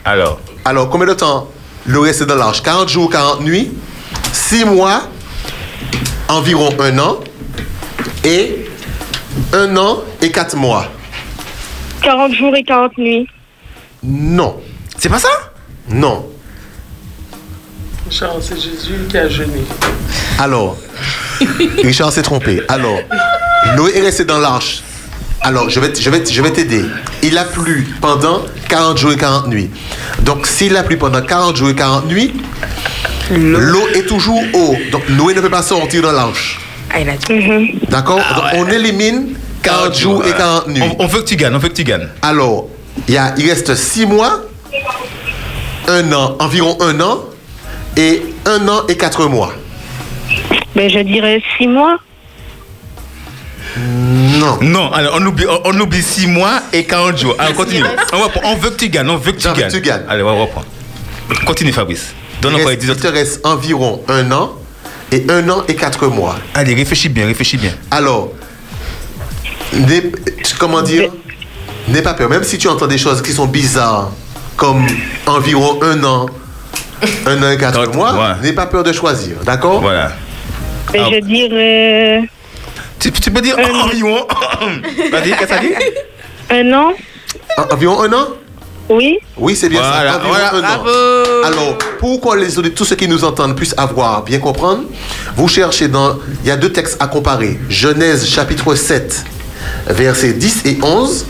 [0.06, 0.40] Alors?
[0.64, 1.48] Alors, combien de temps
[1.88, 3.72] nous resta dans l'arche 40 jours, 40 nuits?
[4.34, 5.02] 6 mois?
[6.28, 7.20] Environ un an?
[8.24, 8.66] Et
[9.54, 10.88] un an et 4 mois
[12.02, 13.28] 40 jours et 40 nuits.
[14.04, 14.60] Non.
[14.98, 15.30] C'est pas ça?
[15.90, 16.28] Non.
[18.10, 19.62] Charles, c'est Jésus qui a jeûné.
[20.40, 20.78] Alors,
[21.84, 22.62] Richard s'est trompé.
[22.68, 23.00] Alors,
[23.76, 24.82] Noé est resté dans l'arche.
[25.42, 26.84] Alors, je vais, je vais, je vais t'aider.
[27.22, 29.70] Il a plu pendant 40 jours et 40 nuits.
[30.22, 32.34] Donc, s'il a plu pendant 40 jours et 40 nuits,
[33.32, 34.76] l'eau est toujours haut.
[34.92, 36.60] Donc, Noé ne peut pas sortir de l'arche.
[36.92, 40.82] Ah, a D'accord Donc, on élimine 40 jours et 40 nuits.
[41.00, 42.08] On, on veut que tu gagnes, on veut que tu gagnes.
[42.22, 42.68] Alors,
[43.08, 44.42] il, y a, il reste 6 mois,
[45.88, 47.26] un an, environ un an,
[47.98, 49.54] et un an et 4 mois.
[50.76, 51.98] Ben, je dirais 6 mois.
[53.78, 54.58] Non.
[54.62, 57.36] Non, alors on oublie, on, on oublie 6 mois et 40 jours.
[57.38, 57.84] Alors continue.
[58.14, 58.42] On, reprend.
[58.52, 59.72] on veut que tu gagnes, on veut que tu gagnes.
[59.72, 60.04] tu gagnes.
[60.10, 60.64] Allez, on reprend.
[61.46, 62.14] Continue, Fabrice.
[62.42, 64.59] Donne Il, reste, 10 il te reste environ un an
[65.12, 66.36] et un an et quatre mois.
[66.54, 67.72] Allez, réfléchis bien, réfléchis bien.
[67.92, 68.32] Alors,
[70.60, 71.12] comment dire
[71.88, 72.30] N'aie pas peur.
[72.30, 74.12] Même si tu entends des choses qui sont bizarres,
[74.56, 74.86] comme
[75.26, 76.26] environ un an,
[77.26, 79.38] un an et quatre mois, n'aie pas peur de choisir.
[79.44, 79.82] D'accord?
[79.82, 80.12] Voilà.
[80.94, 82.24] Ben, je dirais
[83.00, 84.26] Tu, tu peux dire environ.
[85.12, 85.74] Vas-y, qu'est-ce que ça dit?
[86.52, 86.92] Un an.
[87.58, 88.28] En- Environ un an?
[88.90, 89.20] Oui.
[89.38, 90.18] Oui, c'est bien Voilà, ça.
[90.20, 90.54] Environ voilà.
[90.54, 91.48] un an.
[91.48, 94.84] Alors, pour que les auditeurs, tous ceux qui nous entendent puissent avoir, bien comprendre,
[95.36, 96.18] vous cherchez dans.
[96.44, 97.60] Il y a deux textes à comparer.
[97.70, 99.24] Genèse chapitre 7,
[99.88, 101.26] versets 10 et 11.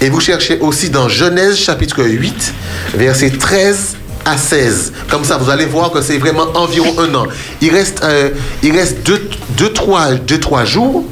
[0.00, 2.54] Et vous cherchez aussi dans Genèse chapitre 8,
[2.94, 4.92] versets 13 à 16.
[5.10, 7.26] Comme ça, vous allez voir que c'est vraiment environ un an.
[7.60, 8.30] Il reste, euh,
[8.62, 11.04] il reste deux, deux, trois, deux, trois jours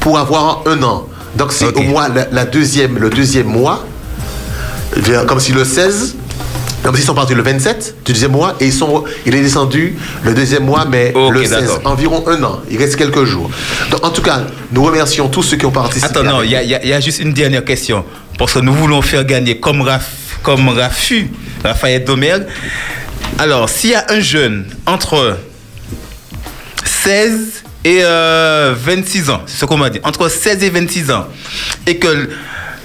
[0.00, 1.08] pour avoir un an.
[1.36, 3.84] Donc, c'est au mois, la, la deuxième, le deuxième mois,
[5.26, 6.14] comme si le 16
[6.84, 9.40] Non, mais ils sont partis le 27 du deuxième mois et ils sont, il est
[9.40, 11.80] descendu le deuxième mois, mais le 16, d'accord.
[11.84, 12.60] environ un an.
[12.70, 13.50] Il reste quelques jours.
[13.90, 14.42] Donc, en tout cas,
[14.72, 16.06] nous remercions tous ceux qui ont participé.
[16.06, 18.04] Attends, non, il y, a- y y juste une dernière question.
[18.38, 20.10] Parce que nous voulons faire gagner comme, Raf,
[20.42, 21.30] comme Rafu,
[21.64, 22.44] Raphaël Domergue.
[23.38, 25.38] Alors, s'il y a un jeune entre
[26.84, 31.26] 16 et euh, 26 ans, c'est ce qu'on m'a dit, entre 16 et 26 ans,
[31.86, 32.28] et que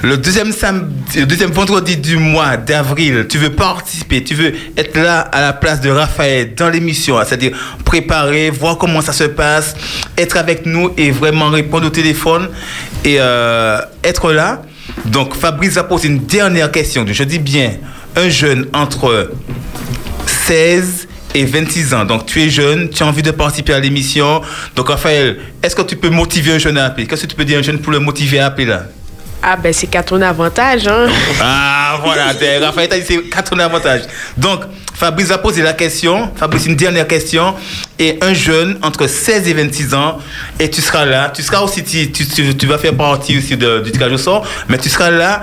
[0.02, 0.52] le- deuxième,
[1.52, 5.90] vendredi du mois d'avril, tu veux participer, tu veux être là à la place de
[5.90, 7.52] Raphaël dans l'émission, c'est-à-dire
[7.84, 9.76] préparer, voir comment ça se passe,
[10.18, 12.50] être avec nous et vraiment répondre au téléphone
[13.04, 14.62] et euh, être là.
[15.06, 17.06] Donc Fabrice va poser une dernière question.
[17.08, 17.74] Je dis bien,
[18.16, 19.32] un jeune entre
[20.26, 22.06] 16 et 26 ans.
[22.06, 24.42] Donc tu es jeune, tu as envie de participer à l'émission.
[24.76, 27.06] Donc Raphaël, est-ce que tu peux motiver un jeune à appeler?
[27.06, 28.86] Qu'est-ce que tu peux dire à un jeune pour le motiver à appeler là?
[29.42, 31.08] Ah, ben c'est qu'à ton avantage, hein.
[31.42, 32.34] Ah voilà,
[32.66, 34.02] Raphaël t'a dit c'est quatre ton avantage.
[34.38, 34.62] Donc
[34.94, 37.56] Fabrice va poser la question, Fabrice une dernière question,
[37.98, 40.18] et un jeune entre 16 et 26 ans,
[40.60, 43.56] et tu seras là, tu seras aussi, tu, tu, tu- tu vas faire partie aussi
[43.56, 45.42] de- du tirage au sort, mais tu seras là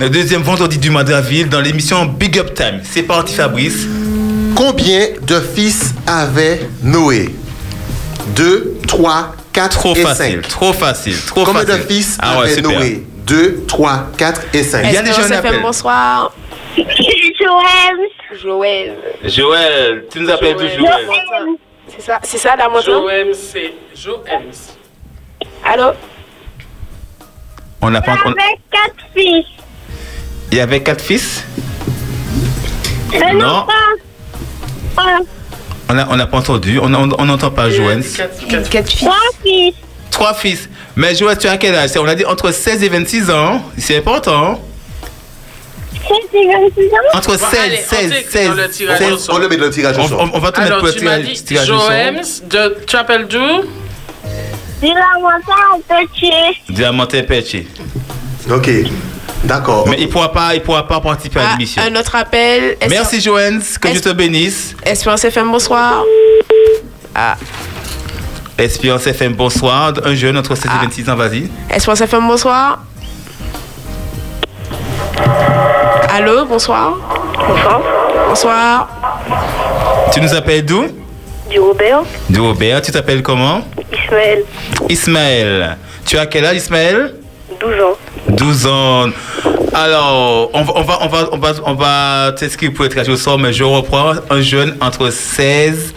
[0.00, 2.80] le deuxième vendredi du mois d'avril dans l'émission Big Up Time.
[2.82, 3.86] C'est parti Fabrice.
[4.56, 7.32] Combien de fils avait Noé?
[8.34, 10.48] 2, 3, 4 Trop et facile, 5.
[10.48, 11.82] trop facile, trop Combien facile.
[11.82, 12.78] de fils Ah ouais, avait super.
[12.78, 13.06] Noé?
[13.28, 14.84] 2, 3, 4 et 5.
[14.86, 15.60] Il y a déjà un appel.
[15.60, 16.32] bonsoir?
[16.76, 17.98] Joël.
[18.42, 18.96] Joël.
[19.24, 21.06] Joël, tu nous appelles d'où Joël
[21.88, 23.32] C'est ça, c'est ça la moto Joël,
[23.94, 24.42] Joël.
[25.64, 25.92] Allô?
[27.82, 29.44] On n'a pas quatre fils.
[30.50, 31.44] Il y avait quatre fils?
[33.12, 33.38] Mais Non.
[33.38, 35.02] non, pas.
[35.02, 35.18] pas.
[35.90, 38.02] On n'a on n'a pas entendu, on n'entend pas Joël.
[38.70, 38.98] Quatre fils.
[39.00, 39.74] Trois fils.
[40.10, 40.68] Trois fils.
[40.98, 41.90] Mais Joël, tu as quel âge?
[41.96, 43.62] On a dit entre 16 et 26 ans.
[43.78, 44.60] C'est important.
[45.92, 47.16] Sept et vingt-six ans?
[47.18, 49.18] Entre 16, 16, 16, dans le tirage au 16.
[49.18, 49.34] sort.
[49.36, 50.20] On le met dans le tirage au On, sort.
[50.22, 51.90] on- on va te mettre pour le tu m'as tirage, dit tirage au sort.
[52.50, 53.38] De- tu appelles d'où?
[53.38, 56.32] Du lamentin petit.
[56.68, 57.66] Diamantin Perché.
[58.50, 58.68] Ok,
[59.44, 59.86] d'accord.
[59.88, 61.80] Mais il ne pourra, pas- il pourra pas participer à Ah, l'émission.
[61.82, 62.76] un autre appel.
[62.88, 64.74] Merci Joël, que Dieu te bénisse.
[64.84, 66.02] Espérance FM, bonsoir.
[67.14, 67.36] Ah,
[68.58, 69.92] Espérance FM, bonsoir.
[70.04, 70.78] Un jeune entre 16 Ah.
[70.82, 71.48] et 26 ans, vas-y.
[71.70, 72.78] Espérance FM, bonsoir.
[76.12, 76.96] Allô, bonsoir.
[77.48, 77.80] Bonsoir.
[78.28, 78.88] Bonsoir.
[80.12, 80.86] Tu nous appelles d'où?
[81.50, 82.02] Du Robert.
[82.28, 82.82] Du Robert.
[82.82, 83.60] Tu t'appelles comment?
[83.92, 84.42] Ismaël.
[84.88, 85.76] Ismaël.
[86.04, 87.14] Tu as quel âge Ismaël?
[87.60, 87.96] 12 ans.
[88.30, 89.06] 12 ans.
[89.72, 93.16] Alors, on va, on va, on va, on va, on va t'inscrire pour être au
[93.16, 95.94] sort, mais je reprends un jeune entre 16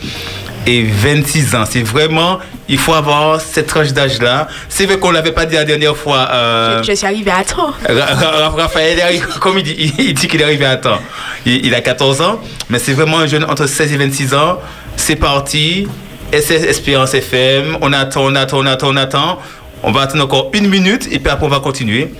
[0.68, 1.64] et 26 ans.
[1.70, 2.40] C'est vraiment,
[2.70, 4.48] il faut avoir cette tranche d'âge-là.
[4.70, 6.28] C'est vrai qu'on ne l'avait pas dit la dernière fois.
[6.32, 7.72] euh, Je suis arrivée à temps.
[7.88, 11.00] Ra- Ra- Raphaël, arrivé- comme il dit, il, il dit qu'il est arrivé à temps.
[11.46, 12.40] Il, il a 14 ans,
[12.70, 14.60] mais c'est vraiment un jeune entre 16 et 26 ans.
[14.96, 15.88] C'est parti.
[16.32, 17.78] SS Espérance FM.
[17.82, 19.40] On attend, on attend, on attend, on attend.
[19.84, 22.14] On va attendre encore une minute et puis après on va continuer.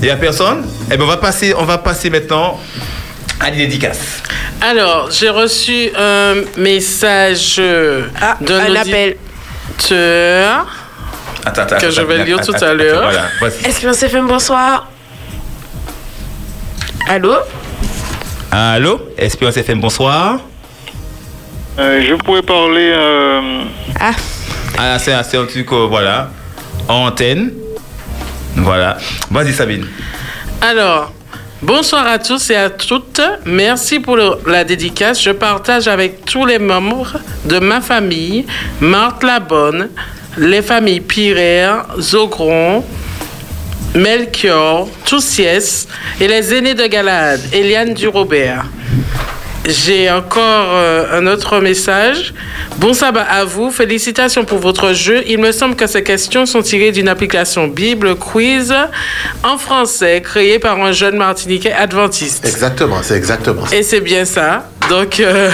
[0.00, 0.64] Il n'y a personne?
[0.90, 2.60] Eh bien, on va passer, on va passer maintenant
[3.40, 4.22] à la dédicace.
[4.60, 7.60] Alors, j'ai reçu un message
[8.20, 9.16] Ah, d'un un appel.
[11.46, 13.02] Attends, attends, Que je vais attends, lire attends, tout à l'heure.
[13.38, 13.50] Voilà.
[13.68, 14.88] Espérance FM, bonsoir?
[17.08, 17.34] Allô?
[18.50, 19.00] Allô?
[19.18, 20.40] Espérance FM, bonsoir?
[21.78, 22.92] Euh, je pourrais parler.
[22.94, 23.64] euh,
[24.00, 24.12] Ah,
[24.78, 26.30] Ah, c'est c'est un truc, euh, voilà,
[26.88, 27.52] en antenne.
[28.56, 28.96] Voilà.
[29.30, 29.86] Vas-y, Sabine.
[30.60, 31.12] Alors,
[31.64, 33.22] bonsoir à tous et à toutes.
[33.46, 35.22] Merci pour la dédicace.
[35.22, 37.16] Je partage avec tous les membres
[37.46, 38.44] de ma famille,
[38.80, 39.88] Marthe Labonne,
[40.36, 41.68] les familles Pirer,
[41.98, 42.84] Zogron,
[43.94, 45.88] Melchior, Toussiès
[46.20, 48.66] et les aînés de Galade, Eliane Durobert.
[49.66, 52.34] J'ai encore euh, un autre message.
[52.76, 53.70] Bon sabbat à vous.
[53.70, 55.22] Félicitations pour votre jeu.
[55.26, 58.74] Il me semble que ces questions sont tirées d'une application Bible Quiz
[59.42, 62.44] en français créée par un jeune Martiniquais adventiste.
[62.44, 63.74] Exactement, c'est exactement ça.
[63.74, 64.68] Et c'est bien ça.
[64.90, 65.50] Donc, euh,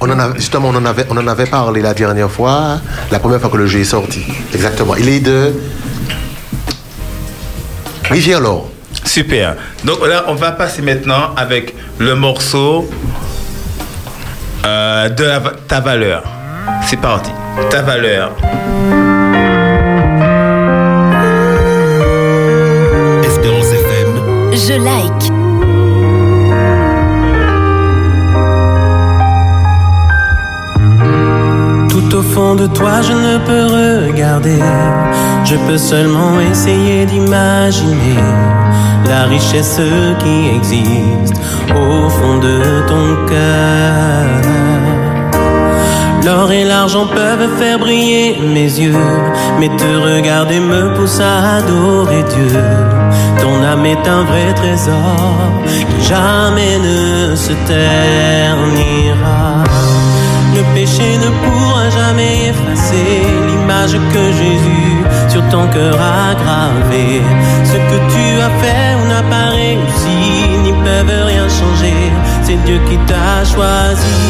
[0.00, 2.78] On en a, justement, on en, avait, on en avait parlé la dernière fois,
[3.10, 4.22] la première fois que le jeu est sorti.
[4.54, 4.96] Exactement.
[4.96, 5.52] Il est de
[8.10, 8.68] Rivière-Laure.
[9.04, 9.56] Super.
[9.84, 12.88] Donc là, on va passer maintenant avec le morceau
[14.64, 16.22] euh, de la ta valeur.
[16.86, 17.30] C'est parti.
[17.70, 18.32] Ta valeur.
[23.24, 24.10] Espérance FM.
[24.52, 25.32] Je like.
[31.90, 33.66] Tout au fond de toi, je ne peux
[34.06, 34.58] regarder.
[35.44, 38.16] Je peux seulement essayer d'imaginer
[39.08, 39.80] la richesse
[40.18, 41.34] qui existe
[41.70, 44.70] au fond de ton cœur.
[46.24, 48.94] L'or et l'argent peuvent faire briller mes yeux,
[49.58, 52.60] mais te regarder me pousse à adorer Dieu.
[53.40, 55.16] Ton âme est un vrai trésor
[55.66, 59.64] qui jamais ne se ternira.
[60.54, 64.90] Le péché ne pourra jamais effacer l'image que Jésus
[65.28, 67.22] sur ton cœur a gravée.
[67.64, 72.00] Ce que tu as fait ou n'a pas réussi n'y peuvent rien changer.
[72.42, 74.20] C'est Dieu qui t'a choisi.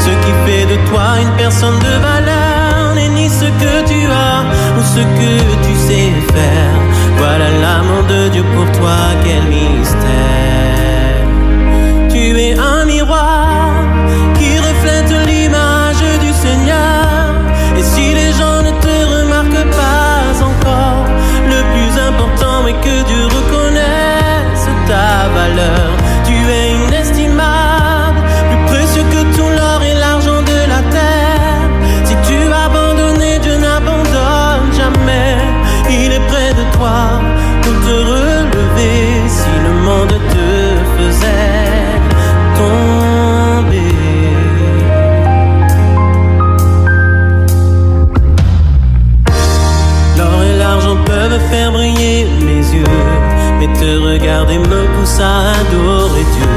[0.00, 4.44] Ce qui fait de toi une personne de valeur n'est ni ce que tu as
[4.76, 5.32] ou ce que
[5.64, 6.78] tu sais faire.
[7.16, 10.73] Voilà l'amour de Dieu pour toi, quel mystère.
[55.04, 56.56] Adorer Dieu.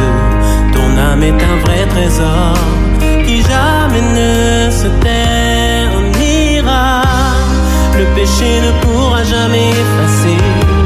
[0.71, 2.53] Ton âme est un vrai trésor
[3.25, 7.01] qui jamais ne se ternira.
[7.97, 10.37] Le péché ne pourra jamais effacer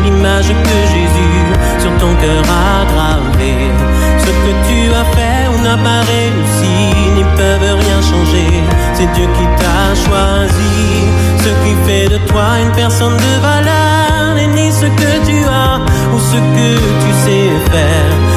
[0.03, 1.45] l'image que Jésus
[1.79, 3.69] sur ton cœur a gravée.
[4.17, 6.75] Ce que tu as fait ou n'as pas réussi
[7.15, 8.51] n'y peuvent rien changer.
[8.93, 10.77] C'est Dieu qui t'a choisi.
[11.37, 15.40] Ce qui fait de toi une personne de valeur n'est ni ce que tu
[16.31, 16.69] ce que
[17.01, 18.30] tu sais faire.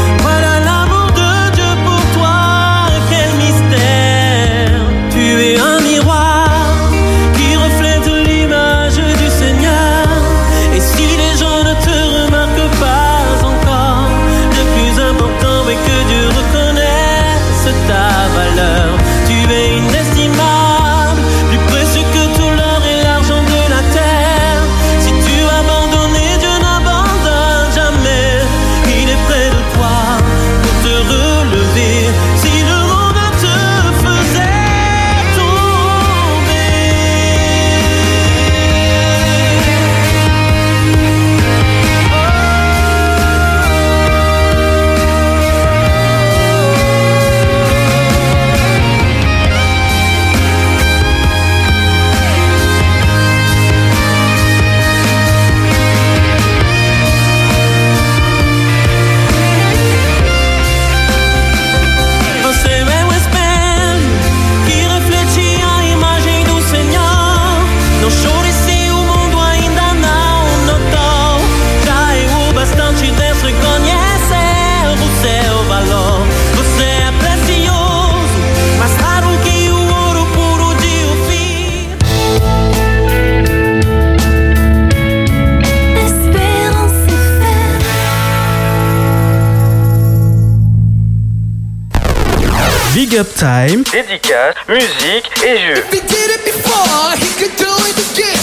[93.44, 95.84] Time, Dédicace, musique et jeux.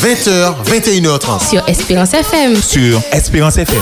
[0.03, 1.49] 20h, 21h30.
[1.49, 2.55] Sur Espérance FM.
[2.61, 3.81] sur Espérance FM.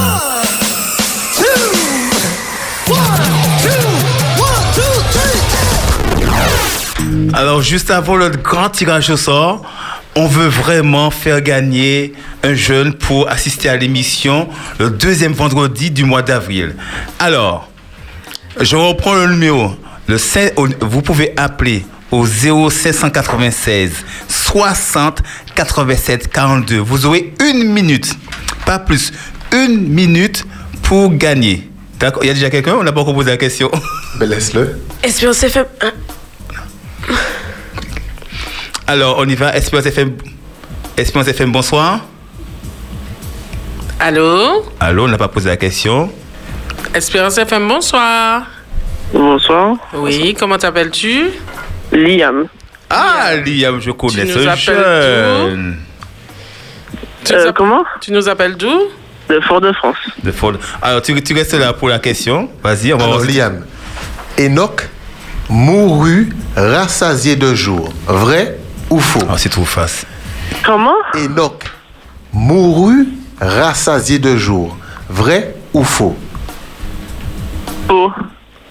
[7.33, 9.61] Alors, juste avant le grand tirage au sort,
[10.15, 12.13] on veut vraiment faire gagner
[12.43, 14.47] un jeune pour assister à l'émission
[14.79, 16.77] le deuxième vendredi du mois d'avril.
[17.19, 17.67] Alors,
[18.61, 19.75] je reprends le numéro.
[20.10, 20.18] Le
[20.81, 23.91] vous pouvez appeler au 0796
[24.27, 25.22] 60
[25.53, 26.80] 87 42.
[26.80, 28.18] Vous aurez une minute,
[28.65, 29.14] pas plus,
[29.53, 30.48] une minute
[30.81, 31.69] pour gagner.
[31.99, 32.73] D'accord Il y a déjà quelqu'un?
[32.80, 33.69] On n'a pas encore posé la question.
[34.19, 34.80] Ben laisse-le.
[35.03, 35.65] Espérance FM.
[35.81, 35.91] hein?
[38.88, 39.56] Alors, on y va.
[39.56, 40.14] Espérance FM,
[40.98, 42.03] Espérance FM bonsoir.
[43.99, 44.65] Allô?
[44.80, 46.11] Allô, on n'a pas posé la question.
[46.95, 48.48] Espérance FM, bonsoir.
[49.14, 49.76] Bonsoir.
[49.94, 51.31] Oui, comment t'appelles-tu?
[51.91, 52.45] Liam.
[52.90, 55.77] Ah, Liam, je connais nous ce appelles jeune.
[57.23, 57.84] Tu nous app- comment?
[58.02, 58.84] Tu nous appelles d'où?
[59.30, 59.98] De Fort-de-France.
[60.23, 60.53] De Ford.
[60.81, 62.49] Alors, tu, tu restes là pour la question.
[62.64, 63.30] Vas-y, on va Alors, voir.
[63.30, 63.65] Liam,
[64.40, 64.90] Enoch
[65.49, 67.91] mourut rassasié de jour.
[68.07, 68.57] Vrai
[68.90, 69.19] ou faux?
[69.30, 70.07] Ah, c'est trop facile.
[70.65, 70.95] Comment?
[71.15, 71.64] Enoch
[72.34, 73.07] mourut
[73.40, 74.76] rassasié de jour.
[75.10, 76.15] Vrai ou faux?
[77.88, 78.11] Faux.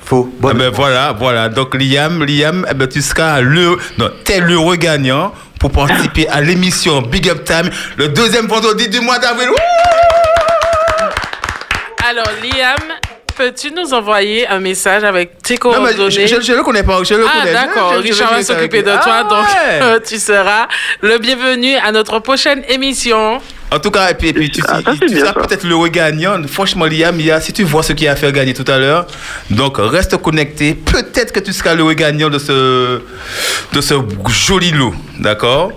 [0.09, 0.27] Faux.
[0.43, 1.51] Ah ben voilà, voilà.
[1.51, 6.41] Donc Liam, Liam, eh ben, tu seras le, non, t'es l'heureux gagnant pour participer à
[6.41, 7.69] l'émission Big Up Time
[7.99, 9.51] le deuxième vendredi du mois d'avril.
[12.09, 12.79] Alors, Liam,
[13.39, 16.27] peux-tu nous envoyer un message avec tes Non, mais coordonnées?
[16.27, 17.53] je, je- je le connais pas, je le Ah, connais.
[17.53, 17.93] d'accord.
[18.03, 19.81] Richard va s'occuper de Ah, toi, donc ouais.
[19.83, 20.67] euh, tu seras
[21.01, 23.41] le bienvenu à notre prochaine émission.
[23.71, 24.61] En tout cas, et puis, et puis tu,
[25.01, 26.43] tu seras peut-être le gagnant.
[26.49, 28.79] Franchement, Liam, il y a- si tu vois ce qui a fait gagner tout à
[28.79, 29.07] l'heure,
[29.51, 30.75] donc reste connecté.
[30.75, 33.01] Peut-être que tu seras le gagnant de ce,
[33.73, 33.95] de ce
[34.29, 34.95] joli lot.
[35.19, 35.71] D'accord?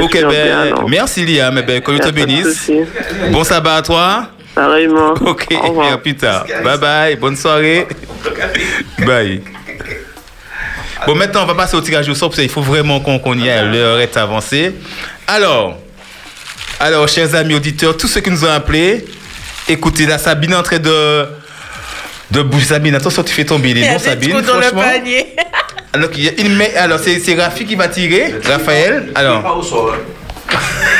[0.00, 1.60] Ok, ben, bien, merci Liam.
[1.66, 2.70] Ben, que Dieu te bénisse.
[3.30, 4.28] Bon sabbat à toi.
[4.56, 5.12] Pareillement.
[5.20, 5.46] Ok,
[5.92, 6.46] à plus tard.
[6.64, 7.86] Bye bye, bonne soirée.
[8.98, 9.42] Bye.
[11.06, 13.38] Bon, maintenant, on va passer au tirage au sort parce qu'il faut vraiment qu'on qu'on
[13.38, 13.70] y aille.
[13.70, 14.72] L'heure est avancée.
[15.26, 15.76] Alors,
[16.80, 19.04] alors, chers amis auditeurs, tous ceux qui nous ont appelés,
[19.68, 21.26] écoutez, la Sabine est en train de.
[22.28, 24.42] De bouger Sabine, attention, tu fais tomber les noms, Sabine.
[24.42, 24.82] franchement?
[25.92, 28.34] Alors, il y a une main- alors c'est c'est Rafi qui va tirer.
[28.44, 29.12] Raphaël.
[29.14, 29.62] Alors.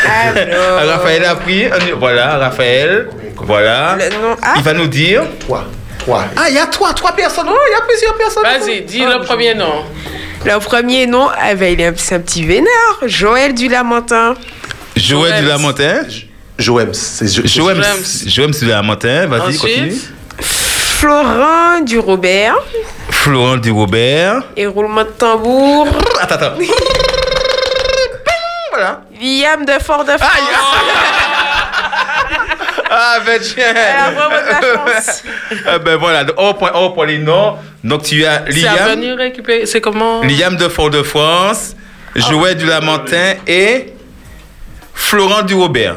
[0.05, 1.65] Alors, Raphaël a pris.
[1.67, 3.09] un- Voilà, Raphaël.
[3.37, 3.97] Voilà.
[4.57, 5.23] Il va nous dire.
[5.41, 5.65] Trois.
[5.99, 6.25] Trois.
[6.37, 7.47] Ah, il y a trois, trois personnes.
[7.49, 8.43] Oh, il y a plusieurs personnes.
[8.45, 9.85] Vas-y, dis le premier nom.
[10.45, 12.69] Le premier nom, eh ben, il est un, c'est un petit vénard.
[13.05, 14.35] Joël du Lamentin.
[14.97, 16.03] Joël du Lamentin.
[16.59, 17.83] Joël, c'est Jo- Joël.
[18.27, 19.27] Joël du Lamentin.
[19.27, 19.95] Vas-y, continue.
[20.41, 22.55] Florent du Robert.
[23.11, 24.43] Florent du Robert.
[24.57, 25.89] Et roulement de tambour.
[26.21, 26.53] Attends, attends.
[28.71, 29.01] Voilà.
[29.21, 30.31] Liam de Fort de France.
[32.89, 33.73] Ah, ben tiens.
[33.73, 35.23] De la chance.
[35.67, 36.25] Ah, ben voilà,
[36.55, 37.57] prend les noms.
[37.83, 38.89] Donc tu as C'est à Liam.
[38.91, 39.67] venir récupérer.
[39.67, 40.23] C'est comment?
[40.23, 41.75] Liam de Fort-de-France,
[42.15, 43.93] Joël du Lamentin et
[44.95, 45.97] Florent du Robert.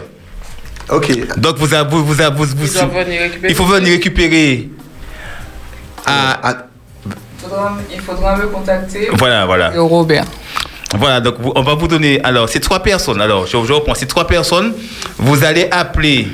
[0.89, 1.37] Ok.
[1.37, 3.51] Donc vous avez, vous, vous, avez- vous, vous- Ils doivent venir récupérer.
[3.51, 4.69] il faut venir récupérer.
[6.05, 6.53] à-
[7.91, 9.09] Il faudra me contacter.
[9.13, 9.73] voilà, voilà.
[9.75, 10.25] Et Robert.
[10.97, 12.19] Voilà, donc vous- on va vous donner.
[12.23, 13.21] Alors, c'est trois personnes.
[13.21, 13.93] Alors, je, je reprends.
[13.95, 14.73] C'est trois personnes.
[15.17, 16.27] Vous allez appeler.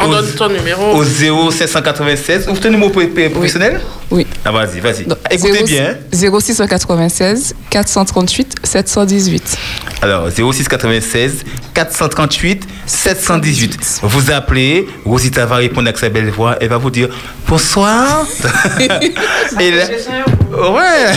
[0.00, 0.94] On au, donne ton numéro.
[0.94, 2.46] Au 0796.
[2.48, 3.80] Vous avez un numéro pro- pro- professionnel
[4.10, 4.24] Oui.
[4.44, 5.06] Ah, vas-y, vas-y.
[5.30, 5.96] Écoutez 06 bien.
[6.12, 9.58] 0696 438 718.
[10.02, 11.44] Alors, 0696
[11.78, 14.00] 438 718.
[14.02, 17.08] Vous appelez, Rosita va répondre avec sa belle voix, elle va vous dire
[17.46, 18.26] bonsoir.
[19.60, 21.12] et là, ouais.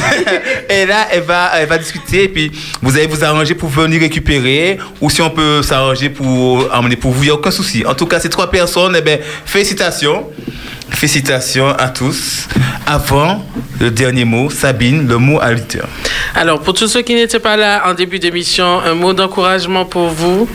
[0.70, 4.02] et là, elle va, elle va discuter et puis vous allez vous arranger pour venir
[4.02, 7.84] récupérer ou si on peut s'arranger pour emmener pour vous, il n'y a aucun souci.
[7.84, 10.28] En tout cas, ces trois personnes, eh ben, félicitations.
[10.92, 12.48] Félicitations à tous.
[12.86, 13.44] Avant
[13.80, 15.88] le dernier mot, Sabine, le mot à l'auditeur.
[16.36, 20.08] Alors, pour tous ceux qui n'étaient pas là en début d'émission, un mot d'encouragement pour
[20.10, 20.48] vous.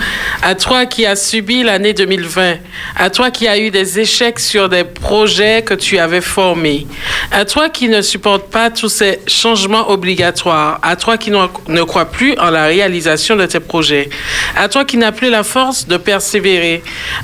[0.43, 2.57] À toi qui as subi l'année 2020,
[2.97, 6.87] à toi qui as eu des échecs sur des projets que tu avais formés,
[7.31, 12.07] à toi qui ne supporte pas tous ces changements obligatoires, à toi qui ne crois
[12.07, 14.09] plus en la réalisation de tes projets,
[14.57, 16.83] à toi qui n'as plus la force de persévérer,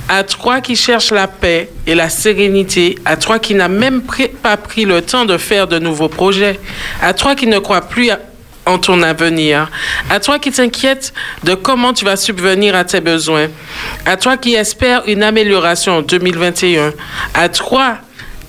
[0.09, 4.03] à toi qui cherches la paix et la sérénité, à toi qui n'as même
[4.43, 6.59] pas pris le temps de faire de nouveaux projets,
[7.01, 8.11] à toi qui ne crois plus
[8.65, 9.71] en ton avenir,
[10.09, 11.13] à toi qui t'inquiètes
[11.45, 13.49] de comment tu vas subvenir à tes besoins,
[14.07, 16.93] à toi qui espères une amélioration en 2021,
[17.35, 17.99] à toi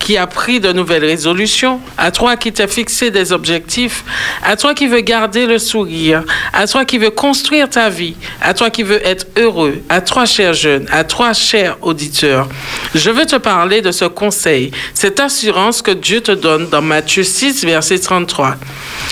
[0.04, 4.04] qui as pris de nouvelles résolutions, à toi qui t'as fixé des objectifs,
[4.44, 8.54] à toi qui veux garder le sourire, à toi qui veux construire ta vie, à
[8.54, 12.50] toi qui veux être heureux, à toi cher jeune, à toi cher auditeur.
[12.94, 17.24] Je veux te parler de ce conseil, cette assurance que Dieu te donne dans Matthieu
[17.24, 18.58] 6, verset 33.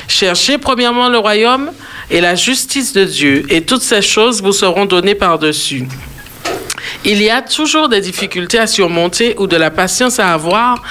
[0.10, 1.72] Cherchez premièrement le royaume
[2.10, 5.88] et la justice de Dieu, et toutes ces choses vous seront données par-dessus.
[7.04, 10.84] Il y a toujours des difficultés à surmonter ou de la patience à avoir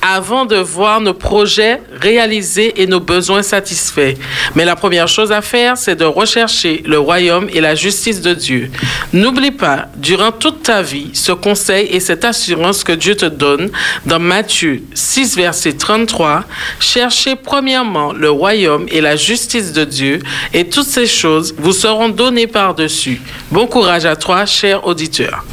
[0.00, 4.14] avant de voir nos projets réalisés et nos besoins satisfaits.
[4.54, 8.34] Mais la première chose à faire, c'est de rechercher le royaume et la justice de
[8.34, 8.70] Dieu.
[9.12, 13.70] N'oublie pas, durant toute ta vie, ce conseil et cette assurance que Dieu te donne
[14.06, 16.44] dans Matthieu 6, verset 33.
[16.80, 20.20] Cherchez premièrement le royaume et la justice de Dieu,
[20.54, 23.20] et toutes ces choses vous seront données par-dessus.
[23.50, 25.44] Bon courage à toi, cher auditeur.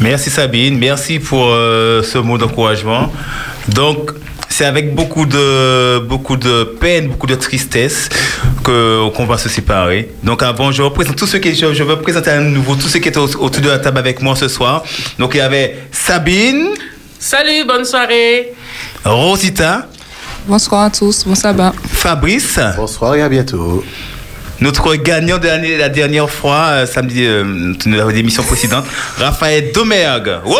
[0.00, 3.12] Merci Sabine, merci pour euh, ce mot d'encouragement.
[3.68, 4.12] Donc,
[4.48, 8.08] c'est avec beaucoup de, beaucoup de peine, beaucoup de tristesse
[8.64, 10.10] que, qu'on va se séparer.
[10.22, 12.98] Donc, avant, je représente tous ceux qui, je, je veux présenter à nouveau tous ceux
[12.98, 14.82] qui étaient au- autour de la table avec moi ce soir.
[15.18, 16.68] Donc, il y avait Sabine,
[17.18, 18.54] Salut, bonne soirée.
[19.04, 19.86] Rosita,
[20.48, 21.74] Bonsoir à tous, bon sabbat.
[21.92, 22.58] Fabrice.
[22.74, 23.84] Bonsoir et à bientôt.
[24.60, 27.44] Notre gagnant de l'année, la dernière fois, euh, samedi, euh,
[27.84, 28.84] de l'émission précédente,
[29.18, 30.38] Raphaël Domergue.
[30.44, 30.56] Wow!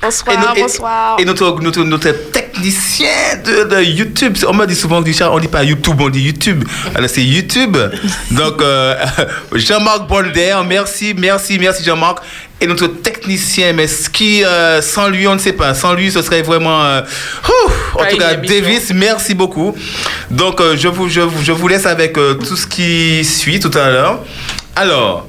[0.00, 1.16] Bonsoir, Et, no- bonsoir.
[1.18, 2.08] et notre, notre, notre
[2.58, 3.08] technicien
[3.44, 6.64] de, de YouTube, on me dit souvent, Richard, on dit pas YouTube, on dit YouTube.
[6.94, 7.76] Alors c'est YouTube.
[8.32, 8.94] Donc euh,
[9.54, 12.18] Jean-Marc Bolder, merci, merci, merci Jean-Marc.
[12.60, 15.74] Et notre technicien, mais ce qui, euh, sans lui, on ne sait pas.
[15.74, 16.82] Sans lui, ce serait vraiment...
[16.82, 17.02] euh,
[17.94, 18.34] en tout cas.
[18.34, 19.76] Davis, merci beaucoup.
[20.30, 23.76] Donc euh, je, vous, je, vous, je vous laisse avec tout ce qui suit tout
[23.76, 24.20] à l'heure.
[24.74, 25.28] Alors...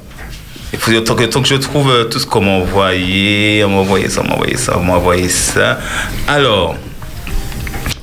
[0.72, 3.78] Il faut tant que, tant que je trouve tout ce qu'on m'a envoyé, on m'a
[3.78, 5.80] envoyé ça, on m'a envoyé ça, on m'a envoyé ça.
[6.28, 6.76] Alors,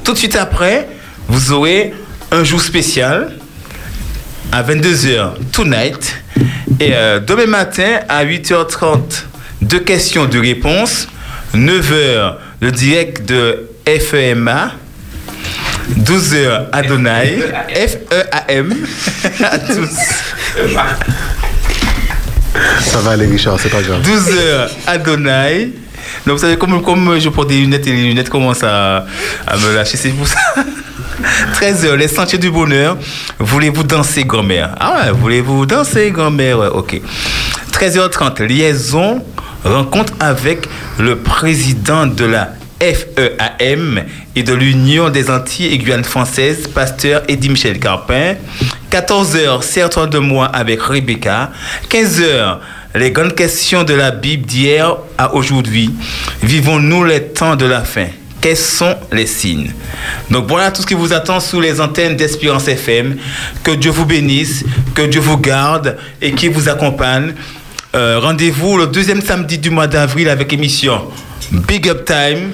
[0.07, 0.88] tout de suite après,
[1.27, 1.93] vous aurez
[2.31, 3.34] un jour spécial
[4.53, 6.15] à 22h tonight.
[6.79, 9.01] Et euh, demain matin à 8h30,
[9.61, 11.09] deux questions, deux réponses.
[11.53, 14.71] 9h, le direct de FEMA.
[15.99, 17.39] 12h Adonai.
[17.75, 18.75] F-E-A-M.
[19.43, 19.89] à tous.
[22.79, 24.01] Ça va aller, Richard, c'est pas grave.
[24.03, 25.71] 12 heures Adonai.
[26.25, 29.05] Donc vous savez, comme, comme je porte des lunettes et les lunettes commencent à,
[29.45, 30.38] à me lâcher, c'est pour ça.
[31.53, 32.97] 13 heures, les sentiers du bonheur.
[33.39, 34.75] Voulez-vous danser, grand-mère?
[34.79, 36.75] Ah ouais, voulez-vous danser, grand-mère?
[36.75, 37.01] Ok.
[37.71, 39.23] 13h30, liaison,
[39.63, 40.67] rencontre avec
[40.99, 44.03] le président de la FEAM
[44.35, 48.35] et de l'Union des Antilles et Guyane françaises, pasteur Eddie Michel Carpin.
[48.91, 51.51] 14h, Serre-toi de moi avec Rebecca.
[51.89, 52.57] 15h,
[52.98, 55.91] les grandes questions de la Bible d'hier à aujourd'hui.
[56.41, 58.07] Vivons-nous les temps de la fin?
[58.41, 59.72] Quels sont les signes?
[60.30, 63.18] Donc voilà tout ce qui vous attend sous les antennes d'Espérance FM.
[63.64, 64.64] Que Dieu vous bénisse,
[64.95, 67.34] que Dieu vous garde et qui vous accompagne.
[67.95, 71.02] Euh, Rendez-vous le deuxième samedi du mois d'avril avec émission
[71.52, 72.52] Big Up Time.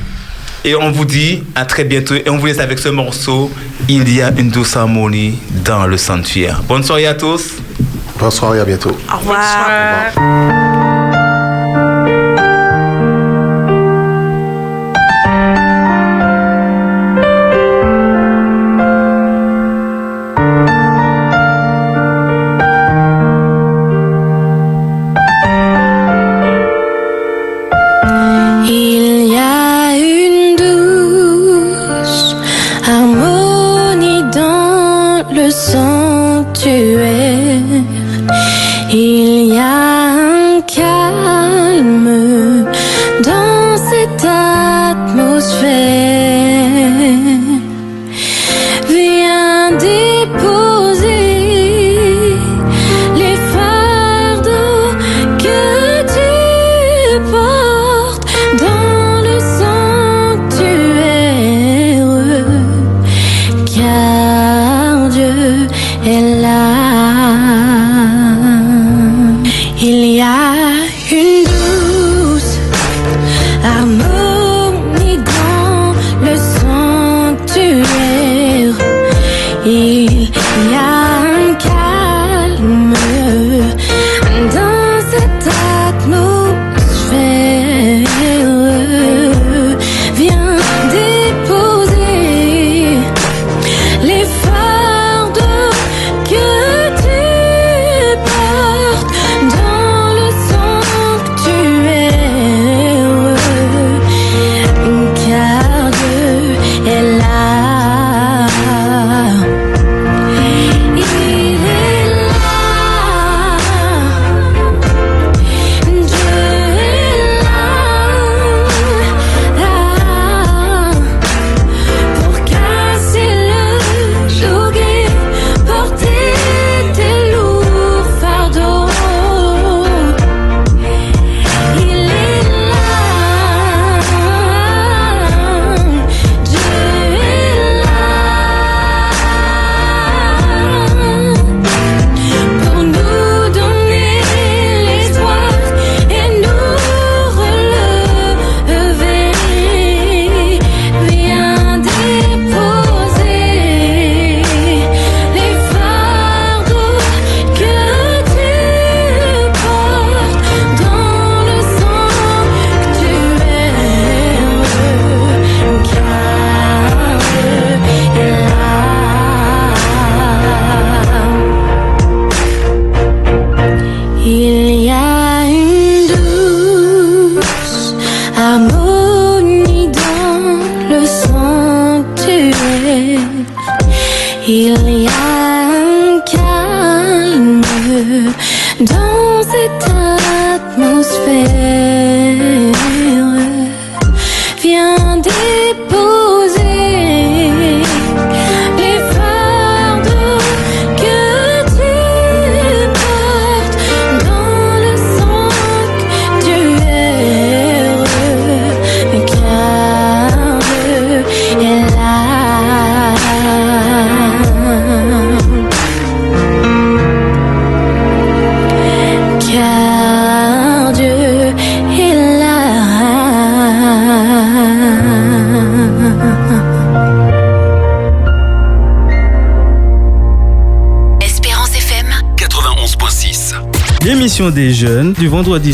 [0.65, 2.15] Et on vous dit à très bientôt.
[2.15, 3.52] Et on vous laisse avec ce morceau.
[3.90, 6.61] Il y a une douce harmonie dans le sanctuaire.
[6.64, 7.56] Bonne soirée à tous.
[8.23, 8.95] Bonsoir et à bientôt.
[9.13, 10.13] Au revoir.
[10.15, 11.02] Il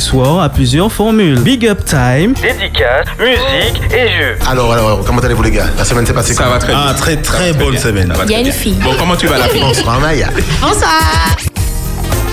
[0.09, 1.39] soir a plusieurs formules.
[1.41, 4.37] Big Up Time, Dédicace, musique et jeux.
[4.49, 5.67] Alors, alors, comment allez-vous les gars?
[5.77, 6.81] La semaine s'est passée Ça va très bien.
[6.87, 8.11] Ah, très très bonne semaine.
[8.25, 8.79] Il y a une fille.
[8.83, 9.61] Bon, comment tu vas la fille?
[9.61, 10.29] France, Ramaya.
[10.61, 11.35] Bonsoir.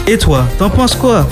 [0.06, 1.28] et toi, t'en penses quoi?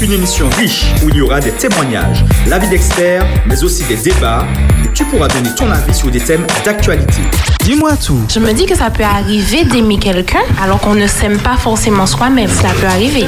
[0.00, 4.46] Une émission riche où il y aura des témoignages, l'avis d'experts, mais aussi des débats.
[4.94, 7.22] Tu pourras donner ton avis sur des thèmes d'actualité.
[7.64, 8.18] Dis-moi tout.
[8.28, 12.06] Je me dis que ça peut arriver d'aimer quelqu'un alors qu'on ne s'aime pas forcément
[12.06, 12.48] soi-même.
[12.50, 13.24] Ça peut arriver.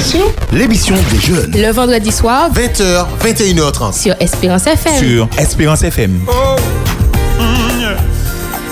[0.53, 1.53] L'émission des jeunes.
[1.55, 3.99] Le vendredi soir 20h, 21h30.
[3.99, 4.99] sur Espérance FM.
[4.99, 6.21] Sur Espérance FM.
[6.29, 6.33] Oh,